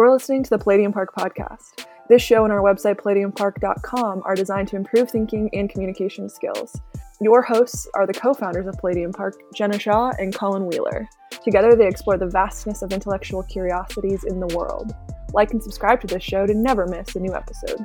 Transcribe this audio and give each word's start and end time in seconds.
You're 0.00 0.10
listening 0.10 0.42
to 0.44 0.48
the 0.48 0.56
Palladium 0.56 0.94
Park 0.94 1.14
podcast. 1.14 1.84
This 2.08 2.22
show 2.22 2.44
and 2.44 2.52
our 2.54 2.62
website, 2.62 2.96
palladiumpark.com, 3.02 4.22
are 4.24 4.34
designed 4.34 4.68
to 4.68 4.76
improve 4.76 5.10
thinking 5.10 5.50
and 5.52 5.68
communication 5.68 6.30
skills. 6.30 6.80
Your 7.20 7.42
hosts 7.42 7.86
are 7.94 8.06
the 8.06 8.14
co 8.14 8.32
founders 8.32 8.66
of 8.66 8.78
Palladium 8.78 9.12
Park, 9.12 9.34
Jenna 9.54 9.78
Shaw 9.78 10.10
and 10.18 10.34
Colin 10.34 10.66
Wheeler. 10.66 11.06
Together, 11.44 11.76
they 11.76 11.86
explore 11.86 12.16
the 12.16 12.30
vastness 12.30 12.80
of 12.80 12.94
intellectual 12.94 13.42
curiosities 13.42 14.24
in 14.24 14.40
the 14.40 14.56
world. 14.56 14.94
Like 15.34 15.50
and 15.50 15.62
subscribe 15.62 16.00
to 16.00 16.06
this 16.06 16.22
show 16.22 16.46
to 16.46 16.54
never 16.54 16.86
miss 16.86 17.14
a 17.14 17.20
new 17.20 17.34
episode. 17.34 17.84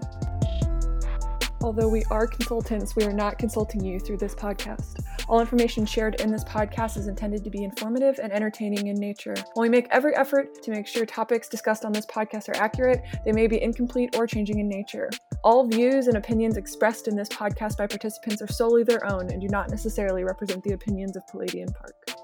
Although 1.65 1.89
we 1.89 2.03
are 2.11 2.27
consultants, 2.27 2.95
we 2.95 3.05
are 3.05 3.11
not 3.11 3.39
consulting 3.39 3.83
you 3.83 3.99
through 3.99 4.17
this 4.17 4.35
podcast. 4.35 5.03
All 5.27 5.39
information 5.39 5.83
shared 5.83 6.21
in 6.21 6.31
this 6.31 6.43
podcast 6.43 6.95
is 6.95 7.07
intended 7.07 7.43
to 7.43 7.49
be 7.49 7.63
informative 7.63 8.19
and 8.21 8.31
entertaining 8.31 8.85
in 8.85 8.95
nature. 8.95 9.33
While 9.55 9.63
we 9.63 9.69
make 9.69 9.87
every 9.89 10.15
effort 10.15 10.61
to 10.61 10.69
make 10.69 10.85
sure 10.85 11.07
topics 11.07 11.49
discussed 11.49 11.83
on 11.83 11.91
this 11.91 12.05
podcast 12.05 12.49
are 12.49 12.57
accurate, 12.57 13.01
they 13.25 13.31
may 13.31 13.47
be 13.47 13.59
incomplete 13.59 14.15
or 14.15 14.27
changing 14.27 14.59
in 14.59 14.69
nature. 14.69 15.09
All 15.43 15.65
views 15.65 16.05
and 16.05 16.17
opinions 16.17 16.55
expressed 16.55 17.07
in 17.07 17.15
this 17.15 17.29
podcast 17.29 17.77
by 17.77 17.87
participants 17.87 18.43
are 18.43 18.47
solely 18.47 18.83
their 18.83 19.03
own 19.11 19.31
and 19.31 19.41
do 19.41 19.47
not 19.47 19.71
necessarily 19.71 20.23
represent 20.23 20.63
the 20.63 20.73
opinions 20.73 21.17
of 21.17 21.25
Palladium 21.25 21.69
Park. 21.69 22.14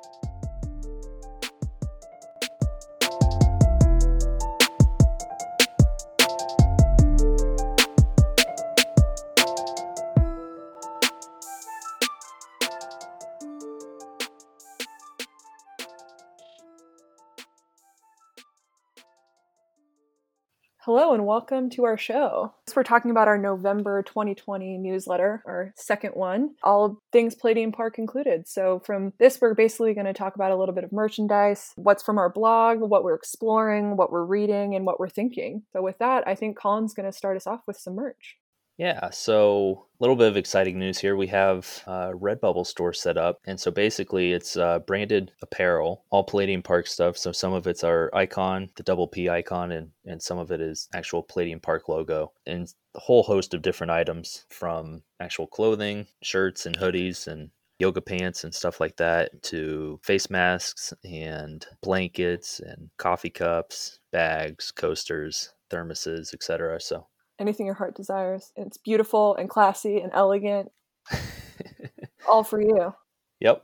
Hello 21.01 21.15
and 21.15 21.25
welcome 21.25 21.71
to 21.71 21.83
our 21.85 21.97
show. 21.97 22.53
We're 22.75 22.83
talking 22.83 23.09
about 23.09 23.27
our 23.27 23.39
November 23.39 24.03
2020 24.03 24.77
newsletter, 24.77 25.41
our 25.47 25.73
second 25.75 26.11
one, 26.11 26.51
all 26.61 27.01
things 27.11 27.33
Palladium 27.33 27.71
Park 27.71 27.97
included. 27.97 28.47
So, 28.47 28.83
from 28.85 29.11
this, 29.17 29.41
we're 29.41 29.55
basically 29.55 29.95
going 29.95 30.05
to 30.05 30.13
talk 30.13 30.35
about 30.35 30.51
a 30.51 30.55
little 30.55 30.75
bit 30.75 30.83
of 30.83 30.91
merchandise, 30.91 31.73
what's 31.75 32.03
from 32.03 32.19
our 32.19 32.29
blog, 32.29 32.81
what 32.81 33.03
we're 33.03 33.15
exploring, 33.15 33.97
what 33.97 34.11
we're 34.11 34.23
reading, 34.23 34.75
and 34.75 34.85
what 34.85 34.99
we're 34.99 35.09
thinking. 35.09 35.63
So, 35.73 35.81
with 35.81 35.97
that, 35.97 36.27
I 36.27 36.35
think 36.35 36.55
Colin's 36.55 36.93
going 36.93 37.11
to 37.11 37.17
start 37.17 37.35
us 37.35 37.47
off 37.47 37.61
with 37.65 37.77
some 37.77 37.95
merch. 37.95 38.37
Yeah, 38.81 39.11
so 39.11 39.85
a 39.99 40.03
little 40.03 40.15
bit 40.15 40.27
of 40.27 40.37
exciting 40.37 40.79
news 40.79 40.97
here. 40.97 41.15
We 41.15 41.27
have 41.27 41.83
a 41.85 42.13
Redbubble 42.13 42.65
store 42.65 42.93
set 42.93 43.15
up. 43.15 43.37
And 43.45 43.59
so 43.59 43.69
basically, 43.69 44.33
it's 44.33 44.57
uh, 44.57 44.79
branded 44.79 45.31
apparel, 45.43 46.03
all 46.09 46.23
Palladium 46.23 46.63
Park 46.63 46.87
stuff. 46.87 47.15
So 47.15 47.31
some 47.31 47.53
of 47.53 47.67
it's 47.67 47.83
our 47.83 48.09
icon, 48.15 48.71
the 48.77 48.81
double 48.81 49.07
P 49.07 49.29
icon, 49.29 49.71
and, 49.71 49.91
and 50.05 50.19
some 50.19 50.39
of 50.39 50.49
it 50.49 50.61
is 50.61 50.89
actual 50.95 51.21
Palladium 51.21 51.59
Park 51.59 51.89
logo. 51.89 52.31
And 52.47 52.73
a 52.95 52.99
whole 52.99 53.21
host 53.21 53.53
of 53.53 53.61
different 53.61 53.91
items 53.91 54.47
from 54.49 55.03
actual 55.19 55.45
clothing, 55.45 56.07
shirts, 56.23 56.65
and 56.65 56.75
hoodies, 56.75 57.27
and 57.27 57.51
yoga 57.77 58.01
pants 58.01 58.43
and 58.43 58.53
stuff 58.53 58.79
like 58.79 58.95
that 58.95 59.43
to 59.43 59.99
face 60.01 60.31
masks 60.31 60.91
and 61.03 61.67
blankets 61.83 62.59
and 62.59 62.89
coffee 62.97 63.29
cups, 63.29 63.99
bags, 64.11 64.71
coasters, 64.71 65.53
thermoses, 65.69 66.33
etc. 66.33 66.81
So 66.81 67.05
anything 67.41 67.65
your 67.65 67.75
heart 67.75 67.95
desires. 67.95 68.51
It's 68.55 68.77
beautiful 68.77 69.35
and 69.35 69.49
classy 69.49 69.99
and 69.99 70.11
elegant. 70.13 70.71
All 72.29 72.43
for 72.43 72.61
you. 72.61 72.93
Yep. 73.39 73.63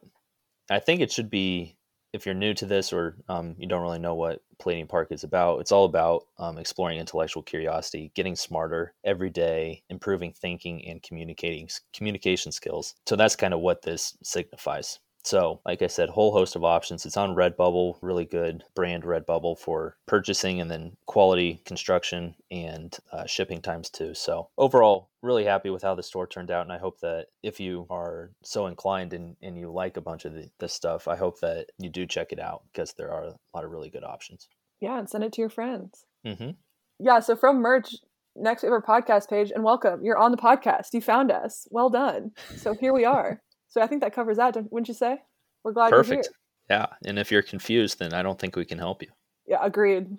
I 0.70 0.80
think 0.80 1.02
it 1.02 1.12
should 1.12 1.30
be, 1.30 1.78
if 2.12 2.26
you're 2.26 2.36
new 2.36 2.54
to 2.56 2.66
this 2.66 2.92
or 2.92 3.16
um, 3.30 3.56
you 3.58 3.68
don't 3.68 3.82
really 3.82 4.00
know 4.00 4.16
what 4.16 4.42
Palladium 4.60 4.88
Park 4.88 5.12
is 5.12 5.24
about, 5.24 5.60
it's 5.60 5.72
all 5.72 5.86
about 5.86 6.24
um, 6.40 6.58
exploring 6.58 7.00
intellectual 7.00 7.44
curiosity, 7.44 8.12
getting 8.16 8.36
smarter 8.36 8.94
every 9.06 9.30
day, 9.30 9.84
improving 9.90 10.34
thinking 10.34 10.86
and 10.88 11.04
communicating 11.04 11.70
communication 11.94 12.52
skills. 12.52 12.96
So 13.06 13.16
that's 13.16 13.36
kind 13.36 13.54
of 13.54 13.60
what 13.60 13.84
this 13.84 14.18
signifies. 14.24 15.00
So, 15.28 15.60
like 15.66 15.82
I 15.82 15.88
said, 15.88 16.08
whole 16.08 16.32
host 16.32 16.56
of 16.56 16.64
options. 16.64 17.06
It's 17.06 17.18
on 17.18 17.36
Redbubble, 17.36 17.98
really 18.02 18.24
good 18.24 18.64
brand 18.74 19.04
Redbubble 19.04 19.60
for 19.60 19.98
purchasing 20.06 20.62
and 20.62 20.72
then 20.72 20.96
quality 21.06 21.62
construction 21.66 22.34
and 22.50 22.98
uh, 23.12 23.26
shipping 23.26 23.62
times 23.62 23.90
too. 23.90 24.14
So, 24.14 24.48
overall, 24.58 25.10
really 25.22 25.44
happy 25.44 25.70
with 25.70 25.84
how 25.84 25.96
the 25.96 26.02
store 26.02 26.28
turned 26.28 26.50
out. 26.50 26.62
And 26.62 26.72
I 26.72 26.78
hope 26.78 27.02
that 27.02 27.26
if 27.44 27.60
you 27.60 27.88
are 27.90 28.32
so 28.42 28.68
inclined 28.68 29.12
and, 29.12 29.36
and 29.42 29.58
you 29.58 29.70
like 29.70 29.98
a 29.98 30.02
bunch 30.02 30.24
of 30.24 30.34
the, 30.34 30.50
this 30.62 30.74
stuff, 30.74 31.10
I 31.10 31.18
hope 31.18 31.42
that 31.42 31.72
you 31.78 31.90
do 31.90 32.06
check 32.06 32.32
it 32.32 32.40
out 32.40 32.64
because 32.72 32.94
there 32.94 33.12
are 33.12 33.26
a 33.26 33.36
lot 33.54 33.66
of 33.66 33.72
really 33.72 33.90
good 33.90 34.06
options. 34.06 34.48
Yeah, 34.80 34.98
and 34.98 35.10
send 35.10 35.26
it 35.26 35.34
to 35.34 35.42
your 35.42 35.50
friends. 35.50 36.06
Mm-hmm. 36.26 36.52
Yeah, 37.00 37.20
so 37.20 37.36
from 37.36 37.58
merch, 37.58 37.96
next 38.38 38.64
we 38.64 38.68
have 38.68 38.82
our 38.82 39.02
podcast 39.02 39.30
page, 39.30 39.52
and 39.52 39.66
welcome. 39.66 40.06
You're 40.06 40.18
on 40.18 40.32
the 40.32 40.38
podcast. 40.38 40.94
You 40.94 41.02
found 41.02 41.34
us. 41.34 41.68
Well 41.70 41.90
done. 41.90 42.32
So 42.56 42.74
here 42.74 42.94
we 42.94 43.04
are. 43.04 43.42
So 43.70 43.82
I 43.82 43.88
think 43.88 44.02
that 44.02 44.14
covers 44.14 44.38
that, 44.38 44.56
wouldn't 44.72 44.88
you 44.88 44.94
say? 44.94 45.22
We're 45.64 45.74
glad 45.74 45.90
Perfect. 45.90 46.30
Yeah. 46.70 46.88
And 47.06 47.18
if 47.20 47.32
you're 47.32 47.42
confused, 47.42 48.00
then 48.00 48.14
I 48.14 48.22
don't 48.22 48.40
think 48.40 48.56
we 48.56 48.66
can 48.66 48.78
help 48.78 49.02
you. 49.02 49.10
Yeah, 49.46 49.60
agreed. 49.62 50.18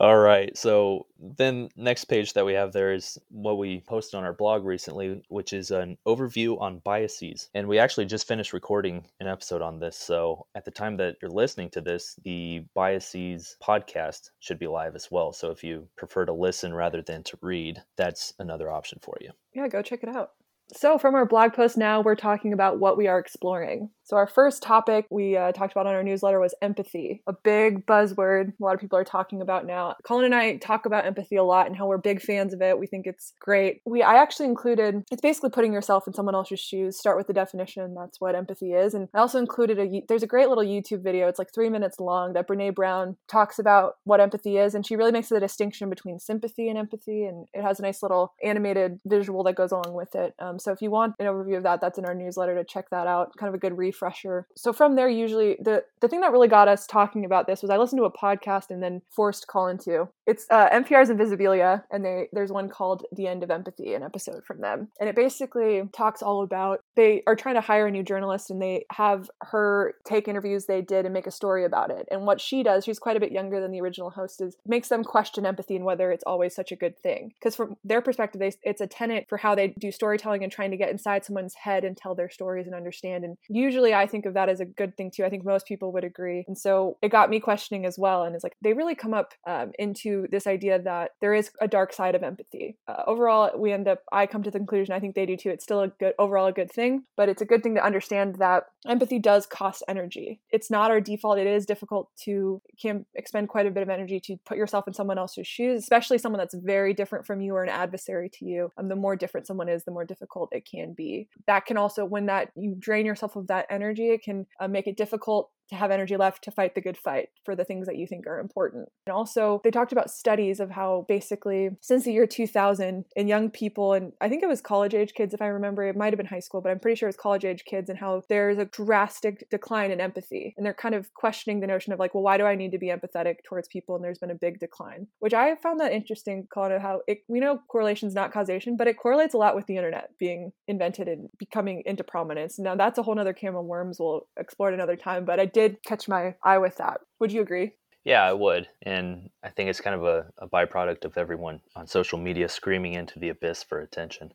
All 0.00 0.18
right. 0.18 0.56
So 0.56 1.06
then 1.18 1.70
next 1.74 2.04
page 2.04 2.34
that 2.34 2.46
we 2.46 2.52
have 2.52 2.72
there 2.72 2.92
is 2.92 3.18
what 3.30 3.58
we 3.58 3.80
posted 3.80 4.16
on 4.16 4.24
our 4.24 4.32
blog 4.32 4.64
recently, 4.64 5.22
which 5.28 5.52
is 5.52 5.72
an 5.72 5.98
overview 6.06 6.60
on 6.60 6.78
biases. 6.84 7.50
And 7.52 7.66
we 7.66 7.80
actually 7.80 8.06
just 8.06 8.28
finished 8.28 8.52
recording 8.52 9.04
an 9.18 9.26
episode 9.26 9.60
on 9.60 9.80
this. 9.80 9.96
So 9.96 10.46
at 10.54 10.64
the 10.64 10.70
time 10.70 10.96
that 10.98 11.16
you're 11.20 11.32
listening 11.32 11.70
to 11.70 11.80
this, 11.80 12.14
the 12.22 12.62
biases 12.74 13.56
podcast 13.60 14.30
should 14.38 14.60
be 14.60 14.68
live 14.68 14.94
as 14.94 15.10
well. 15.10 15.32
So 15.32 15.50
if 15.50 15.64
you 15.64 15.88
prefer 15.96 16.24
to 16.26 16.32
listen 16.32 16.72
rather 16.72 17.02
than 17.02 17.24
to 17.24 17.38
read, 17.42 17.82
that's 17.96 18.34
another 18.38 18.70
option 18.70 19.00
for 19.02 19.16
you. 19.20 19.30
Yeah, 19.52 19.66
go 19.66 19.82
check 19.82 20.04
it 20.04 20.08
out. 20.08 20.30
So, 20.72 20.98
from 20.98 21.14
our 21.14 21.26
blog 21.26 21.54
post 21.54 21.76
now, 21.76 22.00
we're 22.00 22.14
talking 22.14 22.52
about 22.52 22.78
what 22.78 22.96
we 22.96 23.06
are 23.06 23.18
exploring. 23.18 23.90
So, 24.08 24.16
our 24.16 24.26
first 24.26 24.62
topic 24.62 25.04
we 25.10 25.36
uh, 25.36 25.52
talked 25.52 25.72
about 25.72 25.86
on 25.86 25.94
our 25.94 26.02
newsletter 26.02 26.40
was 26.40 26.54
empathy, 26.62 27.22
a 27.26 27.34
big 27.34 27.84
buzzword 27.84 28.54
a 28.58 28.64
lot 28.64 28.74
of 28.74 28.80
people 28.80 28.98
are 28.98 29.04
talking 29.04 29.42
about 29.42 29.66
now. 29.66 29.96
Colin 30.02 30.24
and 30.24 30.34
I 30.34 30.56
talk 30.56 30.86
about 30.86 31.04
empathy 31.04 31.36
a 31.36 31.44
lot 31.44 31.66
and 31.66 31.76
how 31.76 31.86
we're 31.86 31.98
big 31.98 32.22
fans 32.22 32.54
of 32.54 32.62
it. 32.62 32.78
We 32.78 32.86
think 32.86 33.06
it's 33.06 33.34
great. 33.38 33.82
We 33.84 34.02
I 34.02 34.14
actually 34.14 34.46
included 34.46 35.04
it's 35.10 35.20
basically 35.20 35.50
putting 35.50 35.74
yourself 35.74 36.06
in 36.06 36.14
someone 36.14 36.34
else's 36.34 36.58
shoes. 36.58 36.98
Start 36.98 37.18
with 37.18 37.26
the 37.26 37.34
definition. 37.34 37.94
That's 37.94 38.18
what 38.18 38.34
empathy 38.34 38.72
is. 38.72 38.94
And 38.94 39.08
I 39.12 39.18
also 39.18 39.38
included 39.38 39.78
a 39.78 40.02
there's 40.08 40.22
a 40.22 40.26
great 40.26 40.48
little 40.48 40.64
YouTube 40.64 41.02
video. 41.02 41.28
It's 41.28 41.38
like 41.38 41.52
three 41.52 41.68
minutes 41.68 42.00
long 42.00 42.32
that 42.32 42.48
Brene 42.48 42.74
Brown 42.74 43.18
talks 43.28 43.58
about 43.58 43.96
what 44.04 44.20
empathy 44.20 44.56
is, 44.56 44.74
and 44.74 44.86
she 44.86 44.96
really 44.96 45.12
makes 45.12 45.28
the 45.28 45.38
distinction 45.38 45.90
between 45.90 46.18
sympathy 46.18 46.70
and 46.70 46.78
empathy. 46.78 47.24
And 47.24 47.46
it 47.52 47.62
has 47.62 47.78
a 47.78 47.82
nice 47.82 48.02
little 48.02 48.32
animated 48.42 49.00
visual 49.04 49.44
that 49.44 49.56
goes 49.56 49.72
along 49.72 49.92
with 49.92 50.14
it. 50.14 50.32
Um, 50.38 50.58
so 50.58 50.72
if 50.72 50.80
you 50.80 50.90
want 50.90 51.14
an 51.18 51.26
overview 51.26 51.58
of 51.58 51.64
that, 51.64 51.82
that's 51.82 51.98
in 51.98 52.06
our 52.06 52.14
newsletter 52.14 52.54
to 52.54 52.64
check 52.64 52.88
that 52.90 53.06
out. 53.06 53.36
Kind 53.36 53.48
of 53.48 53.54
a 53.54 53.58
good 53.58 53.76
reef 53.76 53.97
refresher. 53.98 54.46
So 54.56 54.72
from 54.72 54.96
there, 54.96 55.08
usually 55.08 55.56
the 55.60 55.84
the 56.00 56.08
thing 56.08 56.20
that 56.20 56.32
really 56.32 56.48
got 56.48 56.68
us 56.68 56.86
talking 56.86 57.24
about 57.24 57.46
this 57.46 57.62
was 57.62 57.70
I 57.70 57.76
listened 57.76 57.98
to 57.98 58.04
a 58.04 58.12
podcast 58.12 58.70
and 58.70 58.82
then 58.82 59.02
forced 59.10 59.46
Colin 59.48 59.78
to. 59.78 60.08
It's 60.26 60.46
uh, 60.50 60.68
NPR's 60.70 61.10
Invisibilia, 61.10 61.84
and 61.90 62.04
they 62.04 62.28
there's 62.32 62.52
one 62.52 62.68
called 62.68 63.04
"The 63.12 63.26
End 63.26 63.42
of 63.42 63.50
Empathy," 63.50 63.94
an 63.94 64.02
episode 64.02 64.44
from 64.44 64.60
them, 64.60 64.88
and 65.00 65.08
it 65.08 65.16
basically 65.16 65.82
talks 65.92 66.22
all 66.22 66.42
about 66.42 66.80
they 66.96 67.22
are 67.26 67.36
trying 67.36 67.54
to 67.56 67.60
hire 67.60 67.86
a 67.86 67.90
new 67.90 68.02
journalist 68.02 68.50
and 68.50 68.60
they 68.60 68.84
have 68.92 69.30
her 69.42 69.94
take 70.04 70.28
interviews 70.28 70.66
they 70.66 70.82
did 70.82 71.04
and 71.04 71.14
make 71.14 71.26
a 71.26 71.32
story 71.32 71.64
about 71.64 71.90
it. 71.90 72.08
And 72.10 72.26
what 72.26 72.40
she 72.40 72.62
does, 72.62 72.84
she's 72.84 72.98
quite 72.98 73.16
a 73.16 73.20
bit 73.20 73.32
younger 73.32 73.60
than 73.60 73.72
the 73.72 73.80
original 73.80 74.10
host, 74.10 74.40
is 74.40 74.56
makes 74.66 74.88
them 74.88 75.04
question 75.04 75.46
empathy 75.46 75.76
and 75.76 75.84
whether 75.84 76.10
it's 76.10 76.24
always 76.26 76.54
such 76.54 76.72
a 76.72 76.76
good 76.76 76.98
thing. 76.98 77.32
Because 77.38 77.56
from 77.56 77.76
their 77.84 78.00
perspective, 78.00 78.40
they, 78.40 78.52
it's 78.62 78.80
a 78.80 78.86
tenet 78.86 79.26
for 79.28 79.38
how 79.38 79.54
they 79.54 79.68
do 79.68 79.90
storytelling 79.90 80.42
and 80.42 80.52
trying 80.52 80.70
to 80.70 80.76
get 80.76 80.90
inside 80.90 81.24
someone's 81.24 81.54
head 81.54 81.84
and 81.84 81.96
tell 81.96 82.14
their 82.14 82.30
stories 82.30 82.66
and 82.66 82.74
understand. 82.74 83.24
And 83.24 83.36
usually 83.48 83.87
I 83.94 84.06
think 84.06 84.26
of 84.26 84.34
that 84.34 84.48
as 84.48 84.60
a 84.60 84.64
good 84.64 84.96
thing 84.96 85.10
too. 85.10 85.24
I 85.24 85.30
think 85.30 85.44
most 85.44 85.66
people 85.66 85.92
would 85.92 86.04
agree. 86.04 86.44
And 86.46 86.56
so 86.56 86.96
it 87.02 87.10
got 87.10 87.30
me 87.30 87.40
questioning 87.40 87.86
as 87.86 87.98
well. 87.98 88.24
And 88.24 88.34
it's 88.34 88.44
like 88.44 88.56
they 88.62 88.72
really 88.72 88.94
come 88.94 89.14
up 89.14 89.34
um, 89.46 89.72
into 89.78 90.26
this 90.30 90.46
idea 90.46 90.80
that 90.82 91.12
there 91.20 91.34
is 91.34 91.50
a 91.60 91.68
dark 91.68 91.92
side 91.92 92.14
of 92.14 92.22
empathy. 92.22 92.76
Uh, 92.86 93.02
overall, 93.06 93.50
we 93.56 93.72
end 93.72 93.88
up, 93.88 94.02
I 94.12 94.26
come 94.26 94.42
to 94.42 94.50
the 94.50 94.58
conclusion, 94.58 94.94
I 94.94 95.00
think 95.00 95.14
they 95.14 95.26
do 95.26 95.36
too. 95.36 95.50
It's 95.50 95.64
still 95.64 95.82
a 95.82 95.88
good, 95.88 96.14
overall 96.18 96.46
a 96.46 96.52
good 96.52 96.70
thing, 96.70 97.04
but 97.16 97.28
it's 97.28 97.42
a 97.42 97.46
good 97.46 97.62
thing 97.62 97.74
to 97.74 97.84
understand 97.84 98.36
that 98.36 98.64
empathy 98.86 99.18
does 99.18 99.46
cost 99.46 99.82
energy. 99.88 100.40
It's 100.50 100.70
not 100.70 100.90
our 100.90 101.00
default. 101.00 101.38
It 101.38 101.46
is 101.46 101.66
difficult 101.66 102.10
to, 102.24 102.60
can 102.80 103.06
expend 103.14 103.48
quite 103.48 103.66
a 103.66 103.70
bit 103.70 103.82
of 103.82 103.88
energy 103.88 104.20
to 104.20 104.36
put 104.44 104.56
yourself 104.56 104.86
in 104.86 104.94
someone 104.94 105.18
else's 105.18 105.46
shoes, 105.46 105.82
especially 105.82 106.18
someone 106.18 106.38
that's 106.38 106.54
very 106.54 106.94
different 106.94 107.26
from 107.26 107.40
you 107.40 107.54
or 107.54 107.62
an 107.62 107.68
adversary 107.68 108.30
to 108.34 108.44
you. 108.44 108.70
Um, 108.76 108.88
the 108.88 108.96
more 108.96 109.16
different 109.16 109.46
someone 109.46 109.68
is, 109.68 109.84
the 109.84 109.90
more 109.90 110.04
difficult 110.04 110.50
it 110.52 110.68
can 110.68 110.92
be. 110.92 111.28
That 111.46 111.66
can 111.66 111.76
also, 111.76 112.04
when 112.04 112.26
that 112.26 112.50
you 112.54 112.74
drain 112.78 113.06
yourself 113.06 113.36
of 113.36 113.46
that 113.48 113.66
energy, 113.70 113.77
it 113.82 114.22
can 114.22 114.46
uh, 114.60 114.68
make 114.68 114.86
it 114.86 114.96
difficult 114.96 115.50
to 115.68 115.76
have 115.76 115.90
energy 115.90 116.16
left 116.16 116.44
to 116.44 116.50
fight 116.50 116.74
the 116.74 116.80
good 116.80 116.96
fight 116.96 117.28
for 117.44 117.54
the 117.54 117.64
things 117.64 117.86
that 117.86 117.96
you 117.96 118.06
think 118.06 118.26
are 118.26 118.40
important. 118.40 118.88
And 119.06 119.14
also, 119.14 119.60
they 119.64 119.70
talked 119.70 119.92
about 119.92 120.10
studies 120.10 120.60
of 120.60 120.70
how 120.70 121.04
basically 121.08 121.70
since 121.80 122.04
the 122.04 122.12
year 122.12 122.26
2000, 122.26 123.04
in 123.16 123.28
young 123.28 123.50
people, 123.50 123.92
and 123.92 124.12
I 124.20 124.28
think 124.28 124.42
it 124.42 124.48
was 124.48 124.60
college 124.60 124.94
age 124.94 125.14
kids, 125.14 125.34
if 125.34 125.42
I 125.42 125.46
remember, 125.46 125.84
it 125.84 125.96
might 125.96 126.12
have 126.12 126.16
been 126.16 126.26
high 126.26 126.40
school, 126.40 126.60
but 126.60 126.70
I'm 126.70 126.78
pretty 126.78 126.96
sure 126.96 127.08
it's 127.08 127.18
college 127.18 127.44
age 127.44 127.64
kids, 127.64 127.88
and 127.90 127.98
how 127.98 128.22
there's 128.28 128.58
a 128.58 128.64
drastic 128.64 129.48
decline 129.50 129.90
in 129.90 130.00
empathy. 130.00 130.54
And 130.56 130.64
they're 130.64 130.74
kind 130.74 130.94
of 130.94 131.12
questioning 131.14 131.60
the 131.60 131.66
notion 131.66 131.92
of 131.92 131.98
like, 131.98 132.14
well, 132.14 132.22
why 132.22 132.38
do 132.38 132.44
I 132.44 132.54
need 132.54 132.72
to 132.72 132.78
be 132.78 132.88
empathetic 132.88 133.36
towards 133.44 133.68
people? 133.68 133.96
And 133.96 134.04
there's 134.04 134.18
been 134.18 134.30
a 134.30 134.34
big 134.34 134.58
decline, 134.60 135.06
which 135.18 135.34
I 135.34 135.54
found 135.56 135.80
that 135.80 135.92
interesting, 135.92 136.46
calling 136.52 136.72
it 136.72 136.80
how 136.80 137.00
it, 137.06 137.22
we 137.28 137.40
know 137.40 137.60
correlation 137.68 138.08
is 138.08 138.14
not 138.14 138.32
causation, 138.32 138.76
but 138.76 138.88
it 138.88 138.98
correlates 138.98 139.34
a 139.34 139.38
lot 139.38 139.54
with 139.54 139.66
the 139.66 139.76
internet 139.76 140.10
being 140.18 140.52
invented 140.66 141.08
and 141.08 141.28
becoming 141.38 141.82
into 141.86 142.04
prominence. 142.04 142.58
Now, 142.58 142.74
that's 142.74 142.98
a 142.98 143.02
whole 143.02 143.18
other 143.18 143.32
can 143.32 143.54
of 143.54 143.64
worms 143.64 143.98
we'll 143.98 144.28
explore 144.38 144.68
at 144.68 144.74
another 144.74 144.96
time, 144.96 145.24
but 145.24 145.40
I 145.40 145.46
did 145.58 145.82
catch 145.84 146.08
my 146.08 146.34
eye 146.44 146.58
with 146.58 146.76
that. 146.76 147.00
Would 147.18 147.32
you 147.32 147.42
agree? 147.42 147.72
Yeah, 148.04 148.22
I 148.22 148.32
would. 148.32 148.68
And 148.82 149.30
I 149.42 149.50
think 149.50 149.68
it's 149.68 149.80
kind 149.80 149.96
of 149.96 150.04
a, 150.04 150.26
a 150.38 150.48
byproduct 150.48 151.04
of 151.04 151.18
everyone 151.18 151.60
on 151.74 151.86
social 151.86 152.18
media 152.18 152.48
screaming 152.48 152.94
into 152.94 153.18
the 153.18 153.30
abyss 153.30 153.64
for 153.64 153.80
attention. 153.80 154.32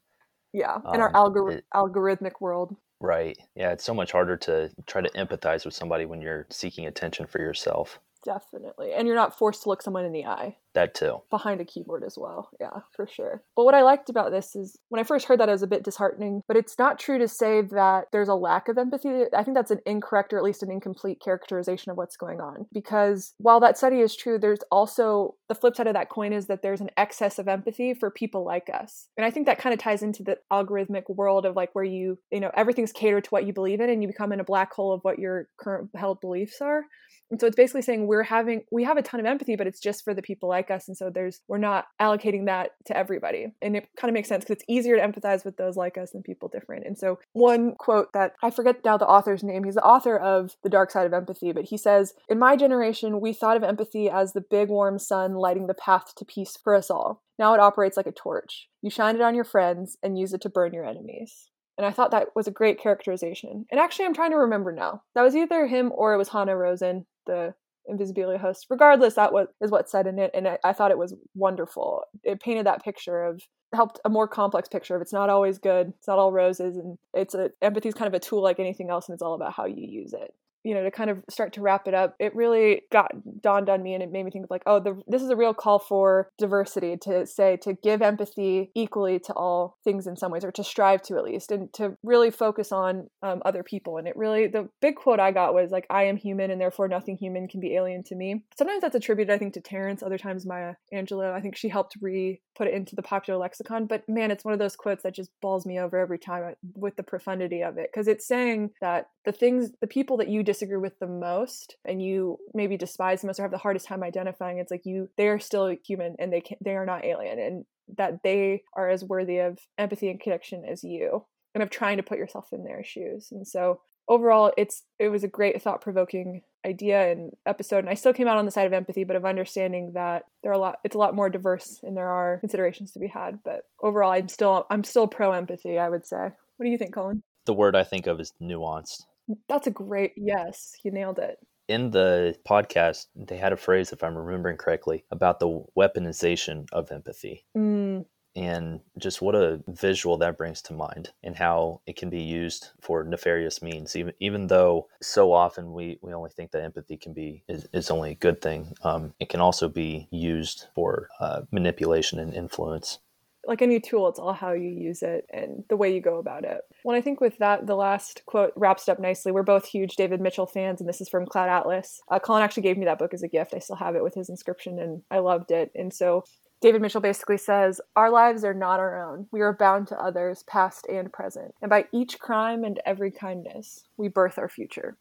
Yeah, 0.51 0.75
in 0.93 1.01
um, 1.01 1.01
our 1.01 1.11
algor- 1.13 1.53
it, 1.53 1.65
algorithmic 1.73 2.33
world. 2.39 2.75
Right. 2.99 3.37
Yeah, 3.55 3.71
it's 3.71 3.83
so 3.83 3.93
much 3.93 4.11
harder 4.11 4.37
to 4.37 4.69
try 4.85 5.01
to 5.01 5.09
empathize 5.11 5.65
with 5.65 5.73
somebody 5.73 6.05
when 6.05 6.21
you're 6.21 6.45
seeking 6.49 6.87
attention 6.87 7.25
for 7.25 7.39
yourself. 7.39 7.99
Definitely. 8.23 8.93
And 8.93 9.07
you're 9.07 9.15
not 9.15 9.37
forced 9.37 9.63
to 9.63 9.69
look 9.69 9.81
someone 9.81 10.05
in 10.05 10.11
the 10.11 10.25
eye. 10.25 10.57
That 10.73 10.95
too. 10.95 11.21
Behind 11.29 11.61
a 11.61 11.65
keyboard 11.65 12.03
as 12.03 12.17
well. 12.17 12.49
Yeah, 12.59 12.79
for 12.95 13.07
sure. 13.07 13.43
But 13.55 13.65
what 13.65 13.75
I 13.75 13.83
liked 13.83 14.09
about 14.09 14.31
this 14.31 14.55
is 14.55 14.77
when 14.89 14.99
I 14.99 15.03
first 15.03 15.27
heard 15.27 15.39
that, 15.39 15.49
it 15.49 15.51
was 15.51 15.61
a 15.61 15.67
bit 15.67 15.83
disheartening. 15.83 16.41
But 16.47 16.57
it's 16.57 16.79
not 16.79 16.99
true 16.99 17.19
to 17.19 17.27
say 17.27 17.61
that 17.61 18.05
there's 18.11 18.29
a 18.29 18.35
lack 18.35 18.67
of 18.67 18.77
empathy. 18.77 19.25
I 19.35 19.43
think 19.43 19.55
that's 19.55 19.71
an 19.71 19.81
incorrect 19.85 20.33
or 20.33 20.37
at 20.37 20.43
least 20.43 20.63
an 20.63 20.71
incomplete 20.71 21.21
characterization 21.23 21.91
of 21.91 21.97
what's 21.97 22.17
going 22.17 22.39
on. 22.39 22.65
Because 22.73 23.33
while 23.37 23.59
that 23.59 23.77
study 23.77 23.99
is 23.99 24.15
true, 24.15 24.39
there's 24.39 24.61
also 24.71 25.35
the 25.47 25.55
flip 25.55 25.75
side 25.75 25.87
of 25.87 25.93
that 25.93 26.09
coin 26.09 26.33
is 26.33 26.47
that 26.47 26.61
there's 26.61 26.81
an 26.81 26.89
excess 26.97 27.37
of 27.37 27.47
empathy 27.47 27.93
for 27.93 28.09
people 28.09 28.43
like 28.43 28.69
us. 28.73 29.07
And 29.17 29.25
I 29.25 29.31
think 29.31 29.45
that 29.45 29.59
kind 29.59 29.73
of 29.73 29.79
ties 29.79 30.01
into 30.01 30.23
the 30.23 30.37
algorithmic 30.51 31.03
world 31.07 31.45
of 31.45 31.55
like 31.55 31.69
where 31.73 31.83
you, 31.83 32.17
you 32.31 32.39
know, 32.39 32.51
everything's 32.55 32.91
catered 32.91 33.25
to 33.25 33.29
what 33.29 33.45
you 33.45 33.53
believe 33.53 33.79
in 33.79 33.89
and 33.89 34.01
you 34.01 34.07
become 34.07 34.31
in 34.31 34.39
a 34.39 34.43
black 34.43 34.73
hole 34.73 34.93
of 34.93 35.01
what 35.03 35.19
your 35.19 35.47
current 35.57 35.89
held 35.95 36.19
beliefs 36.21 36.61
are. 36.61 36.83
And 37.31 37.39
so 37.39 37.47
it's 37.47 37.55
basically 37.55 37.81
saying 37.81 38.05
we're 38.05 38.21
having 38.21 38.61
we 38.71 38.83
have 38.83 38.97
a 38.97 39.01
ton 39.01 39.19
of 39.19 39.25
empathy, 39.25 39.55
but 39.55 39.65
it's 39.65 39.79
just 39.79 40.03
for 40.03 40.13
the 40.13 40.21
people 40.21 40.49
like 40.49 40.62
us. 40.71 40.87
And 40.87 40.97
so 40.97 41.09
there's 41.09 41.41
we're 41.47 41.57
not 41.57 41.85
allocating 42.01 42.45
that 42.45 42.71
to 42.85 42.97
everybody. 42.97 43.53
And 43.61 43.75
it 43.75 43.87
kind 43.97 44.09
of 44.09 44.13
makes 44.13 44.29
sense 44.29 44.43
because 44.43 44.57
it's 44.57 44.65
easier 44.67 44.95
to 44.95 45.01
empathize 45.01 45.45
with 45.45 45.57
those 45.57 45.75
like 45.75 45.97
us 45.97 46.11
than 46.11 46.23
people 46.23 46.49
different. 46.49 46.85
And 46.85 46.97
so 46.97 47.19
one 47.33 47.75
quote 47.75 48.13
that 48.13 48.33
I 48.41 48.49
forget 48.49 48.83
now 48.83 48.97
the 48.97 49.07
author's 49.07 49.43
name, 49.43 49.63
he's 49.63 49.75
the 49.75 49.83
author 49.83 50.17
of 50.17 50.55
The 50.63 50.69
Dark 50.69 50.91
Side 50.91 51.05
of 51.05 51.13
Empathy, 51.13 51.51
but 51.51 51.65
he 51.65 51.77
says, 51.77 52.13
In 52.29 52.39
my 52.39 52.55
generation, 52.55 53.21
we 53.21 53.33
thought 53.33 53.57
of 53.57 53.63
empathy 53.63 54.09
as 54.09 54.33
the 54.33 54.41
big 54.41 54.69
warm 54.69 54.99
sun 54.99 55.35
lighting 55.35 55.67
the 55.67 55.73
path 55.73 56.13
to 56.17 56.25
peace 56.25 56.57
for 56.61 56.75
us 56.75 56.89
all. 56.89 57.23
Now 57.39 57.53
it 57.53 57.59
operates 57.59 57.97
like 57.97 58.07
a 58.07 58.11
torch. 58.11 58.67
You 58.81 58.89
shine 58.89 59.15
it 59.15 59.21
on 59.21 59.35
your 59.35 59.43
friends 59.43 59.97
and 60.03 60.19
use 60.19 60.33
it 60.33 60.41
to 60.41 60.49
burn 60.49 60.73
your 60.73 60.85
enemies. 60.85 61.49
And 61.77 61.87
I 61.87 61.91
thought 61.91 62.11
that 62.11 62.27
was 62.35 62.47
a 62.47 62.51
great 62.51 62.79
characterization. 62.79 63.65
And 63.71 63.79
actually, 63.79 64.05
I'm 64.05 64.13
trying 64.13 64.31
to 64.31 64.37
remember 64.37 64.71
now. 64.71 65.01
That 65.15 65.23
was 65.23 65.35
either 65.35 65.65
him 65.65 65.91
or 65.93 66.13
it 66.13 66.17
was 66.17 66.29
Hanna 66.29 66.55
Rosin, 66.55 67.05
the 67.25 67.55
Invisibilia 67.89 68.39
host. 68.39 68.67
Regardless, 68.69 69.15
that 69.15 69.33
was 69.33 69.47
is 69.61 69.71
what's 69.71 69.91
said 69.91 70.07
in 70.07 70.19
it, 70.19 70.31
and 70.33 70.47
I, 70.47 70.57
I, 70.63 70.73
thought 70.73 70.91
it 70.91 70.97
was 70.97 71.15
wonderful. 71.35 72.03
It 72.23 72.41
painted 72.41 72.65
that 72.65 72.83
picture 72.83 73.23
of 73.23 73.41
helped 73.73 73.99
a 74.05 74.09
more 74.09 74.27
complex 74.27 74.69
picture 74.69 74.95
of 74.95 75.01
it's 75.01 75.13
not 75.13 75.29
always 75.29 75.57
good, 75.57 75.93
it's 75.97 76.07
not 76.07 76.19
all 76.19 76.31
roses, 76.31 76.77
and 76.77 76.97
it's 77.13 77.35
a 77.35 77.51
empathy 77.61 77.89
is 77.89 77.95
kind 77.95 78.07
of 78.07 78.13
a 78.13 78.19
tool 78.19 78.41
like 78.41 78.59
anything 78.59 78.89
else, 78.89 79.07
and 79.07 79.13
it's 79.13 79.23
all 79.23 79.33
about 79.33 79.53
how 79.53 79.65
you 79.65 79.85
use 79.87 80.13
it 80.13 80.33
you 80.63 80.73
know, 80.73 80.83
to 80.83 80.91
kind 80.91 81.09
of 81.09 81.23
start 81.29 81.53
to 81.53 81.61
wrap 81.61 81.87
it 81.87 81.93
up, 81.93 82.15
it 82.19 82.35
really 82.35 82.81
got 82.91 83.11
dawned 83.41 83.69
on 83.69 83.83
me 83.83 83.93
and 83.93 84.03
it 84.03 84.11
made 84.11 84.23
me 84.23 84.31
think 84.31 84.45
of 84.45 84.51
like, 84.51 84.63
oh, 84.65 84.79
the, 84.79 85.01
this 85.07 85.21
is 85.21 85.29
a 85.29 85.35
real 85.35 85.53
call 85.53 85.79
for 85.79 86.29
diversity 86.37 86.97
to 86.97 87.25
say, 87.25 87.57
to 87.57 87.73
give 87.73 88.01
empathy 88.01 88.71
equally 88.75 89.19
to 89.19 89.33
all 89.33 89.77
things 89.83 90.07
in 90.07 90.15
some 90.15 90.31
ways, 90.31 90.43
or 90.43 90.51
to 90.51 90.63
strive 90.63 91.01
to 91.01 91.17
at 91.17 91.23
least, 91.23 91.51
and 91.51 91.71
to 91.73 91.97
really 92.03 92.31
focus 92.31 92.71
on 92.71 93.07
um, 93.21 93.41
other 93.45 93.63
people. 93.63 93.97
And 93.97 94.07
it 94.07 94.15
really, 94.15 94.47
the 94.47 94.69
big 94.81 94.95
quote 94.95 95.19
I 95.19 95.31
got 95.31 95.53
was 95.53 95.71
like, 95.71 95.85
I 95.89 96.03
am 96.03 96.17
human 96.17 96.51
and 96.51 96.59
therefore 96.59 96.87
nothing 96.87 97.17
human 97.17 97.47
can 97.47 97.59
be 97.59 97.75
alien 97.75 98.03
to 98.03 98.15
me. 98.15 98.43
Sometimes 98.57 98.81
that's 98.81 98.95
attributed, 98.95 99.33
I 99.33 99.37
think, 99.37 99.53
to 99.53 99.61
Terence, 99.61 100.01
other 100.03 100.17
times 100.17 100.45
Maya 100.45 100.75
Angelou. 100.93 101.31
I 101.31 101.41
think 101.41 101.55
she 101.55 101.69
helped 101.69 101.97
re 102.01 102.41
put 102.55 102.67
it 102.67 102.73
into 102.73 102.95
the 102.95 103.01
popular 103.01 103.39
lexicon. 103.39 103.85
But 103.85 104.07
man, 104.07 104.31
it's 104.31 104.45
one 104.45 104.53
of 104.53 104.59
those 104.59 104.75
quotes 104.75 105.03
that 105.03 105.15
just 105.15 105.31
balls 105.41 105.65
me 105.65 105.79
over 105.79 105.97
every 105.97 106.19
time 106.19 106.43
uh, 106.43 106.51
with 106.75 106.95
the 106.95 107.03
profundity 107.03 107.61
of 107.61 107.77
it. 107.77 107.89
Because 107.91 108.07
it's 108.07 108.27
saying 108.27 108.71
that 108.81 109.07
the 109.25 109.31
things, 109.31 109.71
the 109.81 109.87
people 109.87 110.17
that 110.17 110.29
you 110.29 110.43
disagree 110.53 110.77
with 110.77 110.97
the 110.99 111.07
most 111.07 111.75
and 111.85 112.01
you 112.01 112.37
maybe 112.53 112.77
despise 112.77 113.21
the 113.21 113.27
most 113.27 113.39
or 113.39 113.43
have 113.43 113.51
the 113.51 113.57
hardest 113.57 113.87
time 113.87 114.03
identifying, 114.03 114.59
it's 114.59 114.71
like 114.71 114.85
you, 114.85 115.09
they 115.17 115.27
are 115.27 115.39
still 115.39 115.75
human 115.85 116.15
and 116.19 116.31
they 116.31 116.41
can, 116.41 116.57
they 116.63 116.75
are 116.75 116.85
not 116.85 117.03
alien 117.03 117.39
and 117.39 117.65
that 117.97 118.23
they 118.23 118.63
are 118.75 118.89
as 118.89 119.03
worthy 119.03 119.39
of 119.39 119.59
empathy 119.77 120.09
and 120.09 120.19
connection 120.19 120.63
as 120.65 120.83
you 120.83 121.25
and 121.53 121.63
of 121.63 121.69
trying 121.69 121.97
to 121.97 122.03
put 122.03 122.17
yourself 122.17 122.49
in 122.51 122.63
their 122.63 122.83
shoes. 122.83 123.29
And 123.31 123.47
so 123.47 123.81
overall 124.07 124.51
it's 124.57 124.83
it 124.99 125.09
was 125.09 125.23
a 125.23 125.27
great 125.27 125.61
thought-provoking 125.61 126.41
idea 126.65 127.09
and 127.11 127.31
episode 127.45 127.79
and 127.79 127.89
i 127.89 127.93
still 127.93 128.11
came 128.13 128.27
out 128.27 128.37
on 128.37 128.43
the 128.43 128.51
side 128.51 128.67
of 128.67 128.73
empathy 128.73 129.05
but 129.05 129.15
of 129.15 129.23
understanding 129.23 129.91
that 129.93 130.23
there 130.41 130.51
are 130.51 130.55
a 130.55 130.59
lot 130.59 130.75
it's 130.83 130.95
a 130.95 130.97
lot 130.97 131.15
more 131.15 131.29
diverse 131.29 131.79
and 131.83 131.95
there 131.95 132.09
are 132.09 132.37
considerations 132.39 132.91
to 132.91 132.99
be 132.99 133.07
had 133.07 133.39
but 133.45 133.61
overall 133.81 134.11
i'm 134.11 134.27
still 134.27 134.65
i'm 134.69 134.83
still 134.83 135.07
pro 135.07 135.31
empathy 135.31 135.77
i 135.79 135.87
would 135.89 136.05
say. 136.05 136.29
What 136.57 136.65
do 136.65 136.69
you 136.69 136.77
think 136.77 136.93
colin? 136.93 137.23
The 137.45 137.53
word 137.53 137.75
i 137.75 137.83
think 137.83 138.07
of 138.07 138.19
is 138.19 138.33
nuanced 138.41 139.03
that's 139.47 139.67
a 139.67 139.71
great 139.71 140.13
yes 140.17 140.73
you 140.83 140.91
nailed 140.91 141.19
it. 141.19 141.37
In 141.67 141.91
the 141.91 142.35
podcast 142.47 143.07
they 143.15 143.37
had 143.37 143.53
a 143.53 143.57
phrase 143.57 143.93
if 143.93 144.03
i'm 144.03 144.17
remembering 144.17 144.57
correctly 144.57 145.05
about 145.11 145.39
the 145.39 145.63
weaponization 145.77 146.67
of 146.71 146.91
empathy. 146.91 147.45
Mm. 147.57 148.05
And 148.35 148.79
just 148.97 149.21
what 149.21 149.35
a 149.35 149.61
visual 149.67 150.17
that 150.17 150.39
brings 150.39 150.59
to 150.63 150.73
mind 150.73 151.11
and 151.21 151.35
how 151.35 151.81
it 151.85 151.95
can 151.95 152.09
be 152.09 152.21
used 152.21 152.69
for 152.81 153.03
nefarious 153.03 153.61
means 153.61 153.95
even 153.95 154.13
even 154.19 154.47
though 154.47 154.87
so 155.01 155.31
often 155.31 155.71
we 155.71 155.99
we 156.01 156.13
only 156.13 156.31
think 156.31 156.51
that 156.51 156.63
empathy 156.63 156.97
can 156.97 157.13
be 157.13 157.43
is, 157.47 157.67
is 157.73 157.91
only 157.91 158.11
a 158.11 158.15
good 158.15 158.41
thing 158.41 158.73
um, 158.83 159.13
it 159.19 159.29
can 159.29 159.39
also 159.39 159.69
be 159.69 160.07
used 160.11 160.65
for 160.73 161.09
uh, 161.19 161.41
manipulation 161.51 162.17
and 162.17 162.33
influence 162.33 162.99
like 163.45 163.61
any 163.61 163.79
tool, 163.79 164.07
it's 164.07 164.19
all 164.19 164.33
how 164.33 164.53
you 164.53 164.69
use 164.69 165.01
it 165.01 165.25
and 165.31 165.63
the 165.69 165.75
way 165.75 165.93
you 165.93 166.01
go 166.01 166.17
about 166.17 166.45
it. 166.45 166.61
Well, 166.83 166.97
I 166.97 167.01
think 167.01 167.19
with 167.19 167.37
that, 167.39 167.67
the 167.67 167.75
last 167.75 168.23
quote 168.25 168.53
wraps 168.55 168.87
it 168.87 168.91
up 168.91 168.99
nicely. 168.99 169.31
We're 169.31 169.43
both 169.43 169.65
huge 169.65 169.95
David 169.95 170.21
Mitchell 170.21 170.45
fans, 170.45 170.79
and 170.79 170.87
this 170.87 171.01
is 171.01 171.09
from 171.09 171.25
Cloud 171.25 171.49
Atlas. 171.49 172.01
Uh, 172.09 172.19
Colin 172.19 172.43
actually 172.43 172.63
gave 172.63 172.77
me 172.77 172.85
that 172.85 172.99
book 172.99 173.13
as 173.13 173.23
a 173.23 173.27
gift. 173.27 173.53
I 173.53 173.59
still 173.59 173.75
have 173.75 173.95
it 173.95 174.03
with 174.03 174.13
his 174.13 174.29
inscription, 174.29 174.79
and 174.79 175.01
I 175.11 175.19
loved 175.19 175.51
it. 175.51 175.71
And 175.75 175.93
so 175.93 176.23
David 176.61 176.81
Mitchell 176.81 177.01
basically 177.01 177.37
says, 177.37 177.81
Our 177.95 178.09
lives 178.09 178.45
are 178.45 178.53
not 178.53 178.79
our 178.79 179.11
own. 179.11 179.27
We 179.31 179.41
are 179.41 179.53
bound 179.53 179.87
to 179.89 179.99
others, 179.99 180.43
past 180.43 180.87
and 180.87 181.11
present. 181.11 181.53
And 181.61 181.69
by 181.69 181.85
each 181.91 182.19
crime 182.19 182.63
and 182.63 182.79
every 182.85 183.11
kindness, 183.11 183.83
we 183.97 184.07
birth 184.07 184.39
our 184.39 184.49
future. 184.49 184.95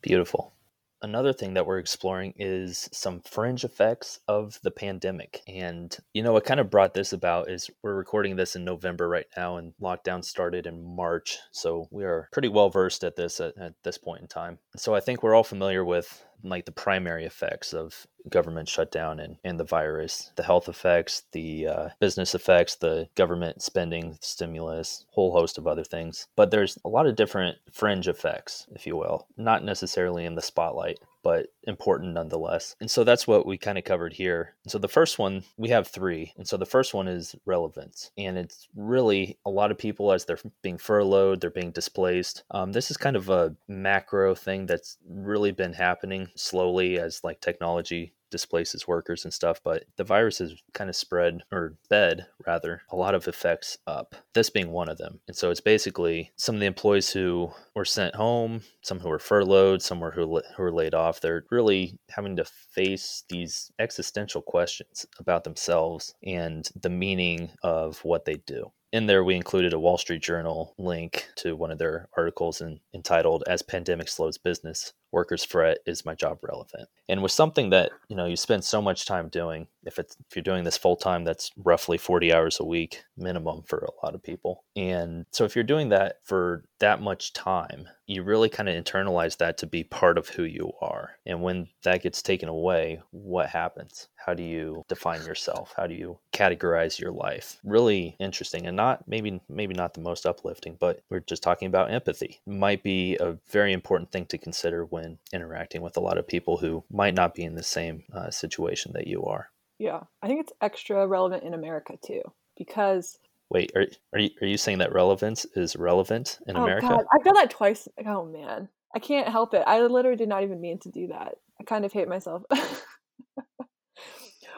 Beautiful 0.00 0.54
another 1.02 1.32
thing 1.32 1.54
that 1.54 1.66
we're 1.66 1.78
exploring 1.78 2.34
is 2.36 2.88
some 2.92 3.20
fringe 3.20 3.64
effects 3.64 4.20
of 4.28 4.58
the 4.62 4.70
pandemic. 4.70 5.42
And, 5.46 5.96
you 6.12 6.22
know, 6.22 6.32
what 6.32 6.44
kind 6.44 6.60
of 6.60 6.70
brought 6.70 6.94
this 6.94 7.12
about 7.12 7.50
is 7.50 7.70
we're 7.82 7.94
recording 7.94 8.36
this 8.36 8.56
in 8.56 8.64
November 8.64 9.08
right 9.08 9.26
now, 9.36 9.56
and 9.56 9.74
lockdown 9.80 10.24
started 10.24 10.66
in 10.66 10.82
March. 10.82 11.38
So 11.52 11.88
we 11.90 12.04
are 12.04 12.28
pretty 12.32 12.48
well 12.48 12.70
versed 12.70 13.04
at 13.04 13.16
this 13.16 13.40
at, 13.40 13.56
at 13.58 13.74
this 13.82 13.98
point 13.98 14.22
in 14.22 14.28
time. 14.28 14.58
So 14.76 14.94
I 14.94 15.00
think 15.00 15.22
we're 15.22 15.34
all 15.34 15.44
familiar 15.44 15.84
with 15.84 16.24
like 16.42 16.64
the 16.64 16.72
primary 16.72 17.24
effects 17.24 17.72
of 17.72 18.06
government 18.28 18.68
shutdown 18.68 19.20
and, 19.20 19.36
and 19.44 19.60
the 19.60 19.64
virus 19.64 20.32
the 20.36 20.42
health 20.42 20.68
effects 20.68 21.24
the 21.32 21.66
uh, 21.66 21.88
business 22.00 22.34
effects 22.34 22.76
the 22.76 23.08
government 23.14 23.62
spending 23.62 24.16
stimulus 24.20 25.04
whole 25.10 25.32
host 25.32 25.58
of 25.58 25.66
other 25.66 25.84
things. 25.84 26.26
But 26.36 26.50
there's 26.50 26.78
a 26.84 26.88
lot 26.88 27.06
of 27.06 27.16
different 27.16 27.58
fringe 27.72 28.08
effects 28.08 28.66
if 28.72 28.86
you 28.86 28.96
will 28.96 29.26
not 29.36 29.64
necessarily 29.64 30.24
in 30.24 30.34
the 30.34 30.42
spotlight 30.42 30.98
but 31.24 31.46
important 31.64 32.12
nonetheless. 32.12 32.76
And 32.80 32.90
so 32.90 33.02
that's 33.02 33.26
what 33.26 33.46
we 33.46 33.58
kind 33.58 33.78
of 33.78 33.84
covered 33.84 34.12
here. 34.12 34.54
And 34.62 34.70
so 34.70 34.78
the 34.78 34.86
first 34.88 35.18
one, 35.18 35.42
we 35.56 35.70
have 35.70 35.88
three. 35.88 36.34
And 36.36 36.46
so 36.46 36.56
the 36.56 36.66
first 36.66 36.94
one 36.94 37.08
is 37.08 37.34
relevance. 37.46 38.12
And 38.16 38.38
it's 38.38 38.68
really 38.76 39.38
a 39.44 39.50
lot 39.50 39.70
of 39.70 39.78
people, 39.78 40.12
as 40.12 40.26
they're 40.26 40.38
being 40.62 40.78
furloughed, 40.78 41.40
they're 41.40 41.50
being 41.50 41.72
displaced. 41.72 42.44
Um, 42.50 42.72
this 42.72 42.90
is 42.90 42.96
kind 42.96 43.16
of 43.16 43.30
a 43.30 43.56
macro 43.66 44.34
thing 44.34 44.66
that's 44.66 44.98
really 45.08 45.50
been 45.50 45.72
happening 45.72 46.28
slowly 46.36 46.98
as 46.98 47.24
like 47.24 47.40
technology 47.40 48.12
displaces 48.30 48.88
workers 48.88 49.24
and 49.24 49.32
stuff, 49.32 49.60
but 49.62 49.84
the 49.96 50.04
virus 50.04 50.38
has 50.38 50.54
kind 50.72 50.90
of 50.90 50.96
spread 50.96 51.42
or 51.52 51.76
bed 51.88 52.26
rather 52.46 52.82
a 52.90 52.96
lot 52.96 53.14
of 53.14 53.28
effects 53.28 53.78
up. 53.86 54.14
This 54.34 54.50
being 54.50 54.70
one 54.70 54.88
of 54.88 54.98
them. 54.98 55.20
And 55.28 55.36
so 55.36 55.50
it's 55.50 55.60
basically 55.60 56.32
some 56.36 56.56
of 56.56 56.60
the 56.60 56.66
employees 56.66 57.10
who 57.10 57.52
were 57.74 57.84
sent 57.84 58.14
home, 58.14 58.62
some 58.82 59.00
who 59.00 59.08
were 59.08 59.18
furloughed, 59.18 59.82
some 59.82 60.00
were 60.00 60.10
who, 60.10 60.42
who 60.56 60.62
were 60.62 60.72
laid 60.72 60.94
off. 60.94 61.20
They're 61.20 61.44
really 61.50 61.98
having 62.10 62.36
to 62.36 62.44
face 62.44 63.24
these 63.28 63.70
existential 63.78 64.42
questions 64.42 65.06
about 65.18 65.44
themselves 65.44 66.14
and 66.24 66.68
the 66.80 66.90
meaning 66.90 67.50
of 67.62 68.04
what 68.04 68.24
they 68.24 68.36
do 68.46 68.72
in 68.94 69.06
there 69.06 69.24
we 69.24 69.34
included 69.34 69.72
a 69.72 69.78
wall 69.80 69.98
street 69.98 70.22
journal 70.22 70.72
link 70.78 71.26
to 71.34 71.56
one 71.56 71.72
of 71.72 71.78
their 71.78 72.08
articles 72.16 72.60
in, 72.60 72.78
entitled 72.94 73.42
as 73.48 73.60
pandemic 73.60 74.08
slows 74.08 74.38
business 74.38 74.92
workers 75.14 75.44
fret 75.44 75.78
is 75.86 76.04
my 76.04 76.14
job 76.14 76.38
relevant. 76.42 76.88
And 77.08 77.22
with 77.22 77.32
something 77.32 77.70
that 77.70 77.92
you 78.08 78.16
know 78.16 78.26
you 78.26 78.36
spend 78.36 78.64
so 78.64 78.82
much 78.82 79.06
time 79.06 79.28
doing 79.28 79.68
if 79.84 79.98
it's 79.98 80.16
if 80.28 80.36
you're 80.36 80.42
doing 80.42 80.64
this 80.64 80.76
full 80.76 80.96
time 80.96 81.24
that's 81.24 81.50
roughly 81.56 81.96
40 81.96 82.34
hours 82.34 82.58
a 82.60 82.64
week 82.64 83.04
minimum 83.16 83.62
for 83.66 83.78
a 83.78 84.04
lot 84.04 84.14
of 84.14 84.22
people. 84.22 84.64
And 84.76 85.24
so 85.30 85.44
if 85.44 85.54
you're 85.54 85.64
doing 85.64 85.90
that 85.90 86.16
for 86.24 86.64
that 86.80 87.00
much 87.00 87.32
time 87.32 87.86
you 88.06 88.22
really 88.22 88.50
kind 88.50 88.68
of 88.68 88.74
internalize 88.84 89.38
that 89.38 89.56
to 89.56 89.66
be 89.66 89.82
part 89.82 90.18
of 90.18 90.28
who 90.28 90.42
you 90.42 90.70
are. 90.82 91.12
And 91.24 91.40
when 91.40 91.68
that 91.84 92.02
gets 92.02 92.20
taken 92.20 92.48
away 92.48 93.00
what 93.10 93.48
happens? 93.48 94.08
How 94.16 94.34
do 94.34 94.42
you 94.42 94.84
define 94.88 95.22
yourself? 95.24 95.72
How 95.76 95.86
do 95.86 95.94
you 95.94 96.18
categorize 96.32 96.98
your 96.98 97.12
life? 97.12 97.58
Really 97.62 98.16
interesting 98.18 98.66
and 98.66 98.76
not 98.76 99.06
maybe 99.06 99.40
maybe 99.48 99.74
not 99.74 99.94
the 99.94 100.00
most 100.00 100.26
uplifting 100.26 100.76
but 100.80 101.00
we're 101.10 101.20
just 101.20 101.42
talking 101.42 101.68
about 101.68 101.90
empathy. 101.90 102.40
Might 102.46 102.82
be 102.82 103.16
a 103.16 103.36
very 103.50 103.72
important 103.72 104.10
thing 104.10 104.26
to 104.26 104.38
consider 104.38 104.84
when 104.84 105.03
interacting 105.32 105.82
with 105.82 105.96
a 105.96 106.00
lot 106.00 106.18
of 106.18 106.26
people 106.26 106.56
who 106.56 106.84
might 106.90 107.14
not 107.14 107.34
be 107.34 107.42
in 107.44 107.54
the 107.54 107.62
same 107.62 108.04
uh, 108.12 108.30
situation 108.30 108.92
that 108.94 109.06
you 109.06 109.24
are. 109.24 109.50
Yeah, 109.78 110.00
I 110.22 110.26
think 110.26 110.40
it's 110.40 110.52
extra 110.60 111.06
relevant 111.06 111.42
in 111.44 111.54
America 111.54 111.94
too 112.04 112.22
because. 112.56 113.18
Wait, 113.50 113.72
are, 113.76 113.86
are, 114.12 114.18
you, 114.18 114.30
are 114.40 114.46
you 114.46 114.56
saying 114.56 114.78
that 114.78 114.92
relevance 114.92 115.44
is 115.54 115.76
relevant 115.76 116.38
in 116.46 116.56
oh 116.56 116.62
America? 116.62 116.88
God, 116.88 117.04
I've 117.12 117.24
done 117.24 117.34
that 117.34 117.50
twice. 117.50 117.86
Oh 118.06 118.24
man, 118.24 118.68
I 118.94 118.98
can't 118.98 119.28
help 119.28 119.54
it. 119.54 119.62
I 119.66 119.80
literally 119.82 120.16
did 120.16 120.28
not 120.28 120.42
even 120.42 120.60
mean 120.60 120.78
to 120.80 120.90
do 120.90 121.08
that. 121.08 121.34
I 121.60 121.64
kind 121.64 121.84
of 121.84 121.92
hate 121.92 122.08
myself. 122.08 122.42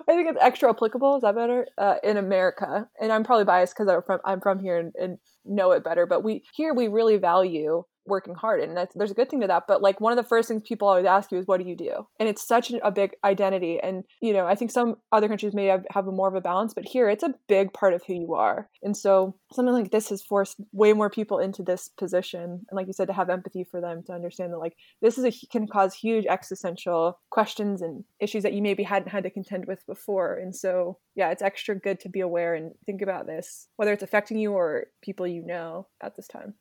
I 0.09 0.15
think 0.15 0.29
it's 0.29 0.39
extra 0.41 0.71
applicable. 0.71 1.17
Is 1.17 1.23
that 1.23 1.35
better 1.35 1.67
uh, 1.79 1.97
in 2.05 2.17
America? 2.17 2.89
And 3.01 3.11
I'm 3.11 3.25
probably 3.25 3.45
biased 3.45 3.75
because 3.75 3.89
I'm 3.89 4.03
from 4.03 4.21
I'm 4.25 4.41
from 4.41 4.61
here 4.61 4.79
and, 4.79 4.93
and 5.01 5.19
know 5.45 5.73
it 5.73 5.83
better. 5.83 6.07
But 6.07 6.23
we 6.23 6.45
here 6.55 6.75
we 6.75 6.89
really 6.89 7.17
value 7.17 7.83
working 8.07 8.35
hard 8.35 8.61
and 8.61 8.77
that's, 8.77 8.95
there's 8.95 9.11
a 9.11 9.15
good 9.15 9.29
thing 9.29 9.41
to 9.41 9.47
that 9.47 9.65
but 9.67 9.83
like 9.83 10.01
one 10.01 10.13
of 10.13 10.17
the 10.17 10.29
first 10.29 10.49
things 10.49 10.63
people 10.65 10.89
always 10.89 11.07
ask 11.07 11.31
you 11.33 11.39
is 11.39 11.47
what 11.47 11.61
do 11.61 11.69
you 11.69 11.77
do? 11.77 12.07
And 12.19 12.29
it's 12.29 12.47
such 12.47 12.73
a 12.83 12.91
big 12.91 13.13
identity 13.25 13.79
and 13.83 14.05
you 14.21 14.33
know 14.33 14.47
i 14.47 14.55
think 14.55 14.71
some 14.71 14.97
other 15.13 15.29
countries 15.29 15.55
may 15.55 15.67
have, 15.67 15.85
have 15.91 16.07
more 16.07 16.29
of 16.29 16.35
a 16.35 16.41
balance 16.41 16.75
but 16.75 16.85
here 16.85 17.09
it's 17.09 17.23
a 17.23 17.35
big 17.49 17.73
part 17.73 17.95
of 17.95 18.03
who 18.07 18.15
you 18.15 18.35
are. 18.35 18.69
And 18.83 18.97
so 18.97 19.37
something 19.53 19.75
like 19.75 19.91
this 19.91 20.09
has 20.11 20.23
forced 20.23 20.57
way 20.73 20.93
more 20.93 21.11
people 21.11 21.39
into 21.39 21.63
this 21.63 21.91
position 21.99 22.43
and 22.43 22.77
like 22.77 22.87
you 22.87 22.93
said 22.93 23.09
to 23.09 23.15
have 23.15 23.31
empathy 23.31 23.65
for 23.65 23.81
them 23.81 24.03
to 24.07 24.13
understand 24.13 24.53
that 24.53 24.59
like 24.59 24.77
this 25.03 25.19
is 25.19 25.25
a 25.25 25.47
can 25.49 25.67
cause 25.67 25.95
huge 25.95 26.27
existential 26.27 27.19
questions 27.31 27.83
and 27.83 28.05
issues 28.21 28.43
that 28.43 28.53
you 28.53 28.63
maybe 28.63 28.83
hadn't 28.83 29.09
had 29.09 29.25
to 29.25 29.31
contend 29.31 29.67
with 29.67 29.85
before. 29.87 30.37
And 30.37 30.55
so 30.55 30.99
yeah 31.17 31.31
it's 31.31 31.43
extra 31.43 31.75
good 31.75 31.99
to 32.01 32.09
be 32.09 32.21
aware 32.21 32.55
and 32.55 32.73
think 32.85 33.03
about 33.03 33.27
this 33.27 33.69
whether 33.77 33.93
it's 33.93 34.03
affecting 34.03 34.39
you 34.39 34.53
or 34.53 34.87
people 35.03 35.27
you 35.27 35.43
know 35.45 35.87
at 36.03 36.15
this 36.15 36.29
time 36.29 36.55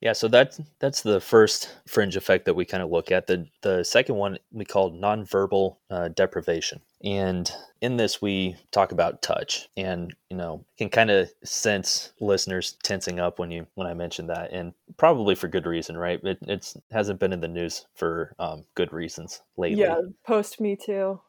yeah, 0.00 0.12
so 0.12 0.28
that's 0.28 0.60
that's 0.78 1.00
the 1.00 1.20
first 1.20 1.74
fringe 1.86 2.16
effect 2.16 2.44
that 2.44 2.54
we 2.54 2.66
kind 2.66 2.82
of 2.82 2.90
look 2.90 3.10
at. 3.10 3.26
The 3.26 3.46
the 3.62 3.82
second 3.82 4.16
one 4.16 4.38
we 4.52 4.64
call 4.64 4.92
nonverbal 4.92 5.76
uh, 5.90 6.08
deprivation, 6.08 6.80
and 7.02 7.50
in 7.80 7.96
this 7.96 8.20
we 8.20 8.56
talk 8.72 8.92
about 8.92 9.22
touch, 9.22 9.68
and 9.74 10.14
you 10.28 10.36
know 10.36 10.64
can 10.76 10.90
kind 10.90 11.10
of 11.10 11.30
sense 11.44 12.12
listeners 12.20 12.76
tensing 12.82 13.20
up 13.20 13.38
when 13.38 13.50
you 13.50 13.66
when 13.74 13.86
I 13.86 13.94
mention 13.94 14.26
that, 14.26 14.52
and 14.52 14.74
probably 14.98 15.34
for 15.34 15.48
good 15.48 15.66
reason, 15.66 15.96
right? 15.96 16.22
It 16.22 16.38
it's 16.42 16.76
hasn't 16.90 17.18
been 17.18 17.32
in 17.32 17.40
the 17.40 17.48
news 17.48 17.86
for 17.94 18.34
um, 18.38 18.64
good 18.74 18.92
reasons 18.92 19.40
lately. 19.56 19.80
Yeah, 19.80 20.00
post 20.26 20.60
me 20.60 20.76
too. 20.76 21.20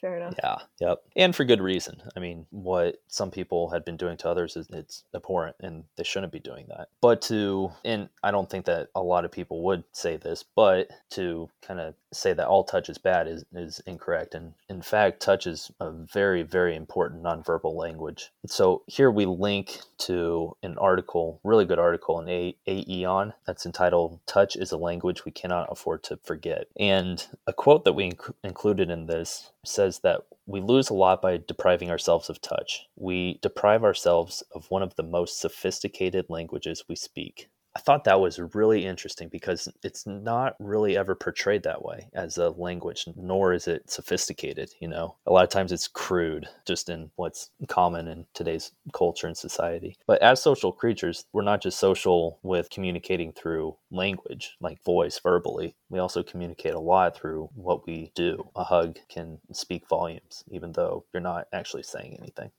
Fair 0.00 0.18
enough. 0.18 0.34
Yeah, 0.38 0.56
yep. 0.80 1.02
And 1.16 1.34
for 1.34 1.44
good 1.44 1.60
reason. 1.60 2.02
I 2.16 2.20
mean, 2.20 2.46
what 2.50 3.00
some 3.08 3.30
people 3.30 3.70
had 3.70 3.84
been 3.84 3.96
doing 3.96 4.16
to 4.18 4.28
others 4.28 4.56
is 4.56 4.68
it's 4.70 5.04
abhorrent 5.14 5.56
and 5.60 5.84
they 5.96 6.04
shouldn't 6.04 6.32
be 6.32 6.38
doing 6.38 6.66
that. 6.68 6.88
But 7.00 7.22
to 7.22 7.72
and 7.84 8.08
I 8.22 8.30
don't 8.30 8.50
think 8.50 8.66
that 8.66 8.88
a 8.94 9.02
lot 9.02 9.24
of 9.24 9.32
people 9.32 9.62
would 9.64 9.84
say 9.92 10.16
this, 10.16 10.44
but 10.54 10.90
to 11.10 11.48
kind 11.62 11.80
of 11.80 11.94
say 12.12 12.32
that 12.32 12.46
all 12.46 12.64
touch 12.64 12.88
is 12.88 12.98
bad 12.98 13.26
is, 13.26 13.44
is 13.54 13.80
incorrect. 13.86 14.34
And 14.34 14.54
in 14.68 14.82
fact, 14.82 15.20
touch 15.20 15.46
is 15.46 15.70
a 15.80 15.90
very, 15.90 16.42
very 16.42 16.76
important 16.76 17.22
nonverbal 17.22 17.74
language. 17.74 18.32
So 18.46 18.82
here 18.86 19.10
we 19.10 19.26
link 19.26 19.80
to 19.98 20.56
an 20.62 20.76
article, 20.78 21.40
really 21.44 21.64
good 21.64 21.78
article 21.78 22.20
in 22.20 22.54
Aeon 22.68 23.32
that's 23.46 23.66
entitled 23.66 24.20
Touch 24.26 24.56
is 24.56 24.72
a 24.72 24.76
Language 24.76 25.24
We 25.24 25.32
Cannot 25.32 25.68
Afford 25.70 26.02
to 26.04 26.18
Forget. 26.22 26.66
And 26.78 27.24
a 27.46 27.52
quote 27.52 27.84
that 27.84 27.94
we 27.94 28.12
inc- 28.12 28.34
included 28.44 28.90
in 28.90 29.06
this 29.06 29.50
says 29.66 30.00
that 30.00 30.22
we 30.46 30.60
lose 30.60 30.90
a 30.90 30.94
lot 30.94 31.20
by 31.20 31.40
depriving 31.46 31.90
ourselves 31.90 32.30
of 32.30 32.40
touch. 32.40 32.86
We 32.96 33.38
deprive 33.42 33.84
ourselves 33.84 34.42
of 34.54 34.70
one 34.70 34.82
of 34.82 34.94
the 34.96 35.02
most 35.02 35.40
sophisticated 35.40 36.26
languages 36.28 36.84
we 36.88 36.96
speak. 36.96 37.48
I 37.76 37.78
thought 37.78 38.04
that 38.04 38.20
was 38.20 38.40
really 38.54 38.86
interesting 38.86 39.28
because 39.28 39.68
it's 39.82 40.06
not 40.06 40.54
really 40.58 40.96
ever 40.96 41.14
portrayed 41.14 41.62
that 41.64 41.84
way 41.84 42.08
as 42.14 42.38
a 42.38 42.48
language, 42.48 43.06
nor 43.16 43.52
is 43.52 43.68
it 43.68 43.90
sophisticated. 43.90 44.70
You 44.80 44.88
know, 44.88 45.16
a 45.26 45.32
lot 45.32 45.44
of 45.44 45.50
times 45.50 45.72
it's 45.72 45.86
crude, 45.86 46.48
just 46.64 46.88
in 46.88 47.10
what's 47.16 47.50
common 47.68 48.08
in 48.08 48.24
today's 48.32 48.72
culture 48.94 49.26
and 49.26 49.36
society. 49.36 49.98
But 50.06 50.22
as 50.22 50.42
social 50.42 50.72
creatures, 50.72 51.26
we're 51.34 51.42
not 51.42 51.60
just 51.60 51.78
social 51.78 52.38
with 52.42 52.70
communicating 52.70 53.32
through 53.32 53.76
language, 53.90 54.56
like 54.58 54.82
voice 54.82 55.20
verbally. 55.22 55.76
We 55.90 55.98
also 55.98 56.22
communicate 56.22 56.72
a 56.72 56.80
lot 56.80 57.14
through 57.14 57.50
what 57.54 57.86
we 57.86 58.10
do. 58.14 58.48
A 58.56 58.64
hug 58.64 58.96
can 59.10 59.38
speak 59.52 59.86
volumes, 59.86 60.44
even 60.50 60.72
though 60.72 61.04
you're 61.12 61.20
not 61.20 61.46
actually 61.52 61.82
saying 61.82 62.16
anything. 62.18 62.52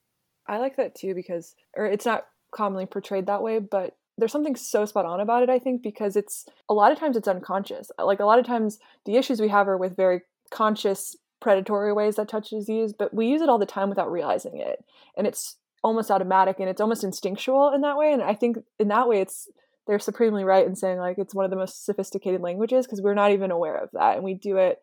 I 0.45 0.59
like 0.59 0.77
that 0.77 0.93
too 0.93 1.15
because, 1.15 1.55
or 1.75 1.87
it's 1.87 2.05
not 2.05 2.27
commonly 2.51 2.85
portrayed 2.85 3.25
that 3.25 3.41
way, 3.41 3.57
but 3.57 3.95
there's 4.17 4.31
something 4.31 4.55
so 4.55 4.85
spot 4.85 5.05
on 5.05 5.19
about 5.19 5.43
it 5.43 5.49
i 5.49 5.59
think 5.59 5.81
because 5.81 6.15
it's 6.15 6.45
a 6.69 6.73
lot 6.73 6.91
of 6.91 6.99
times 6.99 7.15
it's 7.15 7.27
unconscious. 7.27 7.91
Uh, 7.99 8.05
like 8.05 8.19
a 8.19 8.25
lot 8.25 8.39
of 8.39 8.45
times 8.45 8.79
the 9.05 9.15
issues 9.15 9.39
we 9.39 9.49
have 9.49 9.67
are 9.67 9.77
with 9.77 9.95
very 9.95 10.21
conscious 10.51 11.15
predatory 11.39 11.93
ways 11.93 12.15
that 12.15 12.27
touch 12.27 12.51
is 12.51 12.67
used 12.67 12.97
but 12.97 13.13
we 13.13 13.27
use 13.27 13.41
it 13.41 13.49
all 13.49 13.59
the 13.59 13.65
time 13.65 13.89
without 13.89 14.11
realizing 14.11 14.57
it. 14.57 14.83
And 15.15 15.27
it's 15.27 15.57
almost 15.83 16.11
automatic 16.11 16.59
and 16.59 16.69
it's 16.69 16.81
almost 16.81 17.03
instinctual 17.03 17.71
in 17.73 17.81
that 17.81 17.97
way 17.97 18.11
and 18.11 18.21
i 18.23 18.33
think 18.33 18.57
in 18.79 18.87
that 18.87 19.07
way 19.07 19.21
it's 19.21 19.47
they're 19.85 19.99
supremely 19.99 20.43
right 20.43 20.65
in 20.65 20.75
saying 20.75 20.97
like 20.97 21.17
it's 21.17 21.35
one 21.35 21.45
of 21.45 21.51
the 21.51 21.57
most 21.57 21.85
sophisticated 21.85 22.41
languages 22.41 22.85
because 22.85 23.01
we're 23.01 23.13
not 23.13 23.31
even 23.31 23.51
aware 23.51 23.77
of 23.77 23.89
that 23.93 24.15
and 24.15 24.23
we 24.23 24.33
do 24.33 24.57
it 24.57 24.81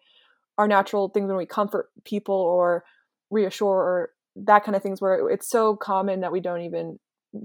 our 0.56 0.68
natural 0.68 1.08
things 1.08 1.26
when 1.26 1.36
we 1.36 1.46
comfort 1.46 1.90
people 2.04 2.34
or 2.36 2.84
reassure 3.30 3.68
or 3.68 4.10
that 4.36 4.64
kind 4.64 4.76
of 4.76 4.82
things 4.82 5.00
where 5.00 5.28
it's 5.28 5.48
so 5.48 5.76
common 5.76 6.20
that 6.20 6.32
we 6.32 6.40
don't 6.40 6.62
even 6.62 6.98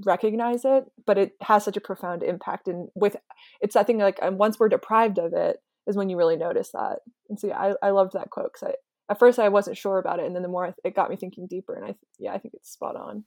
recognize 0.06 0.66
it 0.66 0.86
but 1.06 1.18
it 1.18 1.34
has 1.42 1.64
such 1.64 1.78
a 1.78 1.82
profound 1.82 2.22
impact 2.24 2.68
and 2.68 2.90
with 2.96 3.16
it's 3.62 3.76
i 3.76 3.84
think 3.84 4.00
like 4.00 4.20
and 4.22 4.38
once 4.38 4.60
we're 4.60 4.70
deprived 4.70 5.18
of 5.18 5.34
it 5.34 5.58
is 5.88 5.96
when 5.96 6.10
you 6.10 6.18
really 6.18 6.38
notice 6.38 6.70
that. 6.72 7.00
And 7.30 7.40
so 7.40 7.48
yeah 7.48 7.74
i, 7.82 7.88
I 7.88 7.90
loved 7.90 8.14
that 8.14 8.30
quote 8.30 8.52
because 8.54 8.76
at 9.10 9.20
first 9.20 9.40
i 9.40 9.50
wasn't 9.50 9.78
sure 9.78 9.98
about 9.98 10.20
it 10.20 10.26
and 10.26 10.36
then 10.36 10.44
the 10.44 10.50
more 10.50 10.76
it 10.84 10.96
got 10.96 11.10
me 11.10 11.16
thinking 11.16 11.48
deeper 11.48 11.74
and 11.74 11.86
i 11.86 11.96
yeah 12.20 12.34
i 12.34 12.38
think 12.38 12.54
it's 12.54 12.72
spot 12.72 12.96
on. 12.96 13.26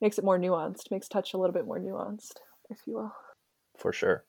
Makes 0.00 0.18
it 0.18 0.24
more 0.24 0.38
nuanced 0.38 0.90
makes 0.90 1.08
touch 1.08 1.34
a 1.34 1.36
little 1.36 1.52
bit 1.52 1.66
more 1.66 1.78
nuanced 1.78 2.36
if 2.70 2.78
you 2.86 2.94
will. 2.94 3.12
For 3.76 3.92
sure. 3.92 4.24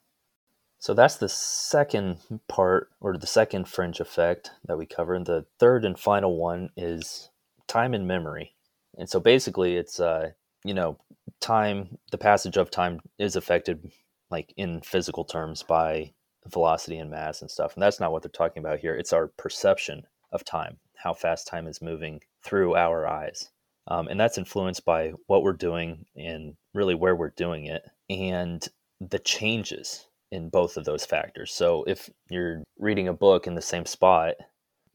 So 0.80 0.94
that's 0.96 1.18
the 1.18 1.30
second 1.30 2.18
part 2.48 2.90
or 3.00 3.16
the 3.16 3.28
second 3.28 3.68
fringe 3.68 4.00
effect 4.00 4.52
that 4.66 4.78
we 4.78 4.86
covered 4.86 5.26
the 5.26 5.46
third 5.60 5.86
and 5.86 5.98
final 5.98 6.36
one 6.36 6.72
is 6.76 7.30
time 7.68 7.94
and 7.94 8.08
memory. 8.08 8.56
And 8.98 9.10
so 9.10 9.20
basically 9.20 9.78
it's 9.78 10.00
uh 10.00 10.32
you 10.64 10.74
know, 10.74 10.98
time, 11.40 11.98
the 12.12 12.18
passage 12.18 12.58
of 12.58 12.72
time 12.72 13.00
is 13.18 13.36
affected 13.36 13.92
like 14.30 14.54
in 14.58 14.82
physical 14.82 15.26
terms 15.26 15.64
by 15.64 16.14
velocity 16.48 16.98
and 16.98 17.12
mass 17.12 17.42
and 17.42 17.52
stuff. 17.52 17.74
And 17.74 17.84
that's 17.84 18.00
not 18.00 18.12
what 18.12 18.24
they're 18.24 18.32
talking 18.32 18.62
about 18.64 18.80
here. 18.80 18.96
It's 18.96 19.14
our 19.14 19.28
perception 19.28 20.04
of 20.32 20.46
time, 20.46 20.78
how 20.96 21.14
fast 21.14 21.48
time 21.48 21.68
is 21.68 21.82
moving 21.82 22.22
through 22.44 22.76
our 22.76 23.08
eyes. 23.08 23.50
Um, 23.88 24.08
and 24.08 24.20
that's 24.20 24.38
influenced 24.38 24.86
by 24.86 25.14
what 25.28 25.44
we're 25.44 25.54
doing 25.54 26.06
and 26.16 26.56
really 26.74 26.96
where 26.96 27.16
we're 27.16 27.32
doing 27.32 27.66
it 27.66 27.84
and 28.10 28.66
the 29.00 29.20
changes 29.20 30.08
in 30.32 30.50
both 30.50 30.78
of 30.78 30.86
those 30.86 31.06
factors. 31.06 31.52
So 31.52 31.84
if 31.86 32.10
you're 32.30 32.64
reading 32.78 33.08
a 33.08 33.14
book 33.14 33.48
in 33.48 33.56
the 33.56 33.62
same 33.62 33.86
spot, 33.86 34.36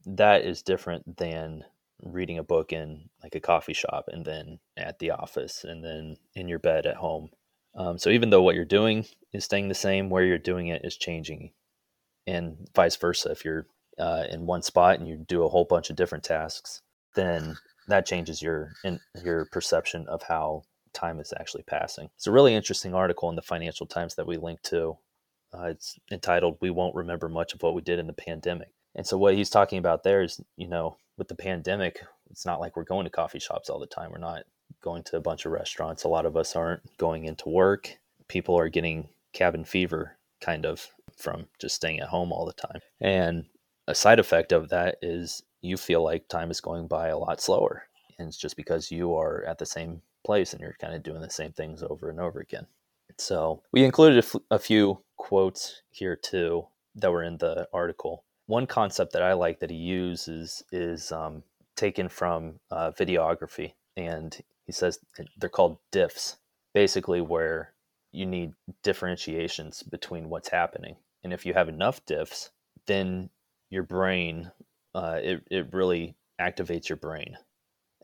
that 0.05 0.43
is 0.43 0.63
different 0.63 1.17
than 1.17 1.63
reading 2.03 2.37
a 2.37 2.43
book 2.43 2.71
in 2.71 3.09
like 3.23 3.35
a 3.35 3.39
coffee 3.39 3.73
shop 3.73 4.05
and 4.07 4.25
then 4.25 4.59
at 4.75 4.99
the 4.99 5.11
office 5.11 5.63
and 5.63 5.83
then 5.83 6.17
in 6.35 6.47
your 6.47 6.59
bed 6.59 6.85
at 6.85 6.97
home. 6.97 7.29
Um, 7.75 7.97
so 7.97 8.09
even 8.09 8.29
though 8.29 8.41
what 8.41 8.55
you're 8.55 8.65
doing 8.65 9.05
is 9.33 9.45
staying 9.45 9.67
the 9.67 9.75
same, 9.75 10.09
where 10.09 10.23
you're 10.23 10.37
doing 10.37 10.67
it 10.67 10.83
is 10.83 10.97
changing, 10.97 11.51
and 12.25 12.67
vice 12.75 12.95
versa. 12.95 13.31
If 13.31 13.45
you're 13.45 13.67
uh, 13.97 14.25
in 14.29 14.45
one 14.45 14.61
spot 14.61 14.99
and 14.99 15.07
you 15.07 15.17
do 15.17 15.43
a 15.43 15.49
whole 15.49 15.65
bunch 15.65 15.89
of 15.89 15.95
different 15.95 16.23
tasks, 16.23 16.81
then 17.15 17.57
that 17.87 18.05
changes 18.05 18.41
your 18.41 18.73
in, 18.83 18.99
your 19.23 19.45
perception 19.45 20.07
of 20.07 20.23
how 20.23 20.63
time 20.93 21.19
is 21.19 21.33
actually 21.39 21.63
passing. 21.63 22.09
It's 22.15 22.27
a 22.27 22.31
really 22.31 22.55
interesting 22.55 22.93
article 22.93 23.29
in 23.29 23.35
the 23.35 23.41
Financial 23.41 23.85
Times 23.85 24.15
that 24.15 24.27
we 24.27 24.37
linked 24.37 24.65
to. 24.65 24.97
Uh, 25.53 25.67
it's 25.67 25.97
entitled 26.11 26.57
"We 26.61 26.69
Won't 26.69 26.95
Remember 26.95 27.29
Much 27.29 27.53
of 27.53 27.61
What 27.61 27.73
We 27.73 27.81
Did 27.81 27.99
in 27.99 28.07
the 28.07 28.13
Pandemic." 28.13 28.69
And 28.97 29.05
so 29.05 29.17
what 29.17 29.35
he's 29.35 29.49
talking 29.49 29.77
about 29.77 30.03
there 30.03 30.21
is, 30.21 30.41
you 30.57 30.67
know, 30.67 30.97
with 31.17 31.27
the 31.27 31.35
pandemic, 31.35 32.01
it's 32.29 32.45
not 32.45 32.59
like 32.59 32.75
we're 32.75 32.83
going 32.83 33.05
to 33.05 33.11
coffee 33.11 33.39
shops 33.39 33.69
all 33.69 33.79
the 33.79 33.85
time. 33.85 34.11
We're 34.11 34.17
not 34.17 34.43
going 34.81 35.03
to 35.03 35.17
a 35.17 35.21
bunch 35.21 35.45
of 35.45 35.51
restaurants. 35.51 36.03
A 36.03 36.09
lot 36.09 36.25
of 36.25 36.35
us 36.35 36.55
aren't 36.55 36.81
going 36.97 37.25
into 37.25 37.49
work. 37.49 37.97
People 38.27 38.57
are 38.57 38.69
getting 38.69 39.07
cabin 39.33 39.63
fever 39.63 40.17
kind 40.41 40.65
of 40.65 40.87
from 41.15 41.47
just 41.59 41.75
staying 41.75 41.99
at 41.99 42.09
home 42.09 42.31
all 42.31 42.45
the 42.45 42.53
time. 42.53 42.79
And 42.99 43.45
a 43.87 43.95
side 43.95 44.19
effect 44.19 44.51
of 44.51 44.69
that 44.69 44.97
is 45.01 45.43
you 45.61 45.77
feel 45.77 46.03
like 46.03 46.27
time 46.27 46.51
is 46.51 46.61
going 46.61 46.87
by 46.87 47.07
a 47.07 47.17
lot 47.17 47.41
slower. 47.41 47.83
And 48.19 48.27
it's 48.27 48.37
just 48.37 48.57
because 48.57 48.91
you 48.91 49.15
are 49.15 49.43
at 49.45 49.57
the 49.57 49.65
same 49.65 50.01
place 50.25 50.53
and 50.53 50.61
you're 50.61 50.75
kind 50.79 50.93
of 50.93 51.03
doing 51.03 51.21
the 51.21 51.29
same 51.29 51.53
things 51.53 51.83
over 51.83 52.09
and 52.09 52.19
over 52.19 52.39
again. 52.39 52.67
So 53.17 53.63
we 53.71 53.83
included 53.83 54.17
a, 54.17 54.27
f- 54.27 54.41
a 54.51 54.59
few 54.59 54.99
quotes 55.17 55.81
here 55.89 56.15
too 56.15 56.67
that 56.95 57.11
were 57.11 57.23
in 57.23 57.37
the 57.37 57.67
article. 57.73 58.23
One 58.47 58.65
concept 58.65 59.13
that 59.13 59.21
I 59.21 59.33
like 59.33 59.59
that 59.59 59.69
he 59.69 59.77
uses 59.77 60.63
is 60.71 61.11
um, 61.11 61.43
taken 61.75 62.09
from 62.09 62.59
uh, 62.71 62.91
videography, 62.91 63.73
and 63.95 64.35
he 64.65 64.71
says 64.71 64.99
they're 65.37 65.49
called 65.49 65.77
diffs, 65.91 66.37
basically 66.73 67.21
where 67.21 67.73
you 68.11 68.25
need 68.25 68.53
differentiations 68.83 69.83
between 69.83 70.29
what's 70.29 70.49
happening. 70.49 70.95
And 71.23 71.33
if 71.33 71.45
you 71.45 71.53
have 71.53 71.69
enough 71.69 72.05
diffs, 72.05 72.49
then 72.85 73.29
your 73.69 73.83
brain, 73.83 74.51
uh, 74.95 75.19
it, 75.21 75.43
it 75.51 75.73
really 75.73 76.15
activates 76.39 76.87
your 76.87 76.97
brain. 76.97 77.37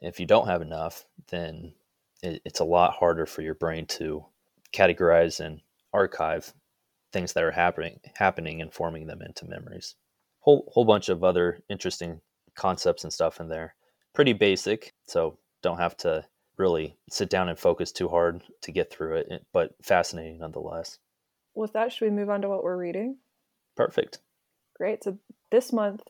If 0.02 0.20
you 0.20 0.26
don't 0.26 0.48
have 0.48 0.62
enough, 0.62 1.06
then 1.30 1.74
it, 2.22 2.42
it's 2.44 2.60
a 2.60 2.66
lot 2.66 2.96
harder 2.96 3.26
for 3.26 3.42
your 3.42 3.56
brain 3.56 3.86
to 3.88 4.26
categorize 4.74 5.40
and 5.40 5.62
archive 5.94 6.54
things 7.14 7.34
that 7.34 7.44
are 7.44 7.52
happening 7.52 8.00
happening 8.16 8.62
and 8.62 8.74
forming 8.74 9.08
them 9.08 9.22
into 9.22 9.46
memories. 9.46 9.96
Whole 10.44 10.70
whole 10.74 10.86
bunch 10.86 11.10
of 11.10 11.24
other 11.24 11.60
interesting 11.70 12.22
concepts 12.56 13.04
and 13.04 13.12
stuff 13.12 13.40
in 13.40 13.48
there. 13.48 13.76
Pretty 14.14 14.34
basic, 14.34 14.94
so 15.06 15.38
don't 15.62 15.80
have 15.80 15.98
to 15.98 16.26
really 16.58 16.96
sit 17.10 17.30
down 17.30 17.50
and 17.50 17.58
focus 17.58 17.92
too 17.92 18.08
hard 18.10 18.44
to 18.62 18.72
get 18.72 18.92
through 18.92 19.16
it, 19.16 19.46
but 19.52 19.74
fascinating 19.82 20.40
nonetheless. 20.40 21.00
With 21.56 21.74
that, 21.74 21.92
should 21.92 22.06
we 22.06 22.12
move 22.12 22.30
on 22.30 22.42
to 22.42 22.50
what 22.50 22.64
we're 22.64 22.78
reading? 22.78 23.18
Perfect. 23.76 24.20
Great. 24.76 25.04
So 25.04 25.18
this 25.50 25.74
month 25.74 26.02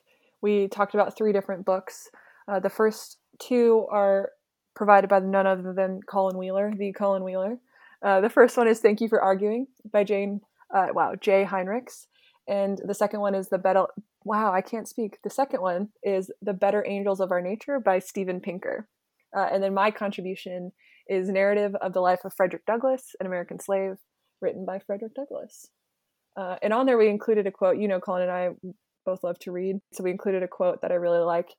we 0.42 0.68
talked 0.68 0.94
about 0.94 1.16
three 1.16 1.32
different 1.32 1.66
books. 1.66 2.10
Uh, 2.48 2.60
the 2.60 2.70
first 2.70 3.18
two 3.40 3.88
are 3.90 4.32
provided 4.76 5.10
by 5.10 5.20
none 5.20 5.48
other 5.48 5.74
than 5.74 6.02
Colin 6.02 6.38
Wheeler, 6.38 6.74
the 6.76 6.92
Colin 6.92 7.24
Wheeler. 7.24 7.58
Uh, 8.02 8.20
the 8.20 8.30
first 8.30 8.58
one 8.58 8.68
is 8.68 8.80
Thank 8.80 9.00
You 9.00 9.08
for 9.08 9.22
Arguing 9.22 9.68
by 9.92 10.04
Jane, 10.04 10.42
uh, 10.74 10.88
wow, 10.94 11.14
Jay 11.16 11.46
Heinrichs. 11.50 12.08
And 12.48 12.82
the 12.86 12.94
second 12.94 13.22
one 13.22 13.36
is 13.36 13.48
The 13.48 13.58
Better, 13.58 13.86
wow, 14.26 14.54
I 14.54 14.62
can't 14.62 14.88
speak. 14.88 15.20
The 15.24 15.30
second 15.30 15.62
one 15.62 15.90
is 16.04 16.32
The 16.42 16.54
Better 16.54 16.86
Angels 16.88 17.20
of 17.20 17.32
Our 17.32 17.42
Nature 17.42 17.80
by 17.80 18.00
Steven 18.00 18.40
Pinker. 18.40 18.88
Uh, 19.36 19.48
and 19.52 19.64
then 19.64 19.74
my 19.74 19.92
contribution 19.92 20.72
is 21.08 21.30
Narrative 21.30 21.76
of 21.82 21.94
the 21.94 22.02
Life 22.02 22.22
of 22.24 22.34
Frederick 22.34 22.66
Douglass, 22.66 23.16
an 23.20 23.26
American 23.26 23.60
Slave, 23.60 23.96
written 24.42 24.66
by 24.66 24.80
Frederick 24.80 25.14
Douglass. 25.16 25.68
Uh, 26.38 26.56
and 26.62 26.74
on 26.74 26.86
there, 26.86 26.98
we 26.98 27.10
included 27.10 27.48
a 27.48 27.52
quote. 27.52 27.78
You 27.78 27.88
know, 27.88 28.00
Colin 28.00 28.24
and 28.24 28.32
I 28.32 28.50
both 29.06 29.24
love 29.24 29.40
to 29.40 29.52
read. 29.52 29.78
So 29.94 30.04
we 30.04 30.12
included 30.12 30.44
a 30.44 30.48
quote 30.48 30.82
that 30.82 30.92
I 30.92 30.96
really 30.96 31.20
like. 31.20 31.50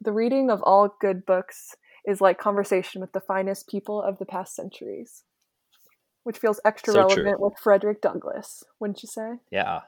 The 0.00 0.12
reading 0.12 0.50
of 0.50 0.62
all 0.62 0.94
good 1.00 1.26
books 1.26 1.74
is 2.06 2.20
like 2.20 2.38
conversation 2.38 3.00
with 3.00 3.12
the 3.12 3.20
finest 3.20 3.68
people 3.68 4.02
of 4.02 4.18
the 4.18 4.26
past 4.26 4.54
centuries, 4.54 5.22
which 6.24 6.38
feels 6.38 6.60
extra 6.64 6.94
so 6.94 7.00
relevant 7.00 7.36
true. 7.38 7.44
with 7.44 7.58
Frederick 7.58 8.00
Douglass, 8.00 8.64
wouldn't 8.80 9.02
you 9.02 9.08
say? 9.08 9.34
Yeah. 9.50 9.80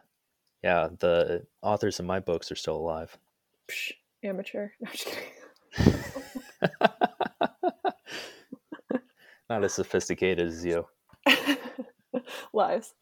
Yeah. 0.64 0.88
The 0.98 1.46
authors 1.62 2.00
of 2.00 2.06
my 2.06 2.20
books 2.20 2.50
are 2.50 2.56
still 2.56 2.76
alive. 2.76 3.16
Psh, 3.70 3.92
amateur. 4.24 4.70
No, 5.76 5.92
Not 9.50 9.64
as 9.64 9.74
sophisticated 9.74 10.46
as 10.46 10.64
you. 10.64 10.86
Lies. 12.54 12.94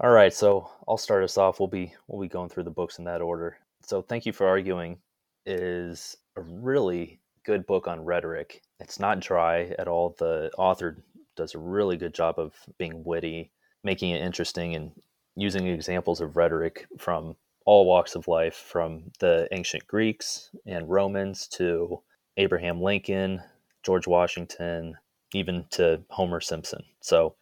All 0.00 0.10
right, 0.10 0.32
so 0.32 0.70
I'll 0.86 0.96
start 0.96 1.24
us 1.24 1.36
off. 1.36 1.58
We'll 1.58 1.66
be 1.66 1.92
we'll 2.06 2.20
be 2.20 2.28
going 2.28 2.50
through 2.50 2.64
the 2.64 2.70
books 2.70 2.98
in 2.98 3.04
that 3.06 3.20
order. 3.20 3.56
So, 3.82 4.02
thank 4.02 4.24
you 4.24 4.32
for 4.32 4.46
arguing 4.46 4.98
is 5.44 6.16
a 6.36 6.42
really 6.42 7.18
good 7.44 7.66
book 7.66 7.88
on 7.88 8.04
rhetoric. 8.04 8.62
It's 8.78 9.00
not 9.00 9.20
dry 9.20 9.74
at 9.78 9.88
all. 9.88 10.14
The 10.18 10.52
author 10.56 11.02
does 11.34 11.54
a 11.54 11.58
really 11.58 11.96
good 11.96 12.14
job 12.14 12.38
of 12.38 12.54
being 12.78 13.02
witty, 13.02 13.50
making 13.82 14.10
it 14.10 14.20
interesting, 14.20 14.76
and 14.76 14.92
using 15.38 15.66
examples 15.66 16.20
of 16.20 16.36
rhetoric 16.36 16.86
from 16.98 17.36
all 17.64 17.86
walks 17.86 18.14
of 18.14 18.28
life, 18.28 18.54
from 18.54 19.10
the 19.20 19.46
ancient 19.52 19.86
Greeks 19.86 20.50
and 20.66 20.88
Romans 20.88 21.46
to 21.48 22.02
Abraham 22.36 22.80
Lincoln, 22.80 23.42
George 23.82 24.06
Washington, 24.06 24.94
even 25.34 25.64
to 25.70 26.02
Homer 26.10 26.40
Simpson. 26.40 26.82
So, 27.00 27.36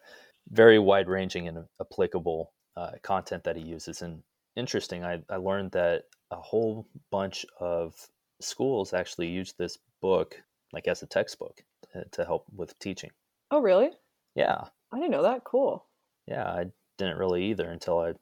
very 0.50 0.78
wide 0.78 1.08
ranging 1.08 1.48
and 1.48 1.64
applicable 1.80 2.52
uh, 2.76 2.92
content 3.02 3.44
that 3.44 3.56
he 3.56 3.62
uses. 3.62 4.02
And 4.02 4.22
interesting, 4.56 5.04
I, 5.04 5.22
I 5.30 5.36
learned 5.36 5.72
that 5.72 6.04
a 6.30 6.36
whole 6.36 6.86
bunch 7.10 7.46
of 7.60 7.94
schools 8.40 8.92
actually 8.92 9.28
use 9.28 9.54
this 9.54 9.78
book 10.02 10.36
like 10.72 10.88
as 10.88 11.02
a 11.02 11.06
textbook 11.06 11.62
to, 11.92 12.04
to 12.12 12.24
help 12.24 12.44
with 12.54 12.78
teaching. 12.78 13.10
Oh, 13.50 13.60
really? 13.60 13.90
Yeah. 14.34 14.64
I 14.92 14.96
didn't 14.96 15.12
know 15.12 15.22
that. 15.22 15.44
Cool. 15.44 15.84
Yeah, 16.26 16.44
I 16.44 16.66
didn't 16.98 17.18
really 17.18 17.44
either 17.46 17.68
until 17.68 17.98
I 18.00 18.14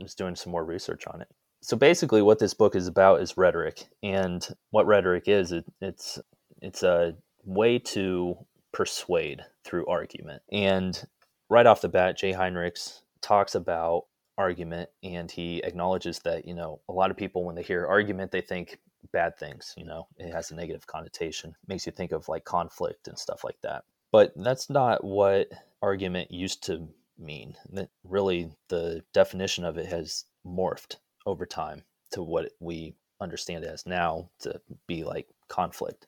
was 0.00 0.14
doing 0.14 0.36
some 0.36 0.52
more 0.52 0.64
research 0.64 1.06
on 1.06 1.20
it. 1.20 1.28
So 1.60 1.76
basically, 1.76 2.22
what 2.22 2.38
this 2.38 2.54
book 2.54 2.74
is 2.74 2.88
about 2.88 3.20
is 3.20 3.36
rhetoric, 3.36 3.86
and 4.02 4.46
what 4.70 4.86
rhetoric 4.86 5.28
is, 5.28 5.52
it, 5.52 5.64
it's 5.80 6.18
it's 6.60 6.82
a 6.82 7.14
way 7.44 7.78
to 7.78 8.36
persuade 8.72 9.42
through 9.64 9.86
argument. 9.86 10.42
And 10.50 11.00
right 11.48 11.66
off 11.66 11.80
the 11.80 11.88
bat, 11.88 12.18
Jay 12.18 12.32
Heinrichs 12.32 13.00
talks 13.20 13.54
about 13.54 14.06
argument 14.38 14.88
and 15.02 15.30
he 15.30 15.58
acknowledges 15.62 16.20
that, 16.20 16.46
you 16.46 16.54
know, 16.54 16.80
a 16.88 16.92
lot 16.92 17.10
of 17.10 17.16
people, 17.16 17.44
when 17.44 17.54
they 17.54 17.62
hear 17.62 17.86
argument, 17.86 18.32
they 18.32 18.40
think 18.40 18.78
bad 19.12 19.36
things, 19.36 19.74
you 19.76 19.84
know, 19.84 20.06
it 20.16 20.32
has 20.32 20.50
a 20.50 20.54
negative 20.54 20.86
connotation, 20.86 21.54
makes 21.66 21.86
you 21.86 21.92
think 21.92 22.12
of 22.12 22.28
like 22.28 22.44
conflict 22.44 23.08
and 23.08 23.18
stuff 23.18 23.44
like 23.44 23.60
that. 23.62 23.84
But 24.10 24.32
that's 24.36 24.70
not 24.70 25.04
what 25.04 25.48
argument 25.82 26.30
used 26.30 26.64
to 26.64 26.88
mean. 27.18 27.56
That 27.70 27.90
really 28.04 28.50
the 28.68 29.02
definition 29.12 29.64
of 29.64 29.78
it 29.78 29.86
has 29.86 30.24
morphed 30.46 30.96
over 31.26 31.46
time 31.46 31.82
to 32.12 32.22
what 32.22 32.52
we 32.60 32.94
understand 33.20 33.64
as 33.64 33.86
now 33.86 34.30
to 34.40 34.60
be 34.86 35.04
like 35.04 35.28
conflict. 35.48 36.06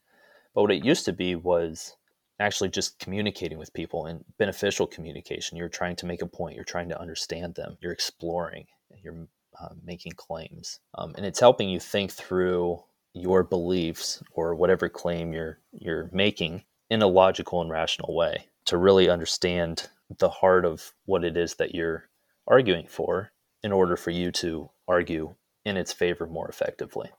But 0.54 0.62
what 0.62 0.72
it 0.72 0.84
used 0.84 1.04
to 1.06 1.12
be 1.12 1.34
was 1.34 1.96
actually 2.40 2.70
just 2.70 2.98
communicating 2.98 3.58
with 3.58 3.72
people 3.72 4.06
and 4.06 4.24
beneficial 4.38 4.86
communication. 4.86 5.56
You're 5.56 5.68
trying 5.68 5.96
to 5.96 6.06
make 6.06 6.22
a 6.22 6.26
point, 6.26 6.56
you're 6.56 6.64
trying 6.64 6.88
to 6.88 7.00
understand 7.00 7.54
them, 7.54 7.76
you're 7.80 7.92
exploring, 7.92 8.66
you're 9.02 9.28
uh, 9.60 9.68
making 9.84 10.12
claims. 10.12 10.80
Um, 10.96 11.14
and 11.16 11.24
it's 11.24 11.40
helping 11.40 11.68
you 11.68 11.78
think 11.78 12.10
through 12.10 12.82
your 13.12 13.44
beliefs 13.44 14.22
or 14.32 14.56
whatever 14.56 14.88
claim 14.88 15.32
you're 15.32 15.60
you're 15.72 16.10
making 16.12 16.64
in 16.90 17.00
a 17.00 17.06
logical 17.06 17.60
and 17.60 17.70
rational 17.70 18.14
way 18.14 18.48
to 18.64 18.76
really 18.76 19.08
understand 19.08 19.88
the 20.18 20.28
heart 20.28 20.64
of 20.64 20.92
what 21.06 21.24
it 21.24 21.36
is 21.36 21.54
that 21.54 21.74
you're 21.74 22.08
arguing 22.46 22.86
for 22.86 23.32
in 23.62 23.72
order 23.72 23.96
for 23.96 24.10
you 24.10 24.30
to 24.30 24.70
argue 24.86 25.34
in 25.64 25.76
its 25.76 25.92
favor 25.92 26.26
more 26.26 26.48
effectively. 26.48 27.10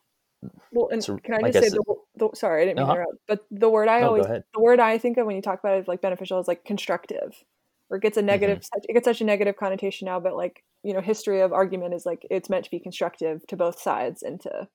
Well, 0.72 0.90
and 0.92 1.04
so, 1.04 1.18
can 1.18 1.44
I 1.44 1.50
just 1.50 1.64
say 1.64 1.70
the, 1.70 1.96
the, 2.16 2.30
sorry, 2.36 2.62
I 2.62 2.66
didn't 2.66 2.78
mean 2.78 2.84
uh-huh. 2.84 2.94
to 2.94 3.00
interrupt, 3.00 3.20
but 3.28 3.46
the 3.50 3.70
word 3.70 3.88
I 3.88 4.02
no, 4.02 4.08
always 4.08 4.26
the 4.26 4.60
word 4.60 4.80
I 4.80 4.98
think 4.98 5.18
of 5.18 5.26
when 5.26 5.36
you 5.36 5.42
talk 5.42 5.60
about 5.60 5.80
it 5.80 5.88
like 5.88 6.02
beneficial 6.02 6.40
is 6.40 6.48
like 6.48 6.64
constructive, 6.66 7.44
or 7.90 7.98
it 7.98 8.04
gets 8.04 8.18
a 8.18 8.22
negative 8.22 8.60
mm-hmm. 8.60 8.80
it 8.88 8.94
gets 8.94 9.06
such 9.06 9.22
a 9.22 9.26
negative 9.26 9.56
connotation 9.58 10.06
now. 10.06 10.20
But 10.20 10.36
like 10.36 10.64
you 10.84 10.94
know, 10.94 11.02
history 11.02 11.42
of 11.42 11.52
argument 11.52 11.96
is 11.96 12.06
like 12.06 12.28
it's 12.30 12.50
meant 12.50 12.66
to 12.66 12.72
be 12.72 12.80
constructive 12.80 13.48
to 13.48 13.58
both 13.58 13.80
sides 13.80 14.22
and 14.22 14.40
to 14.42 14.68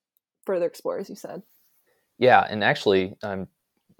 further 0.44 0.66
explore, 0.66 0.99
as 0.99 1.09
you 1.09 1.14
said. 1.14 1.42
Yeah, 2.18 2.44
and 2.49 2.64
actually, 2.64 3.14
I'm 3.23 3.46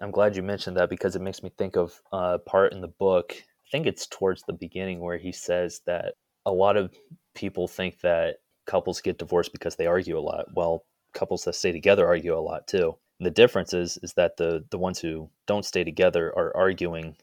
I'm 0.01 0.11
glad 0.11 0.35
you 0.35 0.43
mentioned 0.43 0.77
that 0.77 0.91
because 0.91 1.15
it 1.15 1.23
makes 1.23 1.43
me 1.43 1.51
think 1.57 1.77
of 1.77 2.01
a 2.13 2.39
part 2.39 2.73
in 2.73 2.81
the 2.81 2.89
book. 2.89 3.37
Think 3.71 3.87
it's 3.87 4.07
towards 4.07 4.43
the 4.43 4.53
beginning 4.53 5.01
where 5.01 5.19
he 5.19 5.33
says 5.33 5.81
that 5.87 6.15
a 6.47 6.53
lot 6.53 6.77
of 6.77 6.93
people 7.35 7.69
think 7.69 8.01
that 8.01 8.37
couples 8.67 9.01
get 9.01 9.19
divorced 9.19 9.53
because 9.53 9.77
they 9.77 9.87
argue 9.87 10.19
a 10.19 10.21
lot. 10.21 10.47
Well, 10.55 10.85
couples 11.13 11.45
that 11.45 11.55
stay 11.55 11.73
together 11.73 12.07
argue 12.07 12.37
a 12.37 12.41
lot 12.41 12.67
too. 12.67 12.97
The 13.21 13.31
difference 13.31 13.75
is 13.75 13.99
is 14.03 14.15
that 14.15 14.37
the 14.37 14.65
the 14.71 14.79
ones 14.79 14.99
who 14.99 15.31
don't 15.47 15.65
stay 15.65 15.85
together 15.85 16.29
are 16.37 16.57
arguing 16.57 17.17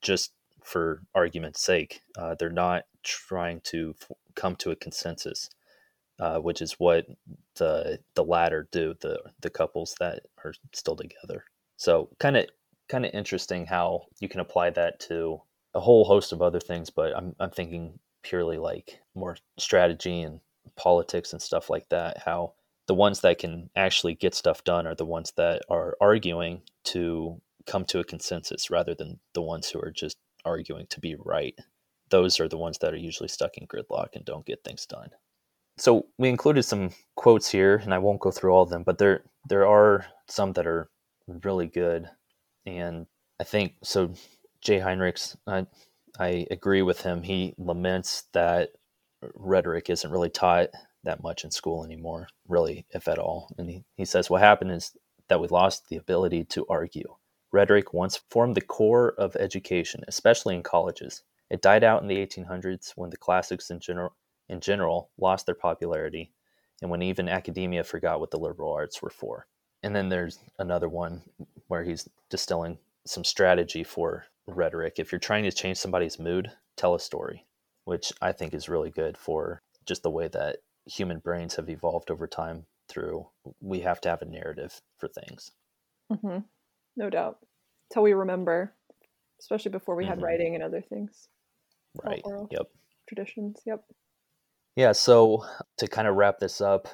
just 0.00 0.32
for 0.62 1.02
argument's 1.14 1.62
sake. 1.62 2.02
Uh, 2.16 2.36
they're 2.38 2.50
not 2.50 2.84
trying 3.02 3.60
to 3.64 3.94
f- 4.00 4.16
come 4.36 4.54
to 4.56 4.70
a 4.70 4.76
consensus, 4.76 5.50
uh, 6.20 6.38
which 6.38 6.62
is 6.62 6.74
what 6.74 7.06
the 7.56 7.98
the 8.14 8.24
latter 8.24 8.68
do. 8.70 8.94
The 9.00 9.20
the 9.40 9.50
couples 9.50 9.96
that 9.98 10.22
are 10.44 10.54
still 10.72 10.96
together. 10.96 11.44
So 11.76 12.10
kind 12.20 12.36
of 12.36 12.46
kind 12.88 13.04
of 13.04 13.12
interesting 13.14 13.66
how 13.66 14.02
you 14.20 14.28
can 14.28 14.40
apply 14.40 14.70
that 14.70 15.00
to 15.00 15.40
a 15.74 15.80
whole 15.80 16.04
host 16.04 16.32
of 16.32 16.42
other 16.42 16.60
things. 16.60 16.90
But 16.90 17.16
I'm 17.16 17.34
I'm 17.40 17.50
thinking 17.50 17.98
purely 18.22 18.58
like 18.58 19.00
more 19.14 19.36
strategy 19.58 20.22
and 20.22 20.40
politics 20.76 21.32
and 21.32 21.42
stuff 21.42 21.70
like 21.70 21.88
that. 21.90 22.18
How 22.18 22.54
the 22.86 22.94
ones 22.94 23.20
that 23.20 23.38
can 23.38 23.70
actually 23.76 24.14
get 24.14 24.34
stuff 24.34 24.64
done 24.64 24.86
are 24.86 24.94
the 24.94 25.06
ones 25.06 25.32
that 25.36 25.62
are 25.68 25.96
arguing 26.00 26.62
to 26.84 27.40
come 27.66 27.84
to 27.86 28.00
a 28.00 28.04
consensus 28.04 28.70
rather 28.70 28.94
than 28.94 29.20
the 29.34 29.42
ones 29.42 29.68
who 29.70 29.80
are 29.80 29.90
just 29.92 30.16
arguing 30.44 30.86
to 30.90 31.00
be 31.00 31.14
right. 31.18 31.56
Those 32.10 32.40
are 32.40 32.48
the 32.48 32.58
ones 32.58 32.78
that 32.78 32.92
are 32.94 32.96
usually 32.98 33.28
stuck 33.28 33.56
in 33.58 33.66
gridlock 33.66 34.08
and 34.14 34.24
don't 34.24 34.46
get 34.46 34.64
things 34.64 34.86
done. 34.86 35.10
so 35.78 36.06
we 36.18 36.28
included 36.28 36.64
some 36.64 36.90
quotes 37.16 37.48
here, 37.50 37.76
and 37.76 37.94
I 37.94 37.98
won't 37.98 38.20
go 38.20 38.30
through 38.30 38.52
all 38.52 38.62
of 38.62 38.70
them, 38.70 38.84
but 38.84 38.98
there 38.98 39.24
there 39.48 39.66
are 39.66 40.06
some 40.28 40.52
that 40.54 40.66
are 40.66 40.90
really 41.28 41.66
good, 41.68 42.08
and 42.66 43.06
I 43.40 43.44
think 43.44 43.74
so. 43.82 44.14
Jay 44.62 44.78
Heinrichs, 44.80 45.36
I 45.46 45.66
I 46.18 46.46
agree 46.50 46.82
with 46.82 47.02
him. 47.02 47.22
He 47.22 47.54
laments 47.58 48.24
that 48.32 48.70
rhetoric 49.34 49.90
isn't 49.90 50.10
really 50.10 50.30
taught 50.30 50.68
that 51.04 51.22
much 51.22 51.44
in 51.44 51.50
school 51.50 51.84
anymore, 51.84 52.28
really, 52.48 52.86
if 52.90 53.08
at 53.08 53.18
all. 53.18 53.54
And 53.58 53.68
he, 53.68 53.84
he 53.96 54.04
says 54.04 54.30
what 54.30 54.42
happened 54.42 54.72
is 54.72 54.92
that 55.28 55.40
we 55.40 55.48
lost 55.48 55.88
the 55.88 55.96
ability 55.96 56.44
to 56.44 56.66
argue. 56.68 57.16
Rhetoric 57.50 57.92
once 57.92 58.20
formed 58.30 58.54
the 58.56 58.60
core 58.60 59.14
of 59.18 59.36
education, 59.36 60.02
especially 60.08 60.54
in 60.54 60.62
colleges. 60.62 61.22
It 61.50 61.62
died 61.62 61.84
out 61.84 62.02
in 62.02 62.08
the 62.08 62.24
1800s 62.24 62.92
when 62.96 63.10
the 63.10 63.16
classics 63.16 63.70
in 63.70 63.80
general, 63.80 64.14
in 64.48 64.60
general 64.60 65.10
lost 65.18 65.46
their 65.46 65.54
popularity 65.54 66.32
and 66.80 66.90
when 66.90 67.02
even 67.02 67.28
academia 67.28 67.84
forgot 67.84 68.20
what 68.20 68.30
the 68.30 68.38
liberal 68.38 68.72
arts 68.72 69.02
were 69.02 69.10
for. 69.10 69.46
And 69.82 69.94
then 69.94 70.08
there's 70.08 70.38
another 70.58 70.88
one 70.88 71.22
where 71.68 71.84
he's 71.84 72.08
distilling 72.30 72.78
some 73.06 73.24
strategy 73.24 73.84
for 73.84 74.26
rhetoric. 74.46 74.94
If 74.98 75.12
you're 75.12 75.18
trying 75.18 75.44
to 75.44 75.52
change 75.52 75.78
somebody's 75.78 76.18
mood, 76.18 76.52
tell 76.76 76.94
a 76.94 77.00
story, 77.00 77.46
which 77.84 78.12
I 78.20 78.32
think 78.32 78.54
is 78.54 78.68
really 78.68 78.90
good 78.90 79.16
for 79.16 79.62
just 79.86 80.02
the 80.02 80.10
way 80.10 80.28
that 80.28 80.58
human 80.86 81.18
brains 81.18 81.56
have 81.56 81.68
evolved 81.68 82.10
over 82.10 82.26
time 82.26 82.66
through 82.88 83.26
we 83.60 83.80
have 83.80 84.00
to 84.02 84.08
have 84.08 84.22
a 84.22 84.26
narrative 84.26 84.80
for 84.98 85.08
things. 85.08 85.52
Mm-hmm. 86.12 86.38
No 86.96 87.10
doubt. 87.10 87.38
It's 87.86 87.94
how 87.94 88.02
we 88.02 88.12
remember, 88.12 88.74
especially 89.40 89.70
before 89.70 89.96
we 89.96 90.04
mm-hmm. 90.04 90.10
had 90.10 90.22
writing 90.22 90.54
and 90.54 90.62
other 90.62 90.82
things. 90.82 91.28
Right. 92.04 92.22
Yep. 92.50 92.68
Traditions. 93.08 93.60
Yep. 93.66 93.84
Yeah. 94.76 94.92
So 94.92 95.44
to 95.78 95.86
kind 95.86 96.08
of 96.08 96.16
wrap 96.16 96.38
this 96.38 96.60
up, 96.60 96.88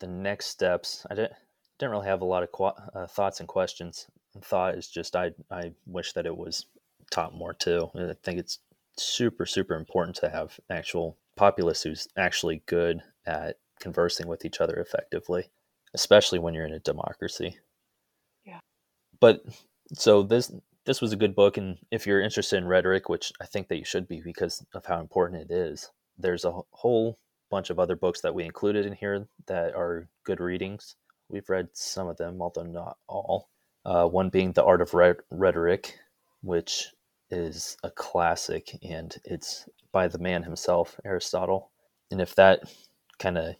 the 0.00 0.06
next 0.06 0.46
steps, 0.46 1.06
I 1.10 1.14
didn't, 1.14 1.32
didn't 1.78 1.92
really 1.92 2.06
have 2.06 2.20
a 2.20 2.26
lot 2.26 2.42
of 2.42 2.52
qu- 2.52 2.64
uh, 2.64 3.06
thoughts 3.06 3.40
and 3.40 3.48
questions. 3.48 4.06
Thought 4.42 4.76
is 4.76 4.88
just 4.88 5.16
I 5.16 5.32
I 5.50 5.72
wish 5.86 6.12
that 6.12 6.26
it 6.26 6.36
was 6.36 6.66
taught 7.10 7.34
more 7.34 7.54
too. 7.54 7.90
I 7.94 8.14
think 8.22 8.38
it's 8.38 8.58
super 8.96 9.46
super 9.46 9.74
important 9.74 10.16
to 10.16 10.28
have 10.28 10.58
actual 10.70 11.16
populace 11.36 11.82
who's 11.82 12.08
actually 12.16 12.62
good 12.66 13.02
at 13.26 13.56
conversing 13.80 14.26
with 14.28 14.44
each 14.44 14.60
other 14.60 14.74
effectively, 14.74 15.50
especially 15.94 16.38
when 16.38 16.54
you're 16.54 16.66
in 16.66 16.72
a 16.72 16.80
democracy. 16.80 17.56
Yeah. 18.44 18.60
But 19.20 19.44
so 19.94 20.22
this 20.22 20.52
this 20.84 21.00
was 21.00 21.12
a 21.12 21.16
good 21.16 21.34
book, 21.34 21.56
and 21.56 21.76
if 21.90 22.06
you're 22.06 22.22
interested 22.22 22.56
in 22.56 22.66
rhetoric, 22.66 23.08
which 23.08 23.32
I 23.40 23.46
think 23.46 23.68
that 23.68 23.76
you 23.76 23.84
should 23.84 24.08
be 24.08 24.20
because 24.20 24.64
of 24.74 24.86
how 24.86 25.00
important 25.00 25.42
it 25.42 25.54
is, 25.54 25.90
there's 26.16 26.44
a 26.44 26.60
whole 26.70 27.18
bunch 27.50 27.70
of 27.70 27.78
other 27.78 27.96
books 27.96 28.20
that 28.22 28.34
we 28.34 28.44
included 28.44 28.86
in 28.86 28.94
here 28.94 29.26
that 29.46 29.74
are 29.74 30.08
good 30.24 30.40
readings. 30.40 30.96
We've 31.28 31.48
read 31.48 31.68
some 31.74 32.08
of 32.08 32.16
them, 32.16 32.40
although 32.40 32.62
not 32.62 32.96
all. 33.06 33.48
Uh, 33.88 34.06
one 34.06 34.28
being 34.28 34.52
The 34.52 34.62
Art 34.62 34.82
of 34.82 34.92
Rhetoric, 34.92 35.98
which 36.42 36.88
is 37.30 37.78
a 37.82 37.90
classic, 37.90 38.78
and 38.82 39.16
it's 39.24 39.66
by 39.92 40.08
the 40.08 40.18
man 40.18 40.42
himself, 40.42 41.00
Aristotle. 41.06 41.70
And 42.10 42.20
if 42.20 42.34
that 42.34 42.70
kind 43.18 43.38
of 43.38 43.56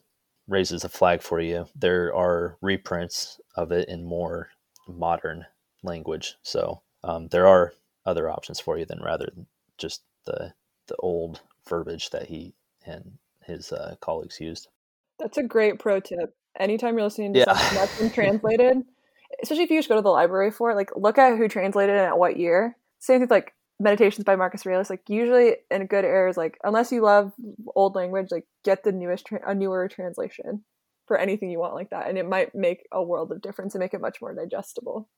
raises 0.46 0.84
a 0.84 0.90
flag 0.90 1.22
for 1.22 1.40
you, 1.40 1.66
there 1.74 2.14
are 2.14 2.58
reprints 2.60 3.40
of 3.56 3.72
it 3.72 3.88
in 3.88 4.04
more 4.04 4.50
modern 4.86 5.46
language. 5.82 6.36
So 6.42 6.82
um, 7.02 7.28
there 7.28 7.46
are 7.46 7.72
other 8.04 8.28
options 8.28 8.60
for 8.60 8.76
you 8.76 8.84
than 8.84 9.00
rather 9.00 9.30
than 9.34 9.46
just 9.78 10.02
the 10.26 10.52
the 10.88 10.96
old 10.96 11.40
verbiage 11.66 12.10
that 12.10 12.26
he 12.26 12.54
and 12.84 13.16
his 13.44 13.72
uh, 13.72 13.96
colleagues 14.00 14.40
used. 14.40 14.68
That's 15.18 15.38
a 15.38 15.42
great 15.42 15.78
pro 15.78 16.00
tip. 16.00 16.34
Anytime 16.58 16.94
you're 16.94 17.04
listening 17.04 17.32
to 17.32 17.38
yeah. 17.40 17.54
something 17.54 17.78
that's 17.78 17.98
been 17.98 18.10
translated, 18.12 18.84
especially 19.42 19.64
if 19.64 19.70
you 19.70 19.78
just 19.78 19.88
go 19.88 19.96
to 19.96 20.02
the 20.02 20.08
library 20.08 20.50
for 20.50 20.70
it, 20.70 20.76
like 20.76 20.90
look 20.96 21.18
at 21.18 21.36
who 21.36 21.48
translated 21.48 21.94
it 21.96 22.00
at 22.00 22.18
what 22.18 22.36
year. 22.36 22.76
Same 22.98 23.20
thing 23.20 23.28
like 23.28 23.54
meditations 23.80 24.24
by 24.24 24.34
marcus 24.34 24.66
aurelius 24.66 24.90
like 24.90 25.08
usually 25.08 25.54
in 25.70 25.86
good 25.86 26.04
errors 26.04 26.36
like 26.36 26.58
unless 26.64 26.90
you 26.90 27.00
love 27.00 27.32
old 27.76 27.94
language 27.94 28.26
like 28.32 28.44
get 28.64 28.82
the 28.82 28.90
newest 28.90 29.24
tra- 29.26 29.48
a 29.48 29.54
newer 29.54 29.86
translation 29.86 30.64
for 31.06 31.16
anything 31.16 31.48
you 31.48 31.60
want 31.60 31.74
like 31.74 31.90
that 31.90 32.08
and 32.08 32.18
it 32.18 32.28
might 32.28 32.54
make 32.54 32.88
a 32.90 33.00
world 33.02 33.30
of 33.30 33.40
difference 33.40 33.74
and 33.74 33.80
make 33.80 33.94
it 33.94 34.00
much 34.00 34.20
more 34.20 34.34
digestible. 34.34 35.08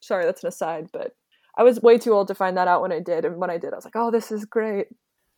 Sorry 0.00 0.24
that's 0.24 0.42
an 0.42 0.48
aside 0.48 0.88
but 0.92 1.12
i 1.56 1.62
was 1.62 1.80
way 1.80 1.96
too 1.96 2.12
old 2.12 2.26
to 2.26 2.34
find 2.34 2.56
that 2.56 2.66
out 2.66 2.82
when 2.82 2.90
i 2.90 2.98
did 2.98 3.24
and 3.24 3.36
when 3.36 3.50
i 3.50 3.56
did 3.56 3.72
i 3.72 3.76
was 3.76 3.84
like 3.84 3.94
oh 3.94 4.10
this 4.10 4.32
is 4.32 4.44
great. 4.44 4.88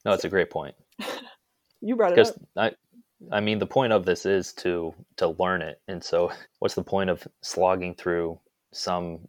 No 0.06 0.12
it's 0.14 0.24
a 0.24 0.30
great 0.30 0.50
point. 0.50 0.74
You 1.84 1.96
brought 1.96 2.12
it 2.12 2.16
up. 2.26 2.34
I 2.56 2.72
i 3.32 3.40
mean 3.40 3.58
the 3.58 3.66
point 3.66 3.92
of 3.92 4.04
this 4.04 4.26
is 4.26 4.52
to 4.52 4.94
to 5.16 5.28
learn 5.28 5.62
it. 5.62 5.80
And 5.88 6.02
so 6.02 6.32
what's 6.58 6.74
the 6.74 6.82
point 6.82 7.10
of 7.10 7.26
slogging 7.42 7.94
through 7.94 8.40
some 8.72 9.28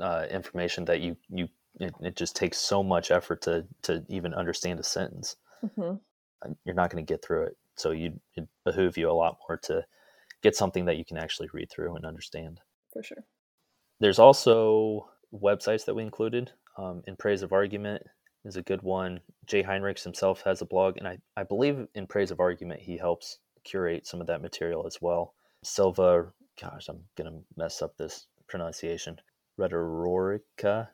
uh, 0.00 0.26
information 0.30 0.84
that 0.86 1.00
you 1.00 1.16
you 1.28 1.48
it, 1.78 1.94
it 2.00 2.16
just 2.16 2.36
takes 2.36 2.58
so 2.58 2.82
much 2.82 3.10
effort 3.10 3.42
to 3.42 3.66
to 3.82 4.04
even 4.08 4.34
understand 4.34 4.80
a 4.80 4.84
sentence? 4.84 5.36
Mm-hmm. 5.64 5.96
you're 6.64 6.74
not 6.74 6.90
going 6.90 7.04
to 7.04 7.12
get 7.12 7.22
through 7.22 7.44
it. 7.44 7.56
So 7.76 7.90
you 7.90 8.18
it 8.34 8.48
behoove 8.64 8.96
you 8.96 9.10
a 9.10 9.12
lot 9.12 9.36
more 9.46 9.58
to 9.64 9.84
get 10.42 10.56
something 10.56 10.86
that 10.86 10.96
you 10.96 11.04
can 11.04 11.18
actually 11.18 11.48
read 11.52 11.70
through 11.70 11.96
and 11.96 12.06
understand. 12.06 12.60
For 12.92 13.02
sure. 13.02 13.24
There's 14.00 14.18
also 14.18 15.10
websites 15.34 15.84
that 15.84 15.94
we 15.94 16.02
included 16.02 16.50
um, 16.78 17.02
in 17.06 17.16
praise 17.16 17.42
of 17.42 17.52
argument 17.52 18.02
is 18.44 18.56
a 18.56 18.62
good 18.62 18.82
one 18.82 19.20
jay 19.46 19.62
heinrichs 19.62 20.04
himself 20.04 20.42
has 20.42 20.62
a 20.62 20.66
blog 20.66 20.96
and 20.96 21.06
I, 21.06 21.18
I 21.36 21.42
believe 21.42 21.86
in 21.94 22.06
praise 22.06 22.30
of 22.30 22.40
argument 22.40 22.80
he 22.80 22.96
helps 22.96 23.38
curate 23.64 24.06
some 24.06 24.20
of 24.20 24.26
that 24.28 24.42
material 24.42 24.86
as 24.86 24.98
well 25.00 25.34
silva 25.62 26.32
gosh 26.60 26.88
i'm 26.88 27.02
gonna 27.16 27.38
mess 27.56 27.82
up 27.82 27.96
this 27.96 28.26
pronunciation 28.48 29.20
rhetorica 29.58 30.88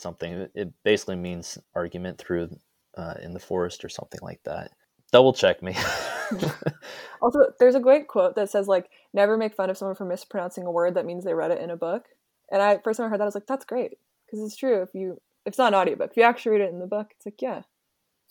something. 0.00 0.48
It 0.54 0.72
basically 0.84 1.16
means 1.16 1.58
argument 1.74 2.18
through 2.18 2.56
uh, 2.96 3.14
in 3.22 3.32
the 3.32 3.40
forest 3.40 3.84
or 3.84 3.88
something 3.88 4.20
like 4.22 4.42
that. 4.44 4.72
Double 5.12 5.32
check 5.32 5.62
me. 5.62 5.76
also, 7.22 7.52
there's 7.58 7.74
a 7.74 7.80
great 7.80 8.08
quote 8.08 8.36
that 8.36 8.50
says 8.50 8.68
like, 8.68 8.88
"Never 9.12 9.36
make 9.36 9.54
fun 9.54 9.70
of 9.70 9.76
someone 9.76 9.96
for 9.96 10.04
mispronouncing 10.04 10.64
a 10.64 10.70
word 10.70 10.94
that 10.94 11.06
means 11.06 11.24
they 11.24 11.34
read 11.34 11.50
it 11.50 11.60
in 11.60 11.70
a 11.70 11.76
book." 11.76 12.04
And 12.50 12.62
I 12.62 12.78
first 12.78 12.96
time 12.96 13.06
I 13.06 13.10
heard 13.10 13.20
that, 13.20 13.24
I 13.24 13.26
was 13.26 13.34
like, 13.34 13.46
"That's 13.46 13.64
great," 13.64 13.98
because 14.26 14.40
it's 14.44 14.56
true. 14.56 14.82
If 14.82 14.90
you, 14.94 15.20
it's 15.50 15.58
not 15.58 15.74
an 15.74 15.78
audiobook, 15.78 16.12
if 16.12 16.16
you 16.16 16.22
actually 16.22 16.52
read 16.52 16.62
it 16.62 16.72
in 16.72 16.78
the 16.78 16.86
book, 16.86 17.08
it's 17.16 17.26
like, 17.26 17.42
yeah. 17.42 17.62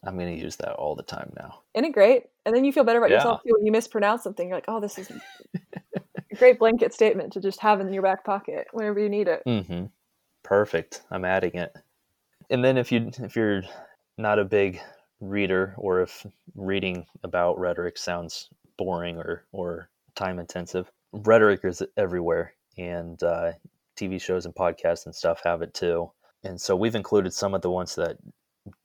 I'm 0.03 0.17
gonna 0.17 0.31
use 0.31 0.55
that 0.57 0.73
all 0.73 0.95
the 0.95 1.03
time 1.03 1.33
now. 1.37 1.59
Isn't 1.75 1.85
it 1.85 1.93
great? 1.93 2.23
And 2.45 2.55
then 2.55 2.63
you 2.63 2.71
feel 2.71 2.83
better 2.85 2.99
about 2.99 3.09
yeah. 3.09 3.17
yourself 3.17 3.41
too 3.43 3.53
when 3.53 3.65
you 3.65 3.71
mispronounce 3.71 4.23
something. 4.23 4.47
You're 4.47 4.57
like, 4.57 4.65
"Oh, 4.69 4.79
this 4.79 4.97
is 4.97 5.11
a 5.11 6.35
great 6.37 6.57
blanket 6.57 6.93
statement 6.93 7.33
to 7.33 7.41
just 7.41 7.59
have 7.59 7.81
in 7.81 7.91
your 7.91 8.01
back 8.01 8.23
pocket 8.23 8.67
whenever 8.71 8.99
you 8.99 9.09
need 9.09 9.27
it." 9.27 9.43
Mm-hmm. 9.45 9.87
Perfect. 10.43 11.01
I'm 11.11 11.25
adding 11.25 11.53
it. 11.55 11.75
And 12.49 12.63
then 12.63 12.77
if 12.77 12.93
you 12.93 13.11
if 13.19 13.35
you're 13.35 13.63
not 14.17 14.39
a 14.39 14.45
big 14.45 14.79
reader 15.19 15.75
or 15.77 16.01
if 16.01 16.25
reading 16.55 17.05
about 17.23 17.59
rhetoric 17.59 17.97
sounds 17.97 18.49
boring 18.77 19.17
or 19.17 19.43
or 19.51 19.89
time 20.15 20.39
intensive, 20.39 20.89
rhetoric 21.11 21.65
is 21.65 21.83
everywhere, 21.97 22.53
and 22.77 23.21
uh, 23.21 23.51
TV 23.97 24.19
shows 24.21 24.45
and 24.45 24.55
podcasts 24.55 25.05
and 25.05 25.13
stuff 25.13 25.41
have 25.43 25.61
it 25.61 25.73
too. 25.73 26.09
And 26.43 26.59
so 26.59 26.75
we've 26.75 26.95
included 26.95 27.33
some 27.33 27.53
of 27.53 27.61
the 27.61 27.71
ones 27.71 27.95
that 27.95 28.17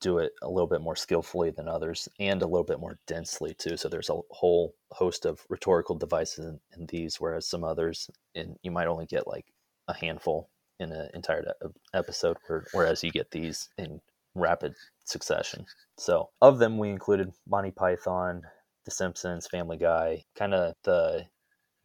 do 0.00 0.18
it 0.18 0.32
a 0.42 0.48
little 0.48 0.66
bit 0.66 0.80
more 0.80 0.96
skillfully 0.96 1.50
than 1.50 1.68
others 1.68 2.08
and 2.18 2.42
a 2.42 2.46
little 2.46 2.64
bit 2.64 2.80
more 2.80 2.98
densely 3.06 3.54
too. 3.54 3.76
So 3.76 3.88
there's 3.88 4.10
a 4.10 4.20
whole 4.30 4.74
host 4.92 5.26
of 5.26 5.44
rhetorical 5.48 5.94
devices 5.94 6.46
in, 6.46 6.60
in 6.76 6.86
these, 6.86 7.20
whereas 7.20 7.46
some 7.46 7.64
others, 7.64 8.10
and 8.34 8.56
you 8.62 8.70
might 8.70 8.86
only 8.86 9.06
get 9.06 9.26
like 9.26 9.46
a 9.88 9.94
handful 9.94 10.48
in 10.80 10.92
an 10.92 11.08
entire 11.14 11.44
episode, 11.92 12.36
whereas 12.72 13.02
you 13.04 13.10
get 13.10 13.30
these 13.30 13.68
in 13.78 14.00
rapid 14.34 14.74
succession. 15.04 15.66
So, 15.96 16.30
of 16.42 16.58
them, 16.58 16.78
we 16.78 16.90
included 16.90 17.32
Monty 17.46 17.70
Python, 17.70 18.42
The 18.84 18.90
Simpsons, 18.90 19.46
Family 19.46 19.76
Guy, 19.76 20.24
kind 20.34 20.54
of 20.54 20.74
the 20.82 21.26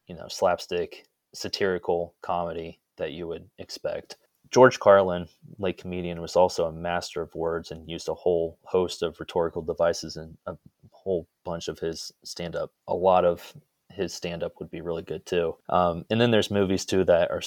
you 0.08 0.16
know 0.16 0.28
slapstick 0.28 1.06
satirical 1.34 2.16
comedy 2.22 2.80
that 2.98 3.12
you 3.12 3.28
would 3.28 3.50
expect. 3.60 4.18
George 4.52 4.80
Carlin, 4.80 5.28
late 5.60 5.78
comedian, 5.78 6.22
was 6.22 6.36
also 6.36 6.66
a 6.66 6.72
master 6.72 7.22
of 7.22 7.36
words 7.36 7.72
and 7.72 7.90
used 7.90 8.10
a 8.10 8.14
whole 8.14 8.58
host 8.64 9.04
of 9.04 9.20
rhetorical 9.20 9.62
devices 9.62 10.18
in 10.18 10.38
a 10.48 10.56
whole 10.92 11.28
bunch 11.44 11.68
of 11.68 11.80
his 11.80 12.12
stand 12.24 12.56
up. 12.56 12.72
A 12.88 12.94
lot 12.94 13.26
of 13.26 13.54
his 13.92 14.14
stand 14.14 14.44
up 14.44 14.54
would 14.60 14.72
be 14.72 14.82
really 14.82 15.04
good 15.04 15.26
too. 15.26 15.56
Um, 15.70 16.06
and 16.10 16.20
then 16.20 16.32
there's 16.32 16.52
movies 16.52 16.86
too 16.86 17.04
that 17.06 17.30
are 17.32 17.42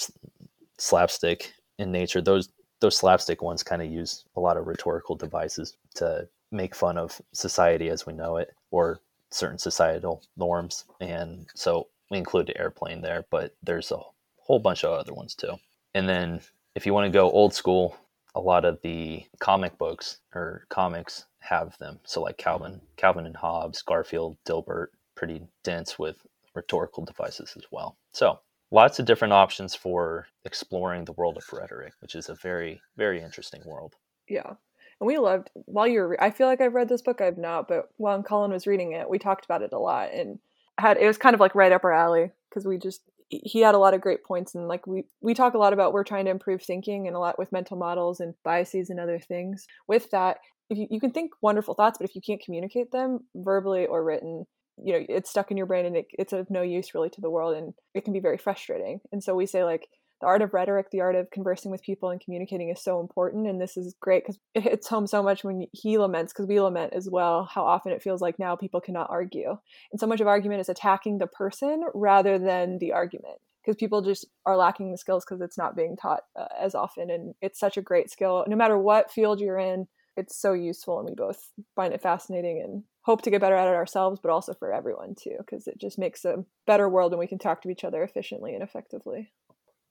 slapstick 0.78 1.54
in 1.78 1.90
nature. 1.92 2.20
Those 2.20 2.50
those 2.80 2.96
slapstick 2.96 3.42
ones 3.42 3.62
kind 3.62 3.80
of 3.80 3.90
use 3.90 4.24
a 4.34 4.40
lot 4.40 4.56
of 4.56 4.66
rhetorical 4.66 5.14
devices 5.14 5.76
to 5.94 6.28
make 6.50 6.74
fun 6.74 6.98
of 6.98 7.20
society 7.32 7.88
as 7.88 8.06
we 8.06 8.12
know 8.12 8.36
it 8.36 8.54
or 8.72 9.00
certain 9.30 9.58
societal 9.58 10.22
norms. 10.36 10.84
And 11.00 11.46
so 11.54 11.88
we 12.10 12.18
include 12.18 12.48
the 12.48 12.58
airplane 12.58 13.00
there, 13.00 13.24
but 13.30 13.54
there's 13.62 13.92
a 13.92 14.00
whole 14.36 14.58
bunch 14.58 14.84
of 14.84 14.92
other 14.92 15.14
ones 15.14 15.34
too. 15.36 15.54
And 15.94 16.08
then 16.08 16.40
if 16.74 16.86
you 16.86 16.94
want 16.94 17.06
to 17.06 17.16
go 17.16 17.30
old 17.30 17.54
school, 17.54 17.96
a 18.34 18.40
lot 18.40 18.64
of 18.64 18.80
the 18.82 19.24
comic 19.40 19.76
books 19.78 20.18
or 20.34 20.64
comics 20.68 21.26
have 21.40 21.76
them. 21.78 22.00
So 22.04 22.22
like 22.22 22.38
Calvin, 22.38 22.80
Calvin 22.96 23.26
and 23.26 23.36
Hobbes, 23.36 23.82
Garfield, 23.82 24.36
Dilbert, 24.46 24.88
pretty 25.14 25.42
dense 25.64 25.98
with 25.98 26.16
rhetorical 26.54 27.04
devices 27.04 27.54
as 27.56 27.64
well. 27.70 27.96
So 28.12 28.40
lots 28.70 28.98
of 28.98 29.06
different 29.06 29.34
options 29.34 29.74
for 29.74 30.26
exploring 30.44 31.04
the 31.04 31.12
world 31.12 31.36
of 31.36 31.52
rhetoric, 31.52 31.92
which 32.00 32.14
is 32.14 32.28
a 32.28 32.34
very, 32.34 32.80
very 32.96 33.22
interesting 33.22 33.62
world. 33.66 33.94
Yeah. 34.28 34.54
And 35.00 35.06
we 35.06 35.18
loved 35.18 35.50
while 35.66 35.86
you 35.86 36.00
were 36.00 36.22
I 36.22 36.30
feel 36.30 36.46
like 36.46 36.60
I've 36.60 36.74
read 36.74 36.88
this 36.88 37.02
book, 37.02 37.20
I've 37.20 37.38
not, 37.38 37.68
but 37.68 37.88
while 37.96 38.22
Colin 38.22 38.52
was 38.52 38.66
reading 38.66 38.92
it, 38.92 39.10
we 39.10 39.18
talked 39.18 39.44
about 39.44 39.62
it 39.62 39.72
a 39.72 39.78
lot 39.78 40.12
and 40.12 40.38
had 40.78 40.96
it 40.96 41.06
was 41.06 41.18
kind 41.18 41.34
of 41.34 41.40
like 41.40 41.54
right 41.54 41.72
up 41.72 41.84
our 41.84 41.92
alley 41.92 42.30
because 42.48 42.66
we 42.66 42.78
just 42.78 43.02
he 43.44 43.60
had 43.60 43.74
a 43.74 43.78
lot 43.78 43.94
of 43.94 44.00
great 44.00 44.24
points 44.24 44.54
and 44.54 44.68
like 44.68 44.86
we 44.86 45.04
we 45.20 45.34
talk 45.34 45.54
a 45.54 45.58
lot 45.58 45.72
about 45.72 45.92
we're 45.92 46.04
trying 46.04 46.24
to 46.26 46.30
improve 46.30 46.62
thinking 46.62 47.06
and 47.06 47.16
a 47.16 47.18
lot 47.18 47.38
with 47.38 47.52
mental 47.52 47.76
models 47.76 48.20
and 48.20 48.34
biases 48.44 48.90
and 48.90 49.00
other 49.00 49.18
things. 49.18 49.66
With 49.88 50.10
that 50.10 50.38
if 50.70 50.78
you, 50.78 50.86
you 50.90 51.00
can 51.00 51.10
think 51.10 51.32
wonderful 51.40 51.74
thoughts 51.74 51.98
but 51.98 52.08
if 52.08 52.14
you 52.14 52.22
can't 52.22 52.42
communicate 52.42 52.90
them 52.92 53.20
verbally 53.34 53.86
or 53.86 54.04
written 54.04 54.44
you 54.82 54.92
know 54.92 55.04
it's 55.08 55.30
stuck 55.30 55.50
in 55.50 55.56
your 55.56 55.66
brain 55.66 55.86
and 55.86 55.96
it, 55.96 56.06
it's 56.12 56.32
of 56.32 56.50
no 56.50 56.62
use 56.62 56.94
really 56.94 57.10
to 57.10 57.20
the 57.20 57.30
world 57.30 57.56
and 57.56 57.74
it 57.94 58.04
can 58.04 58.12
be 58.12 58.20
very 58.20 58.38
frustrating. 58.38 59.00
And 59.12 59.22
so 59.22 59.34
we 59.34 59.46
say 59.46 59.64
like 59.64 59.86
the 60.22 60.28
art 60.28 60.40
of 60.40 60.54
rhetoric 60.54 60.90
the 60.90 61.00
art 61.00 61.16
of 61.16 61.30
conversing 61.30 61.70
with 61.70 61.82
people 61.82 62.08
and 62.08 62.20
communicating 62.20 62.70
is 62.70 62.82
so 62.82 63.00
important 63.00 63.46
and 63.46 63.60
this 63.60 63.76
is 63.76 63.94
great 64.00 64.22
because 64.22 64.38
it 64.54 64.62
hits 64.62 64.88
home 64.88 65.06
so 65.06 65.22
much 65.22 65.42
when 65.42 65.66
he 65.72 65.98
laments 65.98 66.32
because 66.32 66.46
we 66.46 66.60
lament 66.60 66.92
as 66.94 67.10
well 67.10 67.44
how 67.44 67.64
often 67.64 67.92
it 67.92 68.02
feels 68.02 68.22
like 68.22 68.38
now 68.38 68.54
people 68.54 68.80
cannot 68.80 69.10
argue. 69.10 69.56
And 69.90 70.00
so 70.00 70.06
much 70.06 70.20
of 70.20 70.28
argument 70.28 70.60
is 70.60 70.68
attacking 70.68 71.18
the 71.18 71.26
person 71.26 71.82
rather 71.92 72.38
than 72.38 72.78
the 72.78 72.92
argument 72.92 73.38
because 73.62 73.76
people 73.76 74.00
just 74.00 74.26
are 74.46 74.56
lacking 74.56 74.92
the 74.92 74.98
skills 74.98 75.24
because 75.24 75.40
it's 75.40 75.58
not 75.58 75.76
being 75.76 75.96
taught 75.96 76.22
uh, 76.38 76.46
as 76.58 76.74
often 76.74 77.10
and 77.10 77.34
it's 77.42 77.58
such 77.58 77.76
a 77.76 77.82
great 77.82 78.08
skill. 78.10 78.44
No 78.46 78.56
matter 78.56 78.78
what 78.78 79.10
field 79.10 79.40
you're 79.40 79.58
in 79.58 79.88
it's 80.16 80.36
so 80.36 80.52
useful 80.52 80.98
and 80.98 81.08
we 81.08 81.14
both 81.14 81.50
find 81.74 81.94
it 81.94 82.02
fascinating 82.02 82.60
and 82.62 82.84
hope 83.02 83.22
to 83.22 83.30
get 83.30 83.40
better 83.40 83.56
at 83.56 83.68
it 83.68 83.74
ourselves 83.74 84.20
but 84.22 84.30
also 84.30 84.54
for 84.54 84.72
everyone 84.72 85.14
too 85.14 85.34
because 85.38 85.66
it 85.66 85.78
just 85.80 85.98
makes 85.98 86.24
a 86.24 86.44
better 86.66 86.88
world 86.88 87.12
when 87.12 87.18
we 87.18 87.26
can 87.26 87.38
talk 87.38 87.62
to 87.62 87.70
each 87.70 87.84
other 87.84 88.02
efficiently 88.02 88.54
and 88.54 88.62
effectively 88.62 89.32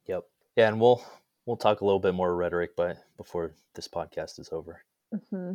yep 0.08 0.24
yeah 0.56 0.68
and 0.68 0.80
we'll 0.80 1.04
we'll 1.46 1.58
talk 1.58 1.82
a 1.82 1.86
little 1.86 2.00
bit 2.00 2.14
more 2.14 2.36
rhetoric 2.36 2.72
but 2.76 2.98
before 3.18 3.54
this 3.76 3.88
podcast 3.88 4.40
is 4.40 4.50
over 4.52 4.84
mm-hmm. 5.14 5.54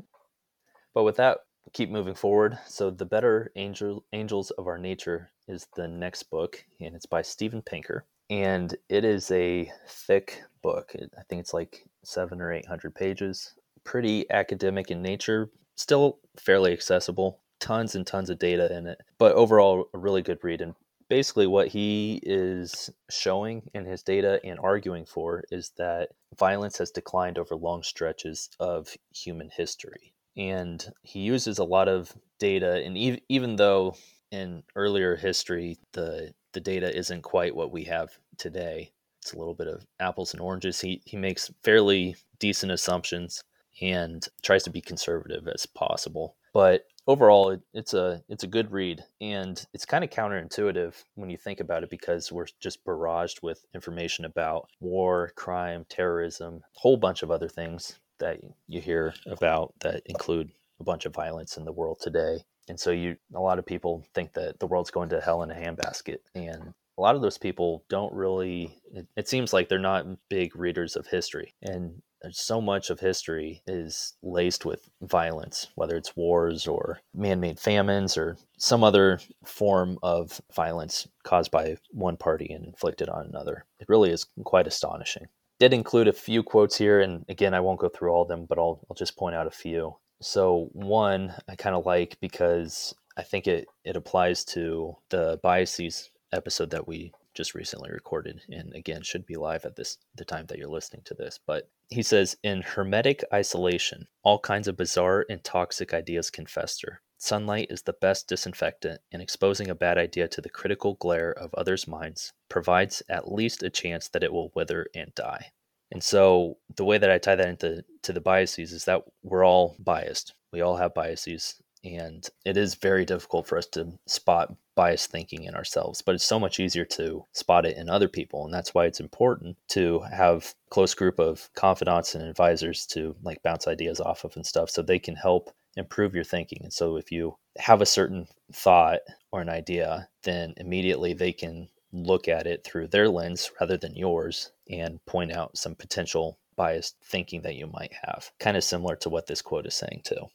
but 0.95 1.05
with 1.05 1.17
that 1.17 1.39
keep 1.73 1.91
moving 1.91 2.15
forward 2.15 2.59
so 2.67 2.91
the 2.91 3.05
better 3.05 3.51
angel 3.57 4.05
angels 4.13 4.51
of 4.53 4.67
our 4.67 4.79
nature 4.79 5.31
is 5.49 5.67
the 5.77 5.89
next 5.89 6.25
book 6.25 6.65
and 6.81 6.95
it's 6.95 7.07
by 7.07 7.23
steven 7.23 7.61
pinker 7.61 8.05
and 8.31 8.77
it 8.89 9.05
is 9.05 9.31
a 9.31 9.71
thick 9.89 10.43
book 10.63 10.93
i 10.95 11.23
think 11.29 11.41
it's 11.41 11.55
like 11.55 11.85
seven 12.05 12.41
or 12.41 12.53
eight 12.53 12.67
hundred 12.67 12.95
pages 12.95 13.55
pretty 13.87 14.31
academic 14.31 14.91
in 14.91 15.01
nature, 15.01 15.49
still 15.77 16.19
fairly 16.39 16.73
accessible. 16.73 17.41
Tons 17.59 17.95
and 17.95 18.07
tons 18.07 18.29
of 18.29 18.39
data 18.39 18.77
in 18.77 18.87
it, 18.87 18.99
but 19.17 19.33
overall, 19.33 19.89
a 19.95 19.99
really 19.99 20.21
good 20.21 20.39
read. 20.43 20.61
And 20.61 20.75
basically, 21.09 21.47
what 21.47 21.69
he 21.69 22.21
is 22.23 22.91
showing 23.11 23.69
in 23.75 23.85
his 23.85 24.03
data 24.03 24.41
and 24.45 24.59
arguing 24.59 25.07
for 25.07 25.45
is 25.51 25.71
that 25.79 26.11
violence 26.39 26.79
has 26.79 26.91
declined 26.91 27.39
over 27.39 27.57
long 27.57 27.83
stretches 27.83 28.51
of 28.59 28.95
human 29.15 29.51
history. 29.51 30.13
And 30.37 30.85
he 31.03 31.21
uses 31.21 31.59
a 31.59 31.65
lot 31.65 31.89
of 31.89 32.15
data, 32.39 32.85
and 32.85 32.97
ev- 32.99 33.21
even 33.29 33.57
though 33.57 33.97
in 34.31 34.63
earlier 34.75 35.17
history 35.17 35.79
the 35.93 36.35
the 36.53 36.61
data 36.61 36.95
isn't 36.97 37.23
quite 37.23 37.55
what 37.55 37.71
we 37.71 37.85
have 37.85 38.11
today, 38.39 38.93
it's 39.23 39.33
a 39.33 39.39
little 39.39 39.55
bit 39.55 39.69
of 39.69 39.87
apples 40.01 40.33
and 40.33 40.41
oranges. 40.41 40.81
He 40.81 41.03
he 41.05 41.17
makes 41.17 41.51
fairly 41.63 42.17
decent 42.39 42.73
assumptions 42.73 43.43
and 43.81 44.27
tries 44.43 44.63
to 44.65 44.71
be 44.71 44.81
conservative 44.81 45.49
as 45.49 45.67
possible. 45.67 46.37
But 46.53 46.87
overall, 47.07 47.51
it, 47.51 47.61
it's 47.73 47.95
a 47.95 48.23
it's 48.29 48.45
a 48.45 48.49
good 48.49 48.73
read, 48.73 49.03
and 49.21 49.65
it's 49.73 49.85
kind 49.85 50.05
of 50.05 50.11
counterintuitive 50.11 50.95
when 51.15 51.31
you 51.31 51.37
think 51.37 51.61
about 51.61 51.83
it 51.83 51.91
because 51.91 52.33
we're 52.33 52.47
just 52.61 52.85
barraged 52.85 53.43
with 53.43 53.65
information 53.75 54.25
about 54.25 54.69
war, 54.81 55.33
crime, 55.37 55.85
terrorism, 55.89 56.57
a 56.57 56.81
whole 56.81 56.97
bunch 56.97 57.23
of 57.23 57.31
other 57.31 57.49
things 57.49 57.99
that 58.19 58.41
you 58.67 58.81
hear 58.81 59.15
about 59.27 59.75
that 59.81 60.03
include 60.07 60.51
a 60.81 60.85
bunch 60.85 61.07
of 61.07 61.15
violence 61.15 61.57
in 61.57 61.65
the 61.65 61.73
world 61.73 61.99
today. 62.01 62.39
And 62.69 62.79
so 62.79 62.91
you 62.91 63.17
a 63.35 63.41
lot 63.41 63.59
of 63.59 63.67
people 63.67 64.05
think 64.15 64.33
that 64.35 64.59
the 64.59 64.67
world's 64.67 64.91
going 64.91 65.11
to 65.11 65.21
hell 65.21 65.43
in 65.43 65.51
a 65.51 65.55
handbasket 65.55 66.19
and 66.35 66.75
a 66.99 67.03
lot 67.03 67.15
of 67.15 67.23
those 67.23 67.39
people 67.39 67.85
don't 67.89 68.13
really 68.13 68.81
it, 68.93 69.07
it, 69.17 69.29
seems 69.29 69.53
like 69.53 69.69
they're 69.69 69.79
not 69.79 70.07
big 70.29 70.57
readers 70.57 70.97
of 70.97 71.07
history 71.07 71.55
and 71.63 72.03
so 72.31 72.61
much 72.61 72.91
of 72.91 73.01
history 73.01 73.63
is 73.67 74.15
laced 74.23 74.65
with 74.65 74.89
violence, 75.03 75.69
whether 75.75 75.97
it's 75.97 76.17
wars 76.17 76.67
or 76.67 77.01
man 77.15 77.41
made 77.41 77.59
famines 77.59 78.17
or 78.17 78.37
some 78.59 78.83
other 78.83 79.21
form 79.45 79.99
of 80.03 80.41
violence 80.55 81.07
caused 81.25 81.51
by 81.51 81.77
one 81.91 82.17
party 82.17 82.53
and 82.53 82.65
inflicted 82.65 83.09
on 83.09 83.27
another. 83.27 83.65
It 83.79 83.89
really 83.89 84.11
is 84.11 84.27
quite 84.45 84.67
astonishing. 84.67 85.27
Did 85.59 85.73
include 85.73 86.09
a 86.09 86.13
few 86.13 86.43
quotes 86.43 86.77
here, 86.77 87.01
and 87.01 87.25
again, 87.29 87.55
I 87.55 87.61
won't 87.61 87.81
go 87.81 87.89
through 87.89 88.11
all 88.11 88.23
of 88.23 88.29
them, 88.29 88.45
but 88.47 88.59
I'll, 88.59 88.85
I'll 88.91 88.97
just 88.97 89.17
point 89.17 89.35
out 89.35 89.47
a 89.47 89.51
few. 89.51 89.97
So, 90.21 90.69
one 90.73 91.35
I 91.49 91.57
kind 91.57 91.77
of 91.77 91.87
like 91.87 92.19
because 92.21 92.95
I 93.17 93.23
think 93.23 93.47
it, 93.47 93.67
it 93.85 93.97
applies 93.97 94.45
to 94.47 94.97
the 95.11 95.41
biases 95.43 96.11
episode 96.33 96.71
that 96.71 96.87
we 96.87 97.13
just 97.37 97.55
recently 97.55 97.91
recorded 97.91 98.41
and 98.49 98.75
again 98.75 99.03
should 99.03 99.27
be 99.27 99.37
live 99.37 99.65
at 99.65 99.77
this 99.77 99.99
the 100.15 100.25
time 100.25 100.47
that 100.47 100.59
you're 100.59 100.69
listening 100.69 101.03
to 101.05 101.15
this 101.15 101.39
but 101.47 101.69
he 101.89 102.03
says 102.03 102.37
in 102.43 102.63
hermetic 102.63 103.25
isolation 103.33 104.09
all 104.23 104.41
kinds 104.41 104.67
of 104.67 104.77
bizarre 104.77 105.25
and 105.31 105.45
toxic 105.45 105.95
ideas 105.95 106.31
can 106.31 106.47
fester. 106.47 107.01
Sunlight 107.19 107.69
is 107.71 107.83
the 107.83 107.93
best 107.93 108.29
disinfectant 108.29 109.01
and 109.13 109.23
exposing 109.23 109.71
a 109.71 109.75
bad 109.75 109.97
idea 109.97 110.29
to 110.29 110.41
the 110.41 110.51
critical 110.51 110.95
glare 110.95 111.33
of 111.33 111.55
others 111.55 111.87
minds 111.87 112.33
provides 112.49 113.03
at 113.09 113.33
least 113.33 113.63
a 113.63 113.71
chance 113.71 114.09
that 114.09 114.23
it 114.23 114.33
will 114.33 114.51
wither 114.55 114.89
and 114.95 115.15
die. 115.15 115.53
And 115.93 116.03
so 116.03 116.59
the 116.75 116.85
way 116.85 116.99
that 116.99 117.11
i 117.11 117.19
tie 117.19 117.37
that 117.37 117.49
into 117.49 117.85
to 118.03 118.13
the 118.13 118.21
biases 118.21 118.73
is 118.73 118.85
that 118.87 119.05
we're 119.23 119.47
all 119.47 119.77
biased. 119.79 120.35
We 120.53 120.61
all 120.61 120.77
have 120.77 120.93
biases 120.93 121.63
and 121.95 122.29
it 122.45 122.57
is 122.57 122.75
very 122.75 123.05
difficult 123.05 123.47
for 123.47 123.57
us 123.57 123.67
to 123.67 123.93
spot 124.07 124.55
biased 124.75 125.11
thinking 125.11 125.45
in 125.45 125.55
ourselves 125.55 126.03
but 126.03 126.15
it's 126.15 126.25
so 126.25 126.39
much 126.39 126.59
easier 126.61 126.85
to 126.85 127.25
spot 127.33 127.65
it 127.65 127.77
in 127.77 127.89
other 127.89 128.09
people 128.09 128.45
and 128.45 128.53
that's 128.53 128.75
why 128.75 128.85
it's 128.85 129.01
important 129.01 129.57
to 129.69 130.01
have 130.13 130.55
close 130.71 130.95
group 130.95 131.19
of 131.19 131.49
confidants 131.55 132.15
and 132.15 132.27
advisors 132.27 132.85
to 132.87 133.15
like 133.23 133.43
bounce 133.43 133.67
ideas 133.69 134.01
off 134.01 134.25
of 134.25 134.35
and 134.37 134.45
stuff 134.47 134.69
so 134.69 134.83
they 134.83 134.99
can 134.99 135.15
help 135.15 135.51
improve 135.77 136.15
your 136.15 136.25
thinking 136.25 136.61
and 136.63 136.73
so 136.73 136.97
if 136.97 137.13
you 137.13 137.37
have 137.57 137.81
a 137.81 137.87
certain 137.87 138.27
thought 138.53 139.01
or 139.31 139.41
an 139.41 139.49
idea 139.49 140.09
then 140.25 140.53
immediately 140.57 141.13
they 141.13 141.33
can 141.33 141.69
look 141.93 142.29
at 142.29 142.47
it 142.47 142.65
through 142.65 142.89
their 142.89 143.09
lens 143.09 143.51
rather 143.61 143.77
than 143.77 143.95
yours 143.95 144.51
and 144.69 145.05
point 145.07 145.33
out 145.33 145.57
some 145.57 145.75
potential 145.75 146.39
biased 146.57 146.97
thinking 147.05 147.43
that 147.43 147.55
you 147.55 147.67
might 147.67 147.93
have 148.03 148.31
kind 148.41 148.57
of 148.57 148.65
similar 148.65 148.97
to 148.97 149.09
what 149.09 149.27
this 149.27 149.43
quote 149.43 149.67
is 149.67 149.75
saying 149.75 150.01
too 150.05 150.27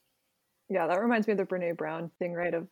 yeah, 0.71 0.87
that 0.87 1.01
reminds 1.01 1.27
me 1.27 1.33
of 1.33 1.37
the 1.37 1.45
Brene 1.45 1.75
Brown 1.75 2.09
thing, 2.17 2.33
right? 2.33 2.53
Of 2.53 2.67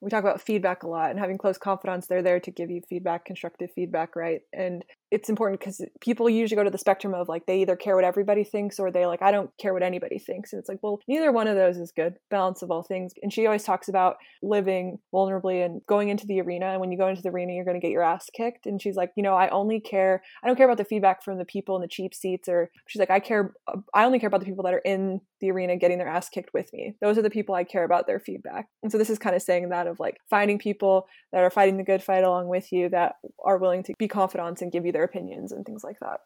we 0.00 0.10
talk 0.10 0.24
about 0.24 0.40
feedback 0.40 0.82
a 0.82 0.88
lot 0.88 1.10
and 1.10 1.18
having 1.18 1.38
close 1.38 1.58
confidants. 1.58 2.06
They're 2.06 2.22
there 2.22 2.40
to 2.40 2.50
give 2.50 2.70
you 2.70 2.80
feedback, 2.88 3.24
constructive 3.24 3.70
feedback, 3.74 4.16
right? 4.16 4.40
And 4.52 4.84
it's 5.10 5.28
important 5.28 5.60
because 5.60 5.84
people 6.00 6.30
usually 6.30 6.56
go 6.56 6.64
to 6.64 6.70
the 6.70 6.78
spectrum 6.78 7.14
of 7.14 7.28
like 7.28 7.46
they 7.46 7.60
either 7.60 7.76
care 7.76 7.96
what 7.96 8.04
everybody 8.04 8.44
thinks 8.44 8.78
or 8.78 8.90
they 8.90 9.06
like 9.06 9.22
I 9.22 9.32
don't 9.32 9.50
care 9.58 9.74
what 9.74 9.82
anybody 9.82 10.18
thinks. 10.18 10.52
And 10.52 10.60
it's 10.60 10.68
like, 10.68 10.78
well, 10.82 11.00
neither 11.08 11.32
one 11.32 11.48
of 11.48 11.56
those 11.56 11.76
is 11.76 11.92
good. 11.92 12.14
Balance 12.30 12.62
of 12.62 12.70
all 12.70 12.82
things. 12.82 13.12
And 13.22 13.32
she 13.32 13.44
always 13.46 13.64
talks 13.64 13.88
about 13.88 14.16
living 14.42 14.98
vulnerably 15.12 15.64
and 15.64 15.82
going 15.86 16.08
into 16.08 16.26
the 16.26 16.40
arena. 16.40 16.66
And 16.66 16.80
when 16.80 16.92
you 16.92 16.98
go 16.98 17.08
into 17.08 17.22
the 17.22 17.30
arena, 17.30 17.52
you're 17.52 17.64
going 17.64 17.78
to 17.78 17.84
get 17.84 17.92
your 17.92 18.04
ass 18.04 18.30
kicked. 18.34 18.66
And 18.66 18.80
she's 18.80 18.96
like, 18.96 19.12
you 19.16 19.22
know, 19.22 19.34
I 19.34 19.48
only 19.48 19.80
care. 19.80 20.22
I 20.42 20.46
don't 20.46 20.56
care 20.56 20.66
about 20.66 20.78
the 20.78 20.84
feedback 20.84 21.24
from 21.24 21.38
the 21.38 21.44
people 21.44 21.76
in 21.76 21.82
the 21.82 21.88
cheap 21.88 22.14
seats. 22.14 22.48
Or 22.48 22.70
she's 22.86 23.00
like, 23.00 23.10
I 23.10 23.20
care. 23.20 23.52
Uh, 23.66 23.78
I 23.92 24.04
only 24.04 24.20
care 24.20 24.28
about 24.28 24.40
the 24.40 24.46
people 24.46 24.64
that 24.64 24.74
are 24.74 24.78
in 24.78 25.20
the 25.40 25.50
arena 25.50 25.76
getting 25.76 25.98
their 25.98 26.08
ass 26.08 26.28
kicked 26.28 26.54
with 26.54 26.72
me. 26.72 26.94
Those 27.00 27.18
are 27.18 27.22
the 27.22 27.30
people 27.30 27.54
I 27.54 27.64
care 27.64 27.84
about 27.84 28.06
their 28.06 28.20
feedback. 28.20 28.68
And 28.82 28.92
so 28.92 28.98
this 28.98 29.10
is 29.10 29.18
kind 29.18 29.34
of 29.34 29.42
saying 29.42 29.70
that 29.70 29.86
of 29.90 30.00
like 30.00 30.18
finding 30.30 30.58
people 30.58 31.06
that 31.32 31.42
are 31.42 31.50
fighting 31.50 31.76
the 31.76 31.82
good 31.82 32.02
fight 32.02 32.24
along 32.24 32.48
with 32.48 32.72
you 32.72 32.88
that 32.88 33.16
are 33.44 33.58
willing 33.58 33.82
to 33.82 33.94
be 33.98 34.08
confidants 34.08 34.62
and 34.62 34.72
give 34.72 34.86
you 34.86 34.92
their 34.92 35.04
opinions 35.04 35.52
and 35.52 35.66
things 35.66 35.84
like 35.84 35.98
that. 36.00 36.20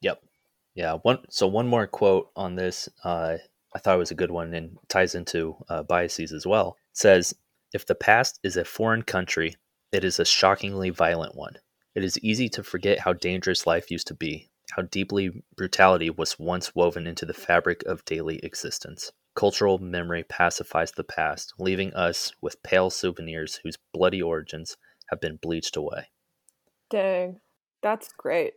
Yep. 0.00 0.22
Yeah. 0.74 0.94
One. 1.02 1.18
So 1.28 1.46
one 1.46 1.68
more 1.68 1.86
quote 1.86 2.30
on 2.36 2.54
this. 2.54 2.88
Uh, 3.04 3.36
I 3.74 3.78
thought 3.78 3.96
it 3.96 3.98
was 3.98 4.10
a 4.10 4.16
good 4.16 4.30
one 4.30 4.54
and 4.54 4.78
ties 4.88 5.14
into 5.14 5.56
uh, 5.68 5.82
biases 5.82 6.32
as 6.32 6.46
well. 6.46 6.76
It 6.92 6.96
says, 6.96 7.34
"If 7.74 7.84
the 7.84 7.94
past 7.94 8.40
is 8.42 8.56
a 8.56 8.64
foreign 8.64 9.02
country, 9.02 9.56
it 9.92 10.04
is 10.04 10.18
a 10.18 10.24
shockingly 10.24 10.90
violent 10.90 11.34
one. 11.34 11.58
It 11.94 12.04
is 12.04 12.18
easy 12.20 12.48
to 12.50 12.62
forget 12.62 13.00
how 13.00 13.12
dangerous 13.12 13.66
life 13.66 13.90
used 13.90 14.06
to 14.06 14.14
be, 14.14 14.50
how 14.70 14.82
deeply 14.82 15.42
brutality 15.56 16.10
was 16.10 16.38
once 16.38 16.74
woven 16.74 17.06
into 17.06 17.26
the 17.26 17.34
fabric 17.34 17.82
of 17.84 18.04
daily 18.04 18.38
existence." 18.42 19.12
Cultural 19.38 19.78
memory 19.78 20.24
pacifies 20.24 20.90
the 20.90 21.04
past, 21.04 21.54
leaving 21.60 21.94
us 21.94 22.32
with 22.40 22.60
pale 22.64 22.90
souvenirs 22.90 23.60
whose 23.62 23.78
bloody 23.94 24.20
origins 24.20 24.76
have 25.10 25.20
been 25.20 25.36
bleached 25.36 25.76
away. 25.76 26.08
Dang. 26.90 27.38
That's 27.80 28.12
great. 28.18 28.54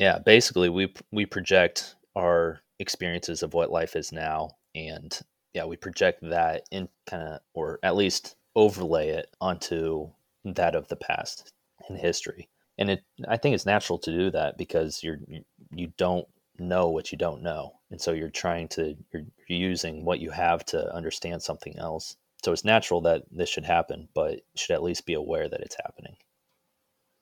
Yeah, 0.00 0.18
basically 0.18 0.68
we 0.68 0.92
we 1.12 1.24
project 1.24 1.94
our 2.16 2.58
experiences 2.80 3.44
of 3.44 3.54
what 3.54 3.70
life 3.70 3.94
is 3.94 4.10
now 4.10 4.56
and 4.74 5.16
yeah, 5.54 5.66
we 5.66 5.76
project 5.76 6.18
that 6.22 6.64
in 6.72 6.88
kind 7.06 7.22
of 7.22 7.40
or 7.54 7.78
at 7.84 7.94
least 7.94 8.34
overlay 8.56 9.10
it 9.10 9.28
onto 9.40 10.10
that 10.44 10.74
of 10.74 10.88
the 10.88 10.96
past 10.96 11.52
in 11.88 11.94
history. 11.94 12.48
And 12.76 12.90
it, 12.90 13.04
I 13.28 13.36
think 13.36 13.54
it's 13.54 13.66
natural 13.66 14.00
to 14.00 14.10
do 14.10 14.30
that 14.32 14.58
because 14.58 15.04
you're 15.04 15.18
you 15.70 15.92
don't 15.96 16.26
know 16.58 16.88
what 16.88 17.12
you 17.12 17.18
don't 17.18 17.42
know, 17.42 17.74
and 17.90 18.00
so 18.00 18.12
you're 18.12 18.30
trying 18.30 18.68
to 18.68 18.96
you're, 19.12 19.24
using 19.48 20.04
what 20.04 20.18
you 20.20 20.30
have 20.30 20.64
to 20.64 20.94
understand 20.94 21.42
something 21.42 21.78
else. 21.78 22.16
So 22.42 22.52
it's 22.52 22.64
natural 22.64 23.02
that 23.02 23.22
this 23.30 23.50
should 23.50 23.64
happen, 23.64 24.08
but 24.14 24.40
should 24.56 24.72
at 24.72 24.82
least 24.82 25.06
be 25.06 25.14
aware 25.14 25.48
that 25.48 25.60
it's 25.60 25.76
happening. 25.84 26.16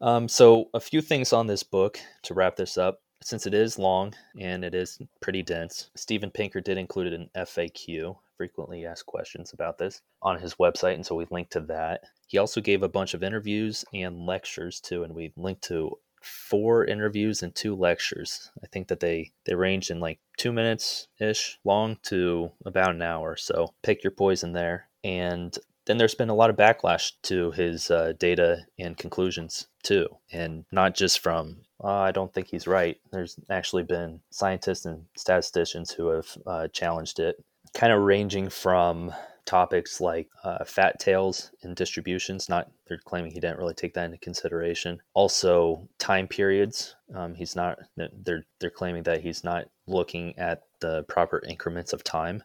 Um, 0.00 0.28
so 0.28 0.70
a 0.72 0.80
few 0.80 1.02
things 1.02 1.32
on 1.32 1.46
this 1.46 1.62
book 1.62 1.98
to 2.22 2.34
wrap 2.34 2.56
this 2.56 2.78
up. 2.78 3.02
Since 3.22 3.46
it 3.46 3.52
is 3.52 3.78
long 3.78 4.14
and 4.38 4.64
it 4.64 4.74
is 4.74 4.98
pretty 5.20 5.42
dense, 5.42 5.90
Steven 5.94 6.30
Pinker 6.30 6.60
did 6.62 6.78
include 6.78 7.12
an 7.12 7.28
FAQ, 7.36 8.16
frequently 8.38 8.86
asked 8.86 9.04
questions 9.04 9.52
about 9.52 9.76
this, 9.76 10.00
on 10.22 10.38
his 10.38 10.54
website, 10.54 10.94
and 10.94 11.04
so 11.04 11.16
we 11.16 11.26
linked 11.30 11.52
to 11.52 11.60
that. 11.60 12.04
He 12.28 12.38
also 12.38 12.62
gave 12.62 12.82
a 12.82 12.88
bunch 12.88 13.12
of 13.12 13.22
interviews 13.22 13.84
and 13.92 14.24
lectures 14.24 14.80
too, 14.80 15.04
and 15.04 15.14
we 15.14 15.34
linked 15.36 15.62
to 15.64 15.98
four 16.20 16.84
interviews 16.84 17.42
and 17.42 17.54
two 17.54 17.74
lectures. 17.74 18.50
I 18.62 18.66
think 18.66 18.88
that 18.88 19.00
they 19.00 19.32
they 19.44 19.54
range 19.54 19.90
in 19.90 20.00
like 20.00 20.18
two 20.36 20.52
minutes 20.52 21.08
ish 21.18 21.58
long 21.64 21.98
to 22.04 22.50
about 22.64 22.94
an 22.94 23.02
hour. 23.02 23.36
So 23.36 23.74
pick 23.82 24.04
your 24.04 24.10
poison 24.12 24.52
there. 24.52 24.88
And 25.02 25.56
then 25.86 25.98
there's 25.98 26.14
been 26.14 26.28
a 26.28 26.34
lot 26.34 26.50
of 26.50 26.56
backlash 26.56 27.12
to 27.22 27.50
his 27.52 27.90
uh, 27.90 28.12
data 28.18 28.66
and 28.78 28.96
conclusions 28.96 29.66
too, 29.82 30.06
and 30.30 30.64
not 30.70 30.94
just 30.94 31.18
from 31.20 31.62
uh, 31.82 31.88
I 31.88 32.12
don't 32.12 32.32
think 32.32 32.48
he's 32.48 32.66
right. 32.66 32.98
There's 33.10 33.36
actually 33.48 33.84
been 33.84 34.20
scientists 34.30 34.84
and 34.84 35.06
statisticians 35.16 35.90
who 35.90 36.08
have 36.08 36.28
uh, 36.46 36.68
challenged 36.68 37.18
it, 37.18 37.42
kind 37.74 37.92
of 37.92 38.02
ranging 38.02 38.50
from 38.50 39.12
topics 39.50 40.00
like 40.00 40.28
uh, 40.44 40.64
fat 40.64 41.00
tails 41.00 41.50
and 41.62 41.74
distributions. 41.74 42.48
Not 42.48 42.70
they're 42.86 42.98
claiming 42.98 43.32
he 43.32 43.40
didn't 43.40 43.58
really 43.58 43.74
take 43.74 43.94
that 43.94 44.04
into 44.04 44.18
consideration. 44.18 45.00
Also, 45.12 45.88
time 45.98 46.28
periods. 46.28 46.94
Um, 47.16 47.34
he's 47.34 47.56
not. 47.56 47.78
They're 47.96 48.44
they're 48.60 48.70
claiming 48.70 49.02
that 49.04 49.22
he's 49.22 49.42
not 49.42 49.64
looking 49.88 50.38
at 50.38 50.62
the 50.78 51.02
proper 51.08 51.42
increments 51.48 51.92
of 51.92 52.04
time. 52.04 52.44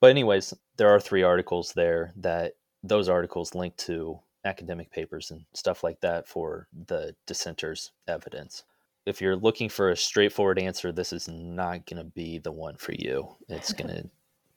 But 0.00 0.10
anyways, 0.10 0.54
there 0.78 0.88
are 0.88 0.98
three 0.98 1.22
articles 1.22 1.74
there 1.74 2.14
that 2.16 2.54
those 2.82 3.10
articles 3.10 3.54
link 3.54 3.76
to 3.76 4.18
academic 4.46 4.90
papers 4.90 5.30
and 5.30 5.44
stuff 5.52 5.84
like 5.84 6.00
that 6.00 6.26
for 6.26 6.68
the 6.86 7.14
dissenters' 7.26 7.92
evidence. 8.08 8.64
If 9.04 9.20
you're 9.20 9.36
looking 9.36 9.68
for 9.68 9.90
a 9.90 9.96
straightforward 9.96 10.58
answer, 10.58 10.90
this 10.90 11.12
is 11.12 11.28
not 11.28 11.84
going 11.86 11.98
to 11.98 12.10
be 12.10 12.38
the 12.38 12.50
one 12.50 12.76
for 12.76 12.92
you. 12.92 13.36
It's 13.48 13.74
going 13.74 13.94
to 13.94 14.08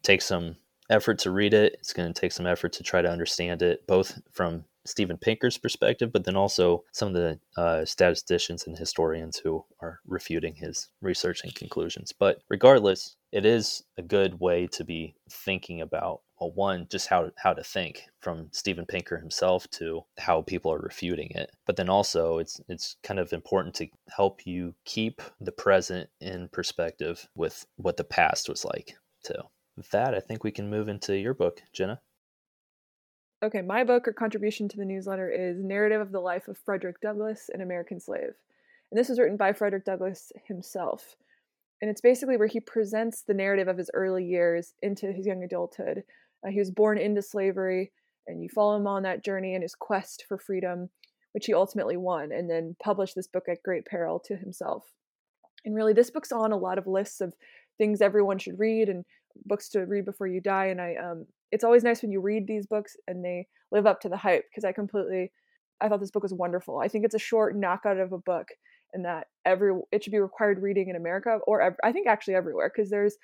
take 0.02 0.22
some 0.22 0.56
effort 0.90 1.20
to 1.20 1.32
read 1.32 1.54
it. 1.54 1.76
It's 1.80 1.94
going 1.94 2.12
to 2.12 2.20
take 2.20 2.32
some 2.32 2.48
effort 2.48 2.74
to 2.74 2.84
try 2.84 3.02
to 3.02 3.10
understand 3.12 3.62
it, 3.62 3.86
both 3.88 4.20
from 4.32 4.66
Steven 4.86 5.18
Pinker's 5.18 5.58
perspective, 5.58 6.12
but 6.12 6.26
then 6.26 6.36
also 6.36 6.84
some 6.92 7.10
of 7.10 7.14
the 7.16 7.40
uh, 7.58 7.86
statisticians 7.86 8.68
and 8.68 8.78
historians 8.78 9.38
who 9.38 9.66
are 9.82 10.00
refuting 10.06 10.56
his 10.56 10.90
research 11.02 11.44
and 11.44 11.56
conclusions. 11.56 12.14
But 12.14 12.44
regardless, 12.50 13.16
it 13.32 13.46
is 13.46 13.84
a 13.98 14.04
good 14.04 14.40
way 14.40 14.68
to 14.68 14.84
be 14.84 15.16
thinking 15.30 15.82
about 15.82 16.22
well, 16.40 16.52
one, 16.52 16.88
just 16.92 17.08
how 17.08 17.32
how 17.38 17.54
to 17.54 17.64
think 17.64 18.04
from 18.20 18.50
Steven 18.52 18.86
Pinker 18.86 19.18
himself 19.18 19.70
to 19.72 20.04
how 20.18 20.42
people 20.42 20.72
are 20.72 20.80
refuting 20.80 21.32
it. 21.32 21.52
But 21.66 21.78
then 21.78 21.90
also, 21.90 22.40
it's 22.40 22.60
it's 22.68 22.98
kind 23.04 23.20
of 23.20 23.32
important 23.32 23.76
to 23.76 23.88
help 24.10 24.46
you 24.46 24.76
keep 24.84 25.22
the 25.40 25.54
present 25.54 26.10
in 26.20 26.50
perspective 26.50 27.28
with 27.36 27.66
what 27.78 27.98
the 27.98 28.04
past 28.04 28.50
was 28.50 28.66
like 28.66 28.98
too. 29.24 29.42
With 29.78 29.90
that, 29.92 30.14
I 30.14 30.20
think 30.20 30.44
we 30.44 30.52
can 30.52 30.70
move 30.70 30.88
into 30.88 31.18
your 31.18 31.34
book, 31.34 31.62
Jenna. 31.74 32.00
Okay, 33.44 33.62
my 33.62 33.84
book 33.84 34.08
or 34.08 34.14
contribution 34.14 34.70
to 34.70 34.78
the 34.78 34.86
newsletter 34.86 35.30
is 35.30 35.64
Narrative 35.64 36.00
of 36.00 36.12
the 36.12 36.22
Life 36.22 36.48
of 36.48 36.58
Frederick 36.58 37.02
Douglass, 37.02 37.50
an 37.54 37.62
American 37.62 38.00
Slave. 38.00 38.34
And 38.90 38.98
this 38.98 39.10
was 39.10 39.20
written 39.20 39.38
by 39.38 39.52
Frederick 39.52 39.84
Douglass 39.84 40.32
himself. 40.48 41.16
And 41.82 41.92
it's 41.92 42.02
basically 42.02 42.38
where 42.38 42.48
he 42.48 42.62
presents 42.62 43.22
the 43.22 43.34
narrative 43.34 43.68
of 43.68 43.78
his 43.78 43.92
early 43.94 44.24
years 44.24 44.74
into 44.82 45.12
his 45.12 45.26
young 45.26 45.44
adulthood. 45.44 46.04
Uh, 46.46 46.50
he 46.50 46.60
was 46.60 46.72
born 46.72 46.98
into 46.98 47.22
slavery, 47.22 47.92
and 48.28 48.42
you 48.42 48.48
follow 48.48 48.78
him 48.78 48.88
on 48.88 49.04
that 49.04 49.24
journey 49.24 49.54
and 49.54 49.64
his 49.64 49.76
quest 49.76 50.24
for 50.28 50.38
freedom, 50.38 50.90
which 51.34 51.48
he 51.48 51.54
ultimately 51.54 51.98
won, 51.98 52.32
and 52.32 52.50
then 52.50 52.78
published 52.82 53.16
this 53.16 53.28
book 53.28 53.50
at 53.50 53.62
great 53.62 53.86
peril 53.86 54.20
to 54.20 54.38
himself. 54.38 54.86
And 55.66 55.76
really, 55.76 55.94
this 55.94 56.10
book's 56.10 56.32
on 56.32 56.54
a 56.54 56.58
lot 56.58 56.78
of 56.78 56.88
lists 56.88 57.20
of 57.20 57.34
things 57.78 58.02
everyone 58.02 58.38
should 58.38 58.58
read 58.58 58.88
and 58.88 59.04
books 59.46 59.70
to 59.70 59.82
read 59.82 60.06
before 60.06 60.28
you 60.28 60.42
die. 60.42 60.68
And 60.68 60.82
I 60.82 60.96
um, 60.96 61.26
it's 61.52 61.64
always 61.64 61.84
nice 61.84 62.02
when 62.02 62.12
you 62.12 62.22
read 62.22 62.48
these 62.48 62.66
books 62.66 62.96
and 63.08 63.24
they 63.24 63.48
live 63.72 63.86
up 63.86 64.02
to 64.02 64.10
the 64.10 64.18
hype 64.18 64.46
because 64.50 64.66
I 64.66 64.72
completely 64.72 65.32
I 65.82 65.90
thought 65.90 66.00
this 66.00 66.12
book 66.12 66.24
was 66.24 66.34
wonderful. 66.34 66.80
I 66.80 66.88
think 66.88 67.06
it's 67.06 67.16
a 67.16 67.20
short 67.20 67.56
knockout 67.56 67.98
of 67.98 68.14
a 68.14 68.18
book 68.18 68.48
and 68.94 69.06
that 69.06 69.28
every 69.46 69.74
it 69.92 70.04
should 70.04 70.12
be 70.12 70.20
required 70.20 70.62
reading 70.62 70.90
in 70.90 70.96
America 70.96 71.40
or 71.48 71.62
ev- 71.62 71.80
I 71.84 71.92
think 71.92 72.08
actually 72.08 72.36
everywhere 72.36 72.72
because 72.74 72.90
there's 72.90 73.18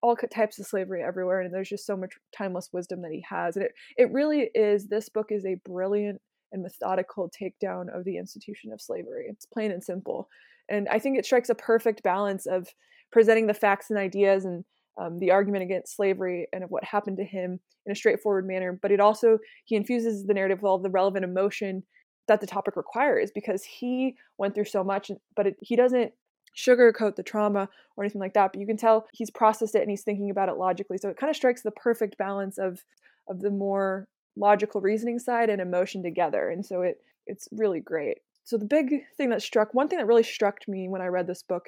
all 0.00 0.14
types 0.14 0.60
of 0.60 0.66
slavery 0.66 1.02
everywhere 1.02 1.40
and 1.40 1.52
there's 1.52 1.68
just 1.68 1.84
so 1.84 1.96
much 1.96 2.12
timeless 2.36 2.70
wisdom 2.72 3.02
that 3.02 3.10
he 3.10 3.24
has 3.28 3.56
and 3.56 3.64
it 3.64 3.72
it 3.96 4.12
really 4.12 4.48
is 4.54 4.86
this 4.86 5.08
book 5.08 5.32
is 5.32 5.44
a 5.44 5.56
brilliant 5.64 6.20
and 6.52 6.62
methodical 6.62 7.30
takedown 7.30 7.94
of 7.94 8.04
the 8.04 8.16
institution 8.16 8.72
of 8.72 8.80
slavery. 8.80 9.26
It's 9.28 9.46
plain 9.46 9.70
and 9.70 9.82
simple. 9.82 10.28
And 10.68 10.88
I 10.88 10.98
think 10.98 11.18
it 11.18 11.24
strikes 11.24 11.48
a 11.48 11.54
perfect 11.54 12.02
balance 12.02 12.46
of 12.46 12.68
presenting 13.10 13.46
the 13.46 13.54
facts 13.54 13.90
and 13.90 13.98
ideas 13.98 14.44
and 14.44 14.64
um, 14.98 15.18
the 15.18 15.30
argument 15.30 15.62
against 15.62 15.94
slavery 15.94 16.48
and 16.52 16.64
of 16.64 16.70
what 16.70 16.84
happened 16.84 17.16
to 17.18 17.24
him 17.24 17.60
in 17.86 17.92
a 17.92 17.96
straightforward 17.96 18.46
manner. 18.46 18.78
But 18.80 18.90
it 18.90 19.00
also, 19.00 19.38
he 19.64 19.76
infuses 19.76 20.26
the 20.26 20.34
narrative 20.34 20.62
with 20.62 20.68
all 20.68 20.78
the 20.78 20.90
relevant 20.90 21.24
emotion 21.24 21.84
that 22.26 22.40
the 22.40 22.46
topic 22.46 22.76
requires 22.76 23.30
because 23.34 23.64
he 23.64 24.16
went 24.36 24.54
through 24.54 24.66
so 24.66 24.84
much, 24.84 25.10
but 25.34 25.46
it, 25.46 25.56
he 25.60 25.76
doesn't 25.76 26.12
sugarcoat 26.56 27.16
the 27.16 27.22
trauma 27.22 27.68
or 27.96 28.04
anything 28.04 28.20
like 28.20 28.34
that. 28.34 28.52
But 28.52 28.60
you 28.60 28.66
can 28.66 28.76
tell 28.76 29.06
he's 29.12 29.30
processed 29.30 29.74
it 29.74 29.82
and 29.82 29.90
he's 29.90 30.02
thinking 30.02 30.30
about 30.30 30.48
it 30.48 30.56
logically. 30.56 30.98
So 30.98 31.08
it 31.08 31.16
kind 31.16 31.30
of 31.30 31.36
strikes 31.36 31.62
the 31.62 31.70
perfect 31.70 32.18
balance 32.18 32.58
of 32.58 32.84
of 33.28 33.40
the 33.40 33.50
more 33.50 34.08
logical 34.36 34.80
reasoning 34.80 35.18
side 35.18 35.50
and 35.50 35.60
emotion 35.60 36.02
together. 36.02 36.50
And 36.50 36.64
so 36.64 36.82
it 36.82 36.98
it's 37.26 37.48
really 37.52 37.80
great. 37.80 38.18
So 38.44 38.56
the 38.56 38.64
big 38.64 39.04
thing 39.16 39.30
that 39.30 39.42
struck 39.42 39.74
one 39.74 39.88
thing 39.88 39.98
that 39.98 40.06
really 40.06 40.22
struck 40.22 40.66
me 40.66 40.88
when 40.88 41.02
I 41.02 41.06
read 41.06 41.26
this 41.26 41.42
book 41.42 41.66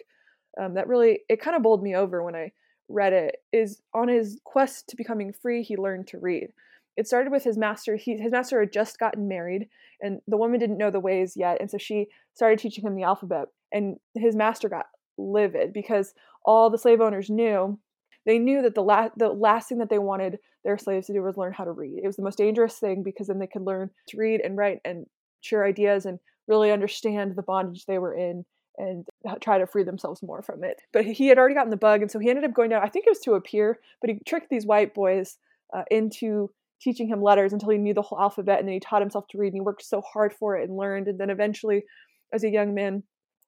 um, 0.60 0.74
that 0.74 0.88
really 0.88 1.20
it 1.28 1.40
kind 1.40 1.56
of 1.56 1.62
bowled 1.62 1.82
me 1.82 1.94
over 1.94 2.22
when 2.22 2.34
I 2.34 2.52
read 2.90 3.12
it 3.12 3.36
is 3.52 3.80
on 3.94 4.08
his 4.08 4.40
quest 4.44 4.88
to 4.88 4.96
becoming 4.96 5.32
free, 5.32 5.62
he 5.62 5.76
learned 5.76 6.08
to 6.08 6.18
read. 6.18 6.48
It 6.96 7.06
started 7.06 7.30
with 7.32 7.44
his 7.44 7.56
master. 7.56 7.96
He, 7.96 8.16
his 8.18 8.32
master 8.32 8.60
had 8.60 8.72
just 8.72 8.98
gotten 8.98 9.28
married, 9.28 9.68
and 10.02 10.20
the 10.26 10.36
woman 10.36 10.58
didn't 10.58 10.78
know 10.78 10.90
the 10.90 11.00
ways 11.00 11.34
yet, 11.36 11.58
and 11.60 11.70
so 11.70 11.78
she 11.78 12.08
started 12.34 12.58
teaching 12.58 12.84
him 12.84 12.96
the 12.96 13.04
alphabet. 13.04 13.46
And 13.72 13.96
his 14.14 14.34
master 14.34 14.68
got 14.68 14.86
livid 15.16 15.72
because 15.72 16.12
all 16.44 16.70
the 16.70 16.78
slave 16.78 17.00
owners 17.00 17.30
knew 17.30 17.78
they 18.26 18.38
knew 18.38 18.62
that 18.62 18.74
the 18.74 18.82
last 18.82 19.12
the 19.16 19.28
last 19.28 19.68
thing 19.68 19.78
that 19.78 19.88
they 19.88 19.98
wanted 19.98 20.38
their 20.64 20.76
slaves 20.76 21.06
to 21.06 21.12
do 21.12 21.22
was 21.22 21.36
learn 21.36 21.52
how 21.52 21.64
to 21.64 21.72
read. 21.72 22.00
It 22.02 22.06
was 22.06 22.16
the 22.16 22.22
most 22.22 22.38
dangerous 22.38 22.78
thing 22.78 23.02
because 23.02 23.28
then 23.28 23.38
they 23.38 23.46
could 23.46 23.62
learn 23.62 23.90
to 24.08 24.16
read 24.18 24.40
and 24.42 24.56
write 24.56 24.80
and 24.84 25.06
share 25.40 25.64
ideas 25.64 26.04
and 26.04 26.18
really 26.46 26.70
understand 26.70 27.34
the 27.34 27.42
bondage 27.42 27.86
they 27.86 27.98
were 27.98 28.14
in 28.14 28.44
and 28.80 29.06
try 29.40 29.58
to 29.58 29.66
free 29.66 29.84
themselves 29.84 30.22
more 30.22 30.42
from 30.42 30.64
it. 30.64 30.80
But 30.92 31.04
he 31.04 31.28
had 31.28 31.38
already 31.38 31.54
gotten 31.54 31.70
the 31.70 31.76
bug, 31.76 32.02
and 32.02 32.10
so 32.10 32.18
he 32.18 32.30
ended 32.30 32.44
up 32.44 32.54
going 32.54 32.70
down. 32.70 32.82
I 32.82 32.88
think 32.88 33.06
it 33.06 33.10
was 33.10 33.20
to 33.20 33.34
a 33.34 33.40
pier, 33.40 33.78
but 34.00 34.10
he 34.10 34.18
tricked 34.26 34.48
these 34.50 34.66
white 34.66 34.94
boys 34.94 35.36
uh, 35.74 35.84
into 35.90 36.50
teaching 36.80 37.08
him 37.08 37.22
letters 37.22 37.52
until 37.52 37.68
he 37.68 37.78
knew 37.78 37.92
the 37.92 38.02
whole 38.02 38.18
alphabet, 38.18 38.58
and 38.58 38.66
then 38.66 38.72
he 38.74 38.80
taught 38.80 39.02
himself 39.02 39.26
to 39.30 39.38
read. 39.38 39.48
And 39.48 39.56
he 39.56 39.60
worked 39.60 39.84
so 39.84 40.00
hard 40.00 40.32
for 40.32 40.56
it 40.56 40.68
and 40.68 40.78
learned, 40.78 41.08
and 41.08 41.20
then 41.20 41.30
eventually, 41.30 41.84
as 42.32 42.42
a 42.42 42.50
young 42.50 42.74
man, 42.74 43.02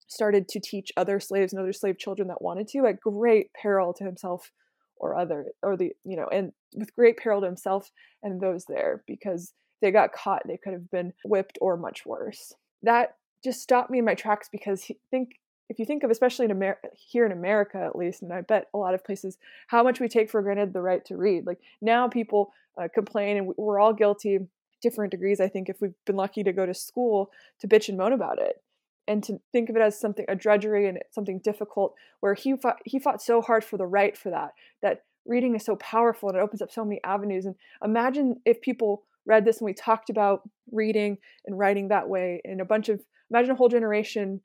started 0.07 0.49
to 0.49 0.61
teach 0.61 0.93
other 0.97 1.19
slaves 1.19 1.53
and 1.53 1.61
other 1.61 1.73
slave 1.73 1.99
children 1.99 2.29
that 2.29 2.43
wanted 2.43 2.69
to, 2.69 2.87
at 2.87 3.01
great 3.01 3.47
peril 3.55 3.95
to 3.95 4.05
himself 4.05 4.51
or 4.97 5.17
other, 5.17 5.47
or 5.63 5.77
the 5.77 5.93
you 6.05 6.17
know, 6.17 6.29
and 6.31 6.53
with 6.75 6.95
great 6.95 7.17
peril 7.17 7.41
to 7.41 7.47
himself 7.47 7.91
and 8.23 8.41
those 8.41 8.67
there, 8.67 9.03
because 9.07 9.53
they 9.81 9.91
got 9.91 10.13
caught, 10.13 10.43
they 10.47 10.59
could 10.63 10.75
have 10.75 10.91
been 10.91 11.13
whipped 11.25 11.59
or 11.61 11.77
much 11.77 12.05
worse. 12.05 12.53
That 12.83 13.17
just 13.43 13.61
stopped 13.61 13.91
me 13.91 13.99
in 13.99 14.05
my 14.05 14.15
tracks 14.15 14.49
because 14.51 14.85
he, 14.85 14.99
think 15.11 15.41
if 15.69 15.79
you 15.79 15.85
think 15.85 16.03
of 16.03 16.11
especially 16.11 16.45
in 16.45 16.51
America 16.51 16.89
here 16.95 17.25
in 17.25 17.33
America 17.33 17.79
at 17.79 17.97
least, 17.97 18.23
and 18.23 18.33
I 18.33 18.43
bet 18.43 18.69
a 18.75 18.79
lot 18.79 18.95
of 18.95 19.05
places, 19.05 19.39
how 19.69 19.83
much 19.83 20.01
we 20.01 20.09
take 20.09 20.31
for 20.31 20.43
granted 20.43 20.73
the 20.73 20.83
right 20.83 21.05
to 21.07 21.17
read. 21.17 21.47
Like 21.47 21.61
now, 21.81 22.09
people 22.09 22.53
uh, 22.81 22.89
complain, 22.93 23.37
and 23.37 23.55
we're 23.57 23.79
all 23.79 23.93
guilty, 23.93 24.41
different 24.81 25.11
degrees. 25.11 25.41
I 25.41 25.49
think 25.49 25.69
if 25.69 25.81
we've 25.81 25.95
been 26.05 26.17
lucky 26.17 26.43
to 26.43 26.53
go 26.53 26.67
to 26.67 26.75
school 26.75 27.31
to 27.61 27.69
bitch 27.69 27.89
and 27.89 27.97
moan 27.97 28.13
about 28.13 28.39
it, 28.39 28.63
and 29.09 29.23
to 29.25 29.41
think 29.51 29.69
of 29.69 29.77
it 29.77 29.83
as 29.83 29.99
something 29.99 30.25
a 30.29 30.37
drudgery 30.37 30.89
and 30.89 30.99
something 31.11 31.39
difficult, 31.39 31.95
where 32.21 32.35
he 32.35 32.57
fought, 32.57 32.79
he 32.85 32.99
fought 32.99 33.23
so 33.23 33.41
hard 33.41 33.65
for 33.65 33.77
the 33.77 33.87
right 33.87 34.17
for 34.17 34.31
that 34.31 34.53
that 34.83 35.05
reading 35.25 35.55
is 35.55 35.65
so 35.65 35.77
powerful 35.77 36.29
and 36.29 36.37
it 36.37 36.43
opens 36.43 36.63
up 36.63 36.73
so 36.73 36.85
many 36.85 37.01
avenues. 37.05 37.47
And 37.47 37.55
imagine 37.83 38.41
if 38.45 38.61
people 38.61 39.05
read 39.25 39.45
this 39.45 39.59
and 39.59 39.67
we 39.67 39.73
talked 39.73 40.11
about 40.11 40.43
reading 40.71 41.19
and 41.47 41.59
writing 41.59 41.89
that 41.89 42.09
way, 42.09 42.41
and 42.45 42.61
a 42.61 42.65
bunch 42.65 42.89
of 42.89 43.01
imagine 43.33 43.53
a 43.53 43.57
whole 43.57 43.69
generation 43.69 44.41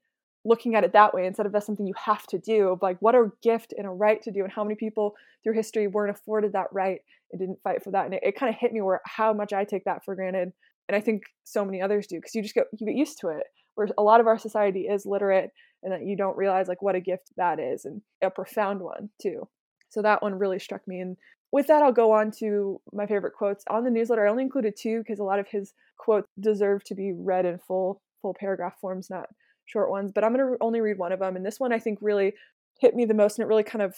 looking 0.45 0.75
at 0.75 0.83
it 0.83 0.93
that 0.93 1.13
way 1.13 1.25
instead 1.25 1.45
of 1.45 1.53
as 1.53 1.65
something 1.65 1.85
you 1.85 1.93
have 1.97 2.25
to 2.27 2.38
do 2.38 2.77
like 2.81 2.97
what 2.99 3.15
a 3.15 3.29
gift 3.43 3.73
and 3.77 3.85
a 3.85 3.89
right 3.89 4.21
to 4.21 4.31
do 4.31 4.43
and 4.43 4.51
how 4.51 4.63
many 4.63 4.75
people 4.75 5.13
through 5.43 5.53
history 5.53 5.88
weren't 5.88 6.15
afforded 6.15 6.53
that 6.53 6.67
right 6.71 7.01
and 7.31 7.39
didn't 7.39 7.61
fight 7.63 7.83
for 7.83 7.91
that. 7.91 8.05
And 8.05 8.13
it, 8.13 8.21
it 8.23 8.39
kind 8.39 8.53
of 8.53 8.59
hit 8.59 8.71
me 8.71 8.81
where 8.81 9.01
how 9.05 9.33
much 9.33 9.53
i 9.53 9.63
take 9.63 9.83
that 9.85 10.05
for 10.05 10.15
granted 10.15 10.53
and 10.88 10.95
i 10.95 11.01
think 11.01 11.23
so 11.43 11.65
many 11.65 11.81
others 11.81 12.07
do 12.07 12.17
because 12.17 12.33
you 12.33 12.41
just 12.41 12.55
get 12.55 12.65
you 12.77 12.88
get 12.88 12.95
used 12.95 13.19
to 13.19 13.27
it 13.29 13.43
where 13.75 13.88
a 13.97 14.03
lot 14.03 14.19
of 14.19 14.27
our 14.27 14.39
society 14.39 14.81
is 14.81 15.05
literate 15.05 15.51
and 15.83 15.91
that 15.91 16.05
you 16.05 16.15
don't 16.17 16.38
realize 16.38 16.67
like 16.67 16.81
what 16.81 16.95
a 16.95 16.99
gift 16.99 17.29
that 17.38 17.59
is 17.59 17.85
and 17.85 18.01
a 18.23 18.29
profound 18.29 18.79
one 18.79 19.09
too. 19.21 19.47
So 19.89 20.01
that 20.01 20.21
one 20.21 20.39
really 20.39 20.59
struck 20.59 20.88
me 20.88 20.99
and 20.99 21.17
with 21.51 21.67
that 21.67 21.81
i'll 21.81 21.91
go 21.91 22.11
on 22.11 22.31
to 22.39 22.81
my 22.93 23.05
favorite 23.05 23.33
quotes. 23.33 23.63
On 23.69 23.83
the 23.83 23.91
newsletter 23.91 24.25
i 24.25 24.29
only 24.29 24.43
included 24.43 24.75
two 24.77 24.99
because 24.99 25.19
a 25.19 25.23
lot 25.23 25.39
of 25.39 25.47
his 25.47 25.73
quotes 25.97 26.27
deserve 26.39 26.83
to 26.85 26.95
be 26.95 27.11
read 27.13 27.45
in 27.45 27.59
full 27.59 28.01
full 28.22 28.36
paragraph 28.39 28.76
forms 28.80 29.09
not 29.09 29.28
short 29.65 29.89
ones, 29.89 30.11
but 30.13 30.24
I'm 30.24 30.34
going 30.34 30.45
to 30.45 30.57
only 30.61 30.82
read 30.82 30.97
one 30.97 31.11
of 31.11 31.20
them. 31.20 31.36
And 31.36 31.45
this 31.45 31.59
one 31.59 31.74
I 31.74 31.80
think 31.80 31.99
really 32.01 32.34
hit 32.80 32.95
me 32.95 33.05
the 33.05 33.13
most 33.13 33.38
and 33.38 33.45
it 33.45 33.49
really 33.49 33.63
kind 33.63 33.82
of 33.82 33.95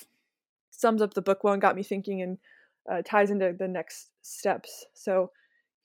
sums 0.71 1.01
up 1.01 1.13
the 1.13 1.21
book 1.21 1.43
well 1.43 1.53
and 1.53 1.61
got 1.61 1.75
me 1.75 1.83
thinking 1.83 2.21
and 2.21 2.37
uh, 2.91 3.01
ties 3.05 3.29
into 3.29 3.53
the 3.57 3.67
next 3.67 4.09
steps. 4.21 4.85
So 4.93 5.31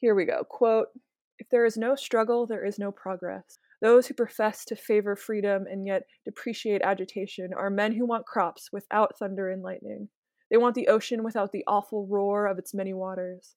here 0.01 0.14
we 0.14 0.24
go. 0.24 0.43
Quote 0.49 0.89
If 1.39 1.49
there 1.51 1.64
is 1.64 1.76
no 1.76 1.95
struggle, 1.95 2.47
there 2.47 2.64
is 2.64 2.78
no 2.78 2.91
progress. 2.91 3.59
Those 3.82 4.07
who 4.07 4.14
profess 4.14 4.64
to 4.66 4.76
favor 4.76 5.14
freedom 5.16 5.66
and 5.70 5.87
yet 5.87 6.05
depreciate 6.24 6.82
agitation 6.82 7.51
are 7.55 7.68
men 7.68 7.93
who 7.93 8.07
want 8.07 8.24
crops 8.24 8.70
without 8.72 9.18
thunder 9.18 9.51
and 9.51 9.62
lightning. 9.62 10.09
They 10.51 10.57
want 10.57 10.74
the 10.74 10.89
ocean 10.89 11.22
without 11.22 11.53
the 11.53 11.64
awful 11.66 12.07
roar 12.07 12.47
of 12.47 12.59
its 12.59 12.72
many 12.72 12.95
waters. 12.95 13.57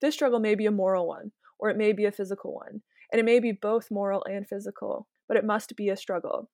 This 0.00 0.14
struggle 0.14 0.38
may 0.38 0.54
be 0.54 0.66
a 0.66 0.70
moral 0.70 1.08
one, 1.08 1.32
or 1.58 1.70
it 1.70 1.76
may 1.76 1.92
be 1.92 2.04
a 2.04 2.12
physical 2.12 2.54
one, 2.54 2.82
and 3.12 3.20
it 3.20 3.24
may 3.24 3.40
be 3.40 3.52
both 3.52 3.90
moral 3.90 4.24
and 4.28 4.46
physical 4.46 5.06
but 5.28 5.36
it 5.36 5.44
must 5.44 5.76
be 5.76 5.88
a 5.88 5.96
struggle. 5.96 6.50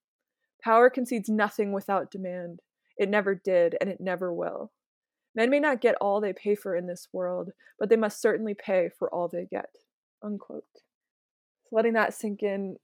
Power 0.63 0.91
concedes 0.91 1.29
nothing 1.29 1.73
without 1.73 2.11
demand. 2.11 2.61
It 2.97 3.09
never 3.09 3.35
did, 3.35 3.77
and 3.81 3.89
it 3.89 4.01
never 4.01 4.33
will. 4.33 4.73
Men 5.35 5.51
may 5.51 5.61
not 5.61 5.81
get 5.81 5.97
all 6.01 6.21
they 6.21 6.33
pay 6.33 6.55
for 6.55 6.77
in 6.77 6.87
this 6.87 7.09
world, 7.13 7.51
but 7.79 7.89
they 7.89 7.97
must 7.97 8.21
certainly 8.21 8.55
pay 8.55 8.89
for 8.89 9.13
all 9.13 9.29
they 9.29 9.47
get. 9.51 9.71
Unquote. 10.23 10.65
So 10.75 11.77
letting 11.77 11.95
that 11.95 12.15
sink 12.15 12.43
in, 12.43 12.77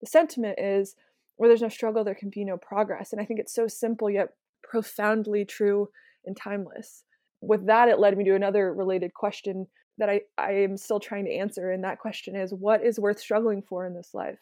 the 0.00 0.06
sentiment 0.06 0.58
is 0.58 0.96
where 1.36 1.48
there's 1.48 1.62
no 1.62 1.68
struggle, 1.68 2.04
there 2.04 2.14
can 2.14 2.30
be 2.30 2.44
no 2.44 2.56
progress. 2.56 3.12
And 3.12 3.20
I 3.20 3.24
think 3.24 3.40
it's 3.40 3.54
so 3.54 3.66
simple 3.66 4.10
yet 4.10 4.28
profoundly 4.62 5.44
true 5.44 5.88
and 6.24 6.36
timeless. 6.36 7.04
With 7.40 7.66
that, 7.66 7.88
it 7.88 7.98
led 7.98 8.16
me 8.16 8.24
to 8.24 8.34
another 8.34 8.72
related 8.72 9.14
question 9.14 9.66
that 10.00 10.10
I, 10.10 10.22
I 10.36 10.52
am 10.52 10.76
still 10.76 11.00
trying 11.00 11.24
to 11.26 11.32
answer. 11.32 11.70
And 11.70 11.84
that 11.84 12.00
question 12.00 12.34
is 12.34 12.52
what 12.52 12.84
is 12.84 12.98
worth 12.98 13.20
struggling 13.20 13.62
for 13.62 13.86
in 13.86 13.94
this 13.94 14.12
life? 14.12 14.38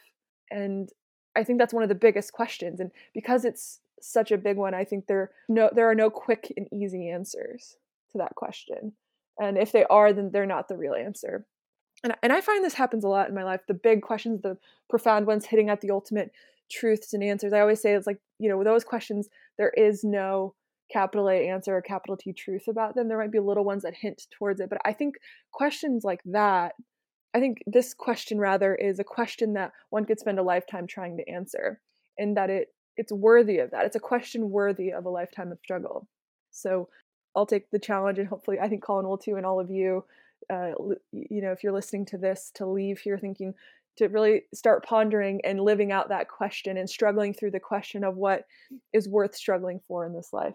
and 0.50 0.90
i 1.36 1.44
think 1.44 1.59
that's 1.59 1.74
one 1.74 1.82
of 1.82 1.88
the 1.88 1.94
biggest 1.94 2.32
questions 2.32 2.80
and 2.80 2.90
because 3.14 3.44
it's 3.44 3.80
such 4.00 4.30
a 4.30 4.38
big 4.38 4.56
one 4.56 4.74
i 4.74 4.84
think 4.84 5.06
there 5.06 5.30
no 5.48 5.70
there 5.74 5.88
are 5.88 5.94
no 5.94 6.11
quick 6.11 6.52
and 6.56 6.68
easy 6.72 7.09
answers 7.09 7.76
to 8.11 8.18
that 8.18 8.34
question 8.34 8.92
and 9.38 9.59
if 9.59 9.72
they 9.72 9.84
are 9.84 10.12
then 10.12 10.30
they're 10.32 10.46
not 10.46 10.68
the 10.68 10.76
real 10.76 10.94
answer 10.94 11.44
and, 12.04 12.14
and 12.22 12.32
i 12.32 12.40
find 12.40 12.64
this 12.64 12.74
happens 12.74 13.04
a 13.04 13.09
lot 13.09 13.28
in 13.28 13.34
my 13.34 13.44
life 13.44 13.61
the 13.66 13.74
big 13.74 14.02
questions 14.02 14.40
the 14.42 14.56
profound 14.88 15.26
ones 15.26 15.46
hitting 15.46 15.68
at 15.68 15.80
the 15.80 15.90
ultimate 15.90 16.30
truths 16.70 17.12
and 17.12 17.22
answers 17.22 17.52
i 17.52 17.61
always 17.61 17.80
say 17.80 17.92
it's 17.92 18.06
like 18.06 18.20
you 18.38 18.48
know 18.48 18.62
those 18.62 18.84
questions 18.84 19.28
there 19.56 19.72
is 19.76 20.04
no 20.04 20.54
capital 20.91 21.28
a 21.28 21.49
answer 21.49 21.76
or 21.76 21.82
capital 21.82 22.16
t 22.16 22.32
truth 22.32 22.68
about 22.68 22.95
them 22.95 23.09
there 23.09 23.18
might 23.18 23.32
be 23.32 23.41
little 23.41 23.64
ones 23.64 23.82
that 23.82 23.95
hint 23.95 24.26
towards 24.30 24.61
it 24.61 24.70
but 24.70 24.78
i 24.84 24.93
think 24.93 25.16
questions 25.53 26.05
like 26.05 26.20
that 26.24 26.74
I 27.34 27.41
think 27.41 27.62
this 27.66 27.95
question 27.95 28.39
rather 28.39 28.74
is 28.74 28.99
a 28.99 29.05
question 29.05 29.53
that 29.55 29.72
one 29.91 30.05
could 30.05 30.18
spend 30.18 30.39
a 30.39 30.43
lifetime 30.43 30.86
trying 30.86 31.16
to 31.18 31.28
answer, 31.28 31.80
and 32.18 32.36
that 32.36 32.51
it 32.51 32.68
it's 32.97 33.12
worthy 33.12 33.59
of 33.59 33.70
that. 33.70 33.84
It's 33.84 33.97
a 33.97 34.01
question 34.01 34.51
worthy 34.51 34.93
of 34.93 35.05
a 35.05 35.11
lifetime 35.11 35.53
of 35.53 35.59
struggle. 35.62 36.09
So 36.51 36.89
I'll 37.36 37.47
take 37.47 37.70
the 37.70 37.78
challenge, 37.78 38.18
and 38.18 38.28
hopefully, 38.28 38.59
I 38.59 38.68
think 38.68 38.82
Colin 38.82 39.07
will 39.07 39.18
too, 39.18 39.36
and 39.36 39.47
all 39.47 39.61
of 39.61 39.70
you. 39.70 40.05
Uh, 40.51 40.72
you 41.12 41.43
know, 41.43 41.53
if 41.53 41.62
you're 41.62 41.72
listening 41.72 42.07
to 42.07 42.18
this, 42.18 42.51
to 42.55 42.66
leave 42.66 43.01
here 43.01 43.18
thinking 43.18 43.55
to 43.99 44.07
really 44.07 44.43
start 44.55 44.84
pondering 44.84 45.41
and 45.45 45.61
living 45.61 45.93
out 45.93 46.09
that 46.09 46.28
question 46.28 46.76
and 46.76 46.89
struggling 46.89 47.34
through 47.34 47.51
the 47.51 47.61
question 47.61 48.05
of 48.05 48.16
what 48.16 48.45
is 48.93 49.09
worth 49.09 49.34
struggling 49.34 49.80
for 49.86 50.07
in 50.07 50.14
this 50.14 50.32
life. 50.32 50.55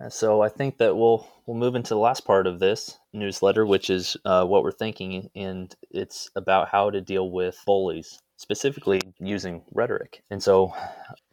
Uh, 0.00 0.08
so 0.08 0.42
I 0.42 0.48
think 0.48 0.78
that 0.78 0.96
we'll 0.96 1.26
we'll 1.46 1.56
move 1.56 1.74
into 1.74 1.94
the 1.94 2.00
last 2.00 2.24
part 2.24 2.46
of 2.46 2.58
this 2.58 2.98
newsletter, 3.12 3.64
which 3.64 3.88
is 3.90 4.16
uh, 4.24 4.44
what 4.44 4.62
we're 4.62 4.72
thinking, 4.72 5.30
and 5.34 5.74
it's 5.90 6.30
about 6.36 6.68
how 6.68 6.90
to 6.90 7.00
deal 7.00 7.30
with 7.30 7.58
bullies, 7.64 8.20
specifically 8.36 9.00
using 9.18 9.62
rhetoric. 9.72 10.22
And 10.30 10.42
so, 10.42 10.74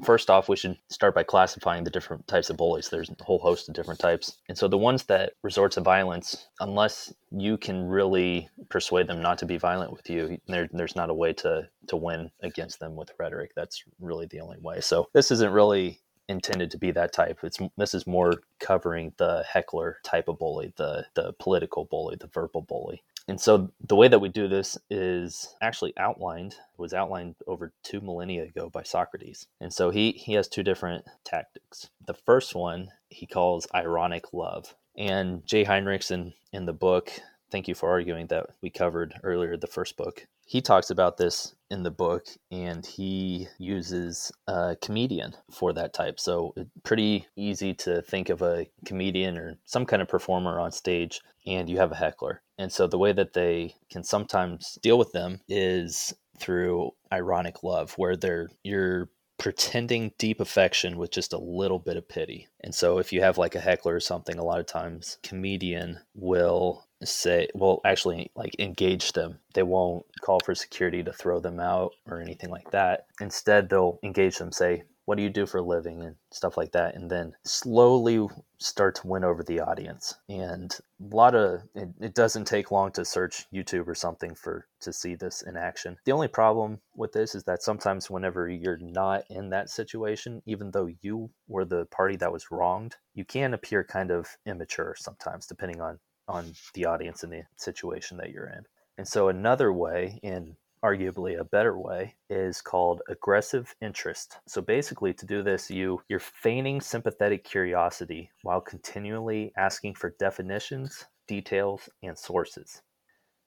first 0.04 0.30
off, 0.30 0.48
we 0.48 0.56
should 0.56 0.78
start 0.90 1.16
by 1.16 1.24
classifying 1.24 1.84
the 1.84 1.90
different 1.90 2.28
types 2.28 2.50
of 2.50 2.58
bullies. 2.58 2.90
There's 2.90 3.10
a 3.10 3.24
whole 3.24 3.40
host 3.40 3.68
of 3.68 3.76
different 3.76 4.00
types, 4.00 4.38
and 4.48 4.58
so 4.58 4.68
the 4.68 4.78
ones 4.78 5.04
that 5.06 5.34
resort 5.42 5.74
to 5.74 5.82
violence, 5.82 6.48
unless 6.60 7.14
you 7.32 7.58
can 7.58 7.88
really 7.88 8.50
persuade 8.70 9.08
them 9.08 9.22
not 9.22 9.40
to 9.40 9.46
be 9.46 9.58
violent 9.58 9.92
with 9.92 10.10
you, 10.10 10.38
there, 10.48 10.70
there's 10.72 10.96
not 10.96 11.10
a 11.10 11.16
way 11.16 11.34
to 11.34 11.68
to 11.88 11.98
win 11.98 12.30
against 12.42 12.80
them 12.80 12.96
with 12.96 13.12
rhetoric. 13.20 13.52
That's 13.56 13.84
really 14.00 14.28
the 14.28 14.40
only 14.40 14.58
way. 14.62 14.80
So 14.80 15.08
this 15.14 15.32
isn't 15.32 15.52
really 15.52 16.03
intended 16.28 16.72
to 16.72 16.78
be 16.78 16.92
that 16.92 17.14
type. 17.14 17.40
It's 17.44 17.60
this 17.78 17.94
is 17.94 18.08
more 18.08 18.42
covering 18.60 19.14
the 19.18 19.44
heckler 19.48 19.98
type 20.04 20.28
of 20.28 20.40
bully, 20.40 20.74
the 20.78 21.06
the 21.14 21.34
political 21.34 21.86
bully, 21.86 22.16
the 22.16 22.28
verbal 22.28 22.62
bully. 22.62 23.04
And 23.28 23.40
so 23.40 23.72
the 23.80 23.96
way 23.96 24.10
that 24.10 24.20
we 24.20 24.28
do 24.30 24.48
this 24.50 24.78
is 24.90 25.56
actually 25.62 25.94
outlined 25.98 26.56
was 26.78 26.94
outlined 26.94 27.36
over 27.48 27.72
2 27.84 28.02
millennia 28.02 28.44
ago 28.44 28.70
by 28.70 28.84
Socrates. 28.84 29.48
And 29.62 29.74
so 29.74 29.90
he 29.90 30.12
he 30.12 30.34
has 30.34 30.48
two 30.48 30.64
different 30.64 31.06
tactics. 31.24 31.90
The 32.06 32.14
first 32.14 32.56
one 32.56 32.90
he 33.10 33.26
calls 33.26 33.68
ironic 33.74 34.34
love. 34.34 34.76
And 34.98 35.46
Jay 35.46 35.66
Heinrichs 35.66 36.12
in 36.12 36.34
in 36.52 36.66
the 36.66 36.74
book 36.74 37.12
Thank 37.52 37.68
You 37.68 37.76
for 37.76 37.90
Arguing 37.90 38.28
that 38.28 38.48
we 38.62 38.70
covered 38.70 39.14
earlier 39.24 39.56
the 39.56 39.68
first 39.68 39.96
book 39.96 40.28
he 40.46 40.62
talks 40.62 40.90
about 40.90 41.18
this 41.18 41.56
in 41.70 41.84
the 41.84 41.92
book 41.92 42.26
and 42.52 42.86
he 42.86 43.48
uses 43.58 44.32
a 44.48 44.78
comedian 44.82 45.34
for 45.52 45.74
that 45.74 45.94
type 45.94 46.20
so 46.20 46.54
pretty 46.84 47.28
easy 47.36 47.74
to 47.74 48.02
think 48.04 48.30
of 48.30 48.42
a 48.42 48.68
comedian 48.86 49.38
or 49.38 49.58
some 49.66 49.86
kind 49.86 50.02
of 50.02 50.08
performer 50.08 50.60
on 50.60 50.72
stage 50.72 51.22
and 51.48 51.70
you 51.70 51.78
have 51.78 51.92
a 51.92 51.96
heckler 51.96 52.42
and 52.58 52.72
so 52.72 52.88
the 52.88 52.98
way 52.98 53.12
that 53.12 53.34
they 53.34 53.74
can 53.92 54.04
sometimes 54.04 54.78
deal 54.82 54.98
with 54.98 55.12
them 55.12 55.42
is 55.48 56.14
through 56.40 56.92
ironic 57.12 57.64
love 57.64 57.94
where 57.94 58.16
they're 58.16 58.50
you're 58.64 59.10
pretending 59.38 60.14
deep 60.18 60.40
affection 60.40 60.98
with 60.98 61.12
just 61.12 61.34
a 61.34 61.38
little 61.38 61.80
bit 61.80 61.98
of 61.98 62.08
pity. 62.08 62.48
And 62.64 62.74
so 62.74 63.00
if 63.00 63.12
you 63.12 63.22
have 63.22 63.38
like 63.38 63.56
a 63.56 63.60
heckler 63.60 63.96
or 63.96 64.00
something, 64.00 64.38
a 64.38 64.44
lot 64.44 64.60
of 64.60 64.68
times 64.68 65.18
comedian 65.24 66.00
will 66.14 66.88
say 67.08 67.48
well 67.54 67.82
actually 67.86 68.32
like 68.36 68.56
engage 68.60 69.14
them. 69.14 69.40
They 69.54 69.64
won't 69.64 70.06
call 70.22 70.40
for 70.40 70.56
security 70.56 71.04
to 71.04 71.14
throw 71.14 71.40
them 71.40 71.60
out 71.60 71.94
or 72.08 72.22
anything 72.22 72.50
like 72.50 72.72
that. 72.72 73.08
Instead 73.20 73.70
they'll 73.70 74.00
engage 74.04 74.38
them 74.38 74.52
say 74.52 74.84
what 75.06 75.18
do 75.18 75.24
you 75.24 75.30
do 75.30 75.46
for 75.46 75.58
a 75.58 75.62
living? 75.62 76.02
and 76.02 76.16
stuff 76.32 76.58
like 76.58 76.72
that 76.72 76.96
and 76.96 77.10
then 77.12 77.34
slowly 77.44 78.28
start 78.58 78.96
to 78.96 79.08
win 79.08 79.24
over 79.24 79.44
the 79.44 79.60
audience. 79.60 80.16
And 80.30 80.76
a 81.00 81.16
lot 81.16 81.36
of 81.36 81.62
it, 81.76 81.90
it, 82.00 82.16
doesn't 82.16 82.46
take 82.46 82.72
long 82.72 82.92
to 82.94 83.06
search 83.06 83.46
youtube 83.54 83.88
or 83.88 83.96
something 83.96 84.34
for 84.34 84.66
to 84.82 84.94
see 84.94 85.16
this 85.16 85.42
in 85.42 85.58
action. 85.58 85.98
The 86.06 86.12
only 86.12 86.28
problem 86.28 86.80
with 86.96 87.12
this 87.12 87.36
is 87.36 87.44
that 87.44 87.62
sometimes 87.62 88.10
whenever 88.10 88.50
you're 88.50 88.78
not 88.78 89.26
in 89.30 89.50
that 89.50 89.70
situation 89.70 90.42
even 90.46 90.72
though 90.72 90.90
you 91.02 91.30
were 91.48 91.66
the 91.66 91.86
party 91.88 92.16
that 92.18 92.32
was 92.32 92.52
wronged 92.52 92.96
you 93.14 93.26
can 93.26 93.54
appear 93.54 93.84
kind 93.84 94.10
of 94.10 94.28
immature 94.46 94.96
sometimes 94.98 95.46
depending 95.46 95.82
on 95.82 96.00
on 96.28 96.54
the 96.74 96.86
audience 96.86 97.24
and 97.24 97.34
the 97.34 97.44
situation 97.58 98.18
that 98.18 98.32
you're 98.32 98.48
in. 98.48 98.66
And 98.98 99.08
so 99.08 99.28
another 99.28 99.74
way, 99.74 100.20
in 100.24 100.56
arguably 100.84 101.40
a 101.40 101.46
better 101.46 101.78
way, 101.78 102.16
is 102.30 102.62
called 102.62 103.02
aggressive 103.08 103.74
interest. 103.82 104.38
So 104.48 104.62
basically 104.62 105.14
to 105.14 105.26
do 105.26 105.42
this, 105.42 105.72
you 105.72 106.02
you're 106.10 106.20
feigning 106.20 106.82
sympathetic 106.82 107.44
curiosity 107.44 108.32
while 108.44 108.62
continually 108.62 109.54
asking 109.58 109.96
for 109.96 110.16
definitions, 110.20 111.06
details, 111.28 111.90
and 112.04 112.18
sources. 112.18 112.82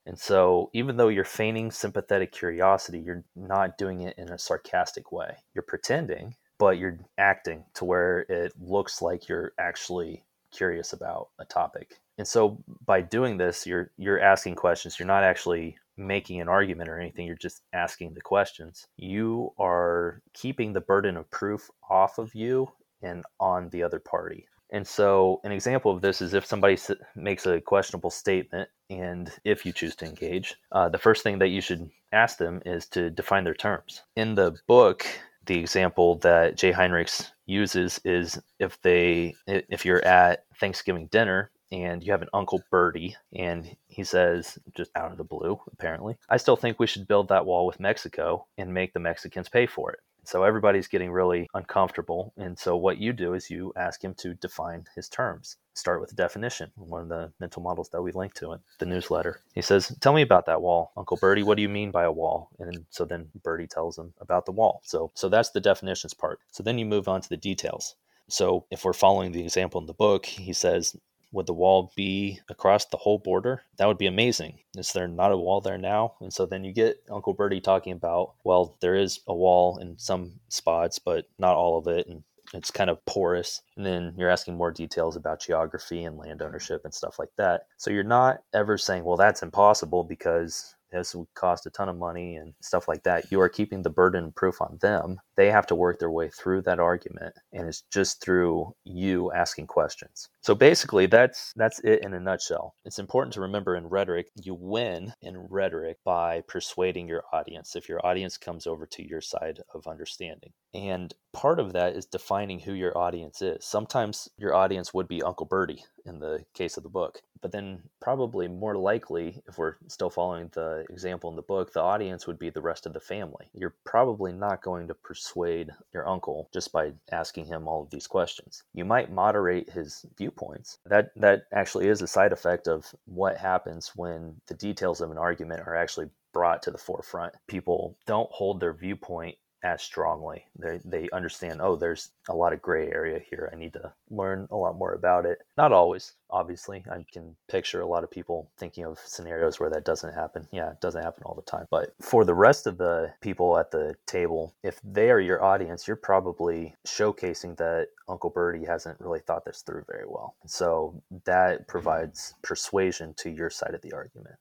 And 0.07 0.19
so, 0.19 0.71
even 0.73 0.97
though 0.97 1.09
you're 1.09 1.25
feigning 1.25 1.73
sympathetic 1.73 2.31
curiosity, 2.31 3.01
you're 3.01 3.25
not 3.35 3.77
doing 3.77 4.03
it 4.03 4.17
in 4.17 4.31
a 4.31 4.39
sarcastic 4.39 5.11
way. 5.11 5.37
You're 5.53 5.63
pretending, 5.63 6.37
but 6.59 6.79
you're 6.79 6.99
acting 7.19 7.65
to 7.75 7.85
where 7.85 8.21
it 8.21 8.53
looks 8.61 9.03
like 9.03 9.29
you're 9.29 9.53
actually 9.59 10.25
curious 10.53 10.93
about 10.93 11.31
a 11.41 11.45
topic. 11.45 11.99
And 12.19 12.27
so 12.27 12.59
by 12.85 13.03
doing 13.03 13.37
this, 13.37 13.67
you're 13.67 13.91
you're 13.97 14.21
asking 14.21 14.55
questions. 14.55 14.99
You're 14.99 15.07
not 15.07 15.25
actually 15.25 15.77
making 15.97 16.41
an 16.41 16.49
argument 16.49 16.89
or 16.89 16.99
anything. 16.99 17.27
You're 17.27 17.37
just 17.37 17.63
asking 17.73 18.15
the 18.15 18.21
questions. 18.21 18.87
You 18.97 19.53
are 19.59 20.23
keeping 20.35 20.73
the 20.73 20.81
burden 20.81 21.17
of 21.17 21.31
proof 21.31 21.71
off 21.89 22.19
of 22.19 22.35
you 22.35 22.69
and 23.03 23.25
on 23.41 23.71
the 23.71 23.83
other 23.83 23.99
party. 23.99 24.47
And 24.71 24.87
so, 24.87 25.41
an 25.45 25.53
example 25.53 25.93
of 25.93 26.03
this 26.03 26.21
is 26.21 26.35
if 26.35 26.45
somebody 26.45 26.77
makes 27.15 27.47
a 27.47 27.61
questionable 27.61 28.11
statement, 28.11 28.69
and 28.91 29.31
if 29.45 29.65
you 29.65 29.73
choose 29.73 29.95
to 29.97 30.07
engage, 30.07 30.57
uh, 30.73 30.89
the 30.89 30.99
first 30.99 31.23
thing 31.23 31.39
that 31.39 31.49
you 31.49 31.61
should 31.61 31.89
ask 32.13 32.39
them 32.39 32.63
is 32.67 32.87
to 32.89 33.11
define 33.11 33.45
their 33.45 33.55
terms. 33.55 34.03
In 34.17 34.35
the 34.35 34.57
book, 34.67 35.07
the 35.47 35.59
example 35.59 36.17
that 36.19 36.57
Jay 36.57 36.73
Heinrichs 36.73 37.31
uses 37.47 38.01
is 38.05 38.41
if 38.59 38.81
they 38.83 39.35
if 39.47 39.85
you're 39.85 40.05
at 40.05 40.45
Thanksgiving 40.59 41.07
dinner 41.13 41.53
and 41.73 42.03
you 42.03 42.13
have 42.13 42.23
an 42.23 42.29
Uncle 42.33 42.63
Bertie, 42.71 43.17
and 43.35 43.77
he 43.89 44.05
says, 44.05 44.59
just 44.77 44.91
out 44.97 45.11
of 45.11 45.19
the 45.19 45.25
blue, 45.25 45.61
apparently, 45.73 46.17
I 46.29 46.37
still 46.37 46.57
think 46.57 46.79
we 46.79 46.87
should 46.87 47.09
build 47.09 47.29
that 47.29 47.47
wall 47.47 47.67
with 47.67 47.81
Mexico 47.81 48.47
and 48.57 48.73
make 48.73 48.93
the 48.93 49.01
Mexicans 49.01 49.49
pay 49.49 49.67
for 49.67 49.93
it. 49.93 50.01
So 50.27 50.43
everybody's 50.43 50.89
getting 50.89 51.13
really 51.13 51.49
uncomfortable. 51.55 52.33
And 52.37 52.59
so 52.59 52.77
what 52.77 52.99
you 52.99 53.13
do 53.13 53.35
is 53.35 53.49
you 53.49 53.73
ask 53.77 54.03
him 54.03 54.13
to 54.15 54.35
define 54.35 54.85
his 54.97 55.09
terms. 55.09 55.57
Start 55.75 56.01
with 56.01 56.11
a 56.11 56.17
definition, 56.17 56.73
one 56.75 57.03
of 57.03 57.09
the 57.09 57.33
mental 57.39 57.63
models 57.63 57.91
that 57.91 58.03
we 58.03 58.11
link 58.11 58.35
to 58.35 58.53
in 58.53 58.59
the 58.81 58.87
newsletter. 58.87 59.41
He 59.55 59.63
says, 59.63 59.97
Tell 60.01 60.13
me 60.13 60.23
about 60.23 60.47
that 60.47 60.63
wall. 60.63 60.91
Uncle 60.97 61.17
Bertie, 61.17 61.45
what 61.45 61.57
do 61.57 61.63
you 61.63 61.69
mean 61.69 61.93
by 61.93 62.05
a 62.05 62.11
wall? 62.13 62.51
And 62.59 62.87
so 62.91 63.05
then 63.05 63.29
Bertie 63.45 63.69
tells 63.69 63.99
him 63.99 64.15
about 64.21 64.47
the 64.47 64.53
wall. 64.53 64.81
So 64.85 65.13
so 65.15 65.29
that's 65.29 65.51
the 65.51 65.61
definitions 65.61 66.15
part. 66.15 66.41
So 66.51 66.65
then 66.65 66.79
you 66.79 66.87
move 66.87 67.07
on 67.07 67.21
to 67.21 67.29
the 67.29 67.37
details. 67.37 67.95
So 68.29 68.65
if 68.71 68.85
we're 68.85 68.95
following 68.95 69.31
the 69.31 69.45
example 69.45 69.81
in 69.81 69.87
the 69.87 69.95
book, 69.95 70.27
he 70.27 70.53
says 70.53 70.97
would 71.37 71.47
the 71.47 71.53
wall 71.53 71.93
be 71.95 72.41
across 72.49 72.87
the 72.87 72.97
whole 72.97 73.19
border? 73.19 73.63
That 73.77 73.87
would 73.87 73.99
be 73.99 74.07
amazing. 74.07 74.59
Is 74.77 74.93
there 74.93 75.07
not 75.07 75.33
a 75.33 75.37
wall 75.37 75.61
there 75.61 75.79
now? 75.79 76.15
And 76.21 76.33
so 76.33 76.47
then 76.47 76.65
you 76.65 76.73
get 76.73 77.03
Uncle 77.11 77.35
Bertie 77.35 77.61
talking 77.61 77.93
about, 77.93 78.35
well, 78.43 78.77
there 78.81 78.95
is 78.95 79.21
a 79.29 79.35
wall 79.35 79.77
in 79.79 79.99
some 79.99 80.41
spots, 80.49 80.99
but 80.99 81.27
not 81.39 81.55
all 81.55 81.79
of 81.79 81.87
it. 81.89 82.07
And 82.07 82.25
it's 82.55 82.71
kind 82.71 82.89
of 82.89 83.05
porous. 83.05 83.61
And 83.77 83.85
then 83.85 84.15
you're 84.17 84.31
asking 84.31 84.57
more 84.57 84.71
details 84.71 85.15
about 85.15 85.41
geography 85.41 86.05
and 86.05 86.17
land 86.17 86.41
ownership 86.41 86.83
and 86.85 86.95
stuff 86.95 87.19
like 87.19 87.33
that. 87.37 87.67
So 87.77 87.91
you're 87.91 88.03
not 88.03 88.43
ever 88.55 88.79
saying, 88.79 89.05
well, 89.05 89.19
that's 89.19 89.43
impossible 89.43 90.05
because 90.05 90.75
this 90.93 91.15
would 91.15 91.27
cost 91.35 91.67
a 91.67 91.71
ton 91.71 91.89
of 91.89 91.99
money 91.99 92.37
and 92.37 92.55
stuff 92.63 92.89
like 92.89 93.03
that. 93.03 93.31
You 93.31 93.41
are 93.41 93.49
keeping 93.49 93.83
the 93.83 93.91
burden 93.91 94.25
of 94.25 94.35
proof 94.35 94.61
on 94.61 94.79
them. 94.81 95.19
They 95.37 95.51
have 95.51 95.67
to 95.67 95.75
work 95.75 95.99
their 95.99 96.11
way 96.11 96.31
through 96.31 96.63
that 96.63 96.79
argument, 96.79 97.35
and 97.53 97.69
it's 97.69 97.83
just 97.93 98.23
through 98.23 98.75
you 98.85 99.33
asking 99.33 99.67
questions. 99.67 100.29
So 100.47 100.55
basically, 100.55 101.07
that's 101.07 101.53
that's 101.57 101.81
it 101.81 102.05
in 102.05 102.15
a 102.15 102.21
nutshell. 102.21 102.77
It's 102.85 103.01
important 103.01 103.33
to 103.33 103.41
remember 103.41 103.75
in 103.75 103.89
rhetoric, 103.89 104.29
you 104.37 104.55
win 104.55 105.13
in 105.21 105.49
rhetoric 105.51 105.97
by 106.05 106.43
persuading 106.47 107.09
your 107.09 107.25
audience. 107.33 107.75
If 107.75 107.89
your 107.89 107.99
audience 108.07 108.37
comes 108.37 108.65
over 108.65 108.87
to 108.87 109.05
your 109.05 109.21
side 109.21 109.59
of 109.75 109.89
understanding, 109.89 110.53
and 110.73 111.13
part 111.33 111.59
of 111.59 111.73
that 111.73 111.97
is 111.97 112.07
defining 112.07 112.61
who 112.61 112.75
your 112.75 112.97
audience 112.97 113.43
is. 113.43 113.65
Sometimes 113.65 114.29
your 114.39 114.55
audience 114.55 114.95
would 114.95 115.09
be 115.09 115.23
Uncle 115.23 115.47
Bertie 115.47 115.85
in 116.05 116.21
the 116.21 116.45
case 116.55 116.77
of 116.77 116.83
the 116.83 116.89
book. 116.89 117.23
But 117.43 117.53
then, 117.53 117.83
probably 118.01 118.49
more 118.49 118.77
likely, 118.77 119.43
if 119.47 119.59
we're 119.59 119.77
still 119.89 120.11
following 120.11 120.51
the 120.55 120.87
example 120.89 121.29
in 121.31 121.37
the 121.37 121.43
book, 121.43 121.73
the 121.73 121.83
audience 121.83 122.27
would 122.27 122.39
be 122.39 122.51
the 122.51 122.63
rest 122.63 122.87
of 122.87 122.93
the 122.93 123.01
family. 123.01 123.51
You're 123.53 123.75
probably 123.85 124.33
not 124.33 124.63
going 124.63 124.89
to 124.89 124.95
persuade 124.95 125.71
your 125.93 126.09
uncle 126.09 126.49
just 126.53 126.73
by 126.73 126.93
asking 127.13 127.47
him 127.47 127.69
all 127.69 127.83
of 127.83 127.91
these 127.91 128.07
questions. 128.07 128.65
You 128.73 128.85
might 128.85 129.13
moderate 129.13 129.71
his 129.71 130.07
viewpoints. 130.37 130.79
That 130.87 131.11
that 131.17 131.43
actually 131.53 131.89
is 131.89 132.03
a 132.03 132.07
side 132.07 132.33
effect 132.33 132.69
of 132.69 132.95
what 133.07 133.37
happens 133.37 133.93
when 133.97 134.37
the 134.47 134.55
details 134.55 135.01
of 135.01 135.11
an 135.11 135.19
argument 135.19 135.63
are 135.67 135.77
actually 135.77 136.09
brought 136.33 136.63
to 136.63 136.71
the 136.71 136.79
forefront. 136.79 137.35
People 137.49 137.97
don't 138.07 138.31
hold 138.31 138.61
their 138.61 138.73
viewpoint 138.75 139.37
as 139.63 139.83
strongly. 139.83 140.45
They 140.59 140.81
they 140.85 141.09
understand, 141.13 141.61
oh, 141.61 141.77
there's 141.77 142.11
a 142.29 142.35
lot 142.35 142.53
of 142.53 142.63
gray 142.63 142.89
area 142.89 143.21
here. 143.31 143.51
I 143.53 143.57
need 143.57 143.73
to 143.75 143.93
learn 144.11 144.47
a 144.51 144.57
lot 144.57 144.77
more 144.77 144.93
about 144.93 145.27
it. 145.27 145.39
Not 145.57 145.73
always, 145.73 146.13
obviously. 146.31 146.85
I 146.91 147.05
can 147.11 147.37
picture 147.49 147.81
a 147.81 147.87
lot 147.87 148.05
of 148.05 148.11
people 148.11 148.51
thinking 148.59 148.85
of 148.85 148.99
scenarios 149.05 149.59
where 149.59 149.71
that 149.71 149.85
doesn't 149.85 150.15
happen. 150.15 150.47
Yeah, 150.53 150.71
it 150.71 150.81
doesn't 150.81 151.03
happen 151.03 151.23
all 151.25 151.35
the 151.35 151.43
time. 151.43 151.67
But 151.71 151.95
for 152.01 152.25
the 152.25 152.35
rest 152.35 152.67
of 152.67 152.79
the 152.79 153.13
people 153.21 153.59
at 153.59 153.71
the 153.71 153.95
table, 154.07 154.55
if 154.63 154.81
they 154.85 155.11
are 155.11 155.21
your 155.21 155.43
audience, 155.43 155.87
you're 155.87 155.97
probably 155.97 156.75
showcasing 156.87 157.57
that 157.57 157.89
Uncle 158.09 158.31
Bertie 158.31 158.65
hasn't 158.65 159.01
really 159.01 159.21
thought 159.21 159.45
this 159.45 159.63
through 159.63 159.85
very 159.91 160.07
well. 160.07 160.35
So 160.47 161.03
that 161.25 161.55
mm-hmm. 161.55 161.65
provides 161.67 162.35
persuasion 162.43 163.15
to 163.19 163.31
your 163.31 163.51
side 163.51 163.75
of 163.75 163.83
the 163.83 163.93
argument. 163.93 164.37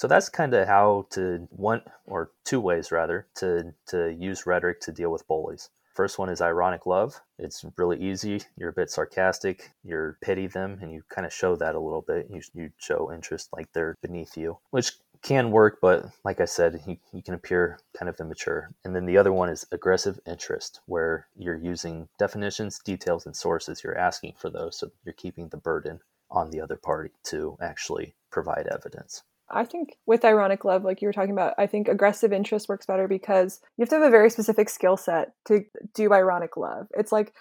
So 0.00 0.08
that's 0.08 0.30
kind 0.30 0.54
of 0.54 0.66
how 0.66 1.08
to 1.10 1.46
one 1.50 1.82
or 2.06 2.30
two 2.46 2.58
ways 2.58 2.90
rather 2.90 3.26
to 3.34 3.74
to 3.88 4.10
use 4.18 4.46
rhetoric 4.46 4.80
to 4.80 4.92
deal 4.92 5.12
with 5.12 5.28
bullies. 5.28 5.68
First 5.92 6.18
one 6.18 6.30
is 6.30 6.40
ironic 6.40 6.86
love. 6.86 7.20
It's 7.38 7.66
really 7.76 8.00
easy. 8.00 8.40
You're 8.56 8.70
a 8.70 8.80
bit 8.80 8.88
sarcastic. 8.88 9.72
You 9.84 10.14
pity 10.22 10.46
them, 10.46 10.78
and 10.80 10.90
you 10.90 11.02
kind 11.10 11.26
of 11.26 11.34
show 11.34 11.54
that 11.56 11.74
a 11.74 11.80
little 11.80 12.00
bit. 12.00 12.28
You, 12.30 12.40
you 12.54 12.70
show 12.78 13.12
interest 13.12 13.50
like 13.52 13.74
they're 13.74 13.98
beneath 14.00 14.38
you, 14.38 14.56
which 14.70 14.92
can 15.20 15.50
work, 15.50 15.80
but 15.82 16.06
like 16.24 16.40
I 16.40 16.46
said, 16.46 16.80
you, 16.86 16.96
you 17.12 17.22
can 17.22 17.34
appear 17.34 17.78
kind 17.94 18.08
of 18.08 18.18
immature. 18.18 18.70
And 18.86 18.96
then 18.96 19.04
the 19.04 19.18
other 19.18 19.34
one 19.34 19.50
is 19.50 19.66
aggressive 19.70 20.18
interest, 20.26 20.80
where 20.86 21.26
you're 21.36 21.62
using 21.62 22.08
definitions, 22.18 22.78
details, 22.78 23.26
and 23.26 23.36
sources. 23.36 23.84
You're 23.84 23.98
asking 23.98 24.36
for 24.38 24.48
those, 24.48 24.78
so 24.78 24.92
you're 25.04 25.12
keeping 25.12 25.50
the 25.50 25.58
burden 25.58 26.00
on 26.30 26.50
the 26.50 26.62
other 26.62 26.76
party 26.76 27.10
to 27.24 27.58
actually 27.60 28.14
provide 28.30 28.66
evidence. 28.66 29.24
I 29.52 29.64
think 29.64 29.96
with 30.06 30.24
ironic 30.24 30.64
love, 30.64 30.84
like 30.84 31.02
you 31.02 31.08
were 31.08 31.12
talking 31.12 31.32
about, 31.32 31.54
I 31.58 31.66
think 31.66 31.88
aggressive 31.88 32.32
interest 32.32 32.68
works 32.68 32.86
better 32.86 33.08
because 33.08 33.60
you 33.76 33.82
have 33.82 33.88
to 33.90 33.96
have 33.96 34.04
a 34.04 34.10
very 34.10 34.30
specific 34.30 34.68
skill 34.68 34.96
set 34.96 35.32
to 35.46 35.64
do 35.94 36.12
ironic 36.12 36.56
love. 36.56 36.86
It's 36.96 37.12
like 37.12 37.32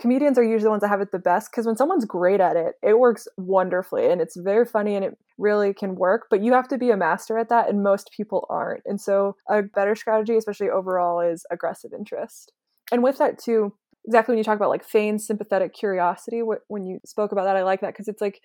comedians 0.00 0.38
are 0.38 0.44
usually 0.44 0.64
the 0.64 0.70
ones 0.70 0.82
that 0.82 0.88
have 0.88 1.00
it 1.00 1.10
the 1.12 1.18
best 1.18 1.50
because 1.50 1.66
when 1.66 1.76
someone's 1.76 2.04
great 2.04 2.40
at 2.40 2.56
it, 2.56 2.74
it 2.82 2.98
works 2.98 3.26
wonderfully 3.36 4.10
and 4.10 4.20
it's 4.20 4.36
very 4.36 4.66
funny 4.66 4.94
and 4.94 5.04
it 5.04 5.18
really 5.38 5.72
can 5.72 5.94
work. 5.96 6.26
But 6.30 6.42
you 6.42 6.52
have 6.52 6.68
to 6.68 6.78
be 6.78 6.90
a 6.90 6.96
master 6.96 7.38
at 7.38 7.48
that, 7.48 7.68
and 7.68 7.82
most 7.82 8.10
people 8.16 8.46
aren't. 8.48 8.82
And 8.84 9.00
so, 9.00 9.36
a 9.48 9.62
better 9.62 9.94
strategy, 9.94 10.36
especially 10.36 10.70
overall, 10.70 11.20
is 11.20 11.44
aggressive 11.50 11.92
interest. 11.92 12.52
And 12.92 13.02
with 13.02 13.18
that, 13.18 13.38
too, 13.38 13.74
exactly 14.06 14.32
when 14.32 14.38
you 14.38 14.44
talk 14.44 14.56
about 14.56 14.70
like 14.70 14.84
feigned 14.84 15.22
sympathetic 15.22 15.74
curiosity, 15.74 16.42
when 16.68 16.86
you 16.86 17.00
spoke 17.04 17.32
about 17.32 17.44
that, 17.44 17.56
I 17.56 17.62
like 17.62 17.80
that 17.80 17.94
because 17.94 18.08
it's 18.08 18.20
like 18.20 18.40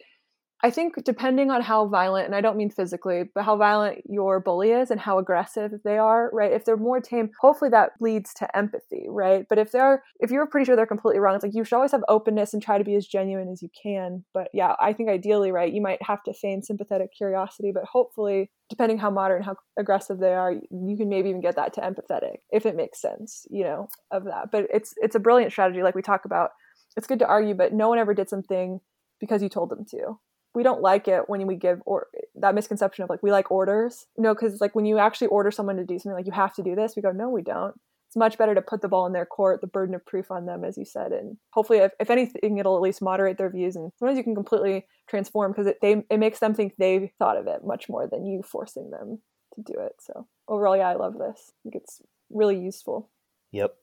I 0.61 0.71
think 0.71 1.01
depending 1.05 1.51
on 1.51 1.61
how 1.61 1.87
violent, 1.87 2.25
and 2.25 2.35
I 2.35 2.41
don't 2.41 2.57
mean 2.57 2.69
physically, 2.69 3.23
but 3.33 3.45
how 3.45 3.55
violent 3.55 4.01
your 4.09 4.41
bully 4.41 4.71
is 4.71 4.91
and 4.91 4.99
how 4.99 5.17
aggressive 5.17 5.71
they 5.85 5.97
are, 5.97 6.29
right? 6.33 6.51
If 6.51 6.65
they're 6.65 6.75
more 6.75 6.99
tame, 6.99 7.31
hopefully 7.39 7.69
that 7.71 7.91
leads 8.01 8.33
to 8.35 8.57
empathy, 8.57 9.05
right? 9.07 9.45
But 9.47 9.57
if 9.57 9.71
they're, 9.71 10.03
if 10.19 10.31
you're 10.31 10.45
pretty 10.47 10.65
sure 10.65 10.75
they're 10.75 10.85
completely 10.85 11.21
wrong, 11.21 11.35
it's 11.35 11.45
like 11.45 11.55
you 11.55 11.63
should 11.63 11.75
always 11.75 11.93
have 11.93 12.03
openness 12.09 12.53
and 12.53 12.61
try 12.61 12.77
to 12.77 12.83
be 12.83 12.95
as 12.95 13.07
genuine 13.07 13.47
as 13.49 13.61
you 13.61 13.69
can. 13.81 14.25
But 14.33 14.49
yeah, 14.53 14.75
I 14.79 14.91
think 14.91 15.09
ideally, 15.09 15.53
right, 15.53 15.71
you 15.71 15.81
might 15.81 16.01
have 16.03 16.23
to 16.23 16.33
feign 16.33 16.61
sympathetic 16.61 17.11
curiosity, 17.15 17.71
but 17.73 17.85
hopefully, 17.85 18.51
depending 18.69 18.97
how 18.97 19.09
modern, 19.09 19.43
how 19.43 19.55
aggressive 19.79 20.19
they 20.19 20.33
are, 20.33 20.51
you 20.51 20.97
can 20.97 21.07
maybe 21.07 21.29
even 21.29 21.41
get 21.41 21.55
that 21.55 21.71
to 21.73 21.81
empathetic 21.81 22.39
if 22.51 22.65
it 22.65 22.75
makes 22.75 23.01
sense, 23.01 23.45
you 23.49 23.63
know, 23.63 23.87
of 24.11 24.25
that. 24.25 24.51
But 24.51 24.67
it's 24.73 24.93
it's 24.97 25.15
a 25.15 25.19
brilliant 25.19 25.53
strategy, 25.53 25.83
like 25.83 25.95
we 25.95 26.01
talk 26.01 26.25
about. 26.25 26.51
It's 26.97 27.07
good 27.07 27.19
to 27.19 27.27
argue, 27.27 27.53
but 27.53 27.71
no 27.71 27.87
one 27.87 27.99
ever 27.99 28.13
did 28.13 28.29
something 28.29 28.81
because 29.21 29.41
you 29.41 29.47
told 29.47 29.69
them 29.69 29.85
to 29.91 30.19
we 30.55 30.63
don't 30.63 30.81
like 30.81 31.07
it 31.07 31.23
when 31.27 31.45
we 31.47 31.55
give 31.55 31.81
or 31.85 32.07
that 32.35 32.55
misconception 32.55 33.03
of 33.03 33.09
like 33.09 33.23
we 33.23 33.31
like 33.31 33.51
orders. 33.51 34.07
You 34.17 34.23
no 34.23 34.33
because 34.33 34.61
like 34.61 34.75
when 34.75 34.85
you 34.85 34.97
actually 34.97 35.27
order 35.27 35.51
someone 35.51 35.77
to 35.77 35.85
do 35.85 35.99
something 35.99 36.15
like 36.15 36.25
you 36.25 36.31
have 36.31 36.55
to 36.55 36.63
do 36.63 36.75
this 36.75 36.95
we 36.95 37.01
go 37.01 37.11
no 37.11 37.29
we 37.29 37.41
don't. 37.41 37.75
It's 38.07 38.17
much 38.17 38.39
better 38.39 38.55
to 38.55 38.61
put 38.63 38.81
the 38.81 38.87
ball 38.87 39.05
in 39.05 39.13
their 39.13 39.25
court 39.25 39.61
the 39.61 39.67
burden 39.67 39.93
of 39.93 40.05
proof 40.05 40.31
on 40.31 40.45
them 40.45 40.63
as 40.63 40.77
you 40.77 40.85
said 40.85 41.11
and 41.11 41.37
hopefully 41.51 41.79
if, 41.79 41.91
if 41.99 42.09
anything 42.09 42.57
it'll 42.57 42.75
at 42.75 42.81
least 42.81 43.01
moderate 43.01 43.37
their 43.37 43.51
views 43.51 43.75
and 43.75 43.91
sometimes 43.99 44.17
you 44.17 44.23
can 44.23 44.35
completely 44.35 44.85
transform 45.07 45.51
because 45.51 45.67
it 45.67 45.77
they 45.81 46.03
it 46.09 46.17
makes 46.17 46.39
them 46.39 46.55
think 46.55 46.73
they 46.77 47.11
thought 47.19 47.37
of 47.37 47.47
it 47.47 47.63
much 47.63 47.87
more 47.87 48.07
than 48.07 48.25
you 48.25 48.41
forcing 48.41 48.89
them 48.89 49.19
to 49.53 49.61
do 49.61 49.79
it 49.79 49.93
so 49.99 50.27
overall 50.47 50.75
yeah 50.75 50.89
i 50.89 50.95
love 50.95 51.13
this. 51.13 51.51
I 51.51 51.55
think 51.63 51.75
it's 51.75 52.01
really 52.31 52.59
useful. 52.59 53.09
Yep. 53.51 53.75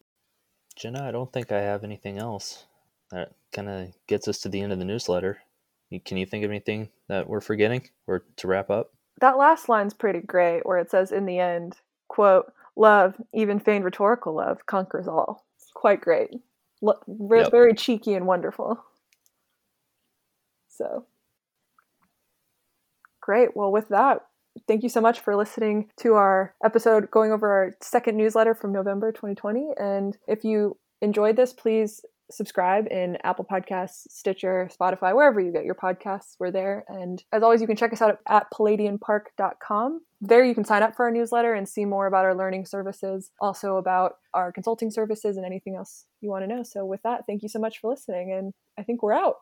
Jenna 0.75 1.05
i 1.05 1.13
don't 1.13 1.33
think 1.33 1.53
i 1.53 1.61
have 1.61 1.85
anything 1.85 2.19
else 2.19 2.65
that 3.13 3.33
kind 3.53 3.69
of 3.69 3.95
gets 4.09 4.27
us 4.27 4.39
to 4.39 4.49
the 4.49 4.61
end 4.61 4.73
of 4.73 4.81
the 4.81 4.85
newsletter 4.85 5.39
can 6.05 6.17
you 6.17 6.27
think 6.27 6.45
of 6.45 6.51
anything 6.51 6.89
that 7.09 7.29
we're 7.29 7.41
forgetting 7.41 7.89
or 8.07 8.25
to 8.37 8.49
wrap 8.49 8.71
up? 8.71 8.93
That 9.21 9.39
last 9.39 9.69
line's 9.69 9.95
pretty 9.95 10.21
great 10.21 10.67
where 10.67 10.79
it 10.79 10.91
says 10.91 11.13
in 11.13 11.27
the 11.27 11.39
end, 11.39 11.77
quote, 12.09 12.53
love, 12.77 13.15
even 13.33 13.59
feigned 13.59 13.85
rhetorical 13.85 14.35
love, 14.35 14.67
conquers 14.67 15.09
all. 15.09 15.47
It's 15.57 15.71
quite 15.75 16.01
great. 16.01 16.31
L- 16.87 17.03
yep. 17.31 17.51
Very 17.51 17.75
cheeky 17.75 18.15
and 18.15 18.27
wonderful. 18.27 18.85
So, 20.69 21.07
great. 23.21 23.57
Well, 23.57 23.73
with 23.73 23.89
that, 23.89 24.27
thank 24.69 24.83
you 24.83 24.89
so 24.89 25.01
much 25.01 25.21
for 25.21 25.35
listening 25.35 25.91
to 26.01 26.15
our 26.15 26.55
episode 26.63 27.11
going 27.11 27.33
over 27.33 27.49
our 27.49 27.77
second 27.81 28.17
newsletter 28.17 28.55
from 28.55 28.73
November 28.73 29.11
2020. 29.13 29.71
And 29.79 30.17
if 30.29 30.45
you 30.45 30.77
enjoyed 31.01 31.37
this, 31.37 31.53
please 31.55 32.05
subscribe 32.31 32.87
in 32.91 33.19
Apple 33.23 33.47
Podcasts, 33.51 34.07
Stitcher, 34.09 34.69
Spotify, 34.79 35.15
wherever 35.15 35.41
you 35.41 35.53
get 35.53 35.65
your 35.65 35.75
podcasts. 35.75 36.37
We're 36.39 36.51
there. 36.51 36.85
And 36.89 37.23
as 37.33 37.43
always, 37.43 37.61
you 37.61 37.67
can 37.67 37.77
check 37.77 37.93
us 37.93 38.03
out 38.03 38.19
at 38.29 38.47
palladianpark.com. 38.53 40.01
There 40.21 40.45
you 40.45 40.55
can 40.55 40.65
sign 40.65 40.83
up 40.83 40.97
for 40.97 41.05
our 41.05 41.11
newsletter 41.11 41.55
and 41.55 41.69
see 41.69 41.85
more 41.85 42.07
about 42.07 42.25
our 42.25 42.35
learning 42.35 42.67
services, 42.67 43.31
also 43.41 43.77
about 43.77 44.15
our 44.35 44.51
consulting 44.51 44.91
services 44.91 45.37
and 45.37 45.45
anything 45.45 45.77
else 45.77 46.07
you 46.21 46.31
want 46.31 46.43
to 46.43 46.49
know. 46.49 46.63
So 46.63 46.85
with 46.85 47.03
that, 47.03 47.25
thank 47.27 47.43
you 47.43 47.49
so 47.49 47.59
much 47.59 47.79
for 47.79 47.91
listening 47.91 48.33
and 48.33 48.53
I 48.79 48.83
think 48.83 49.03
we're 49.03 49.13
out. 49.13 49.37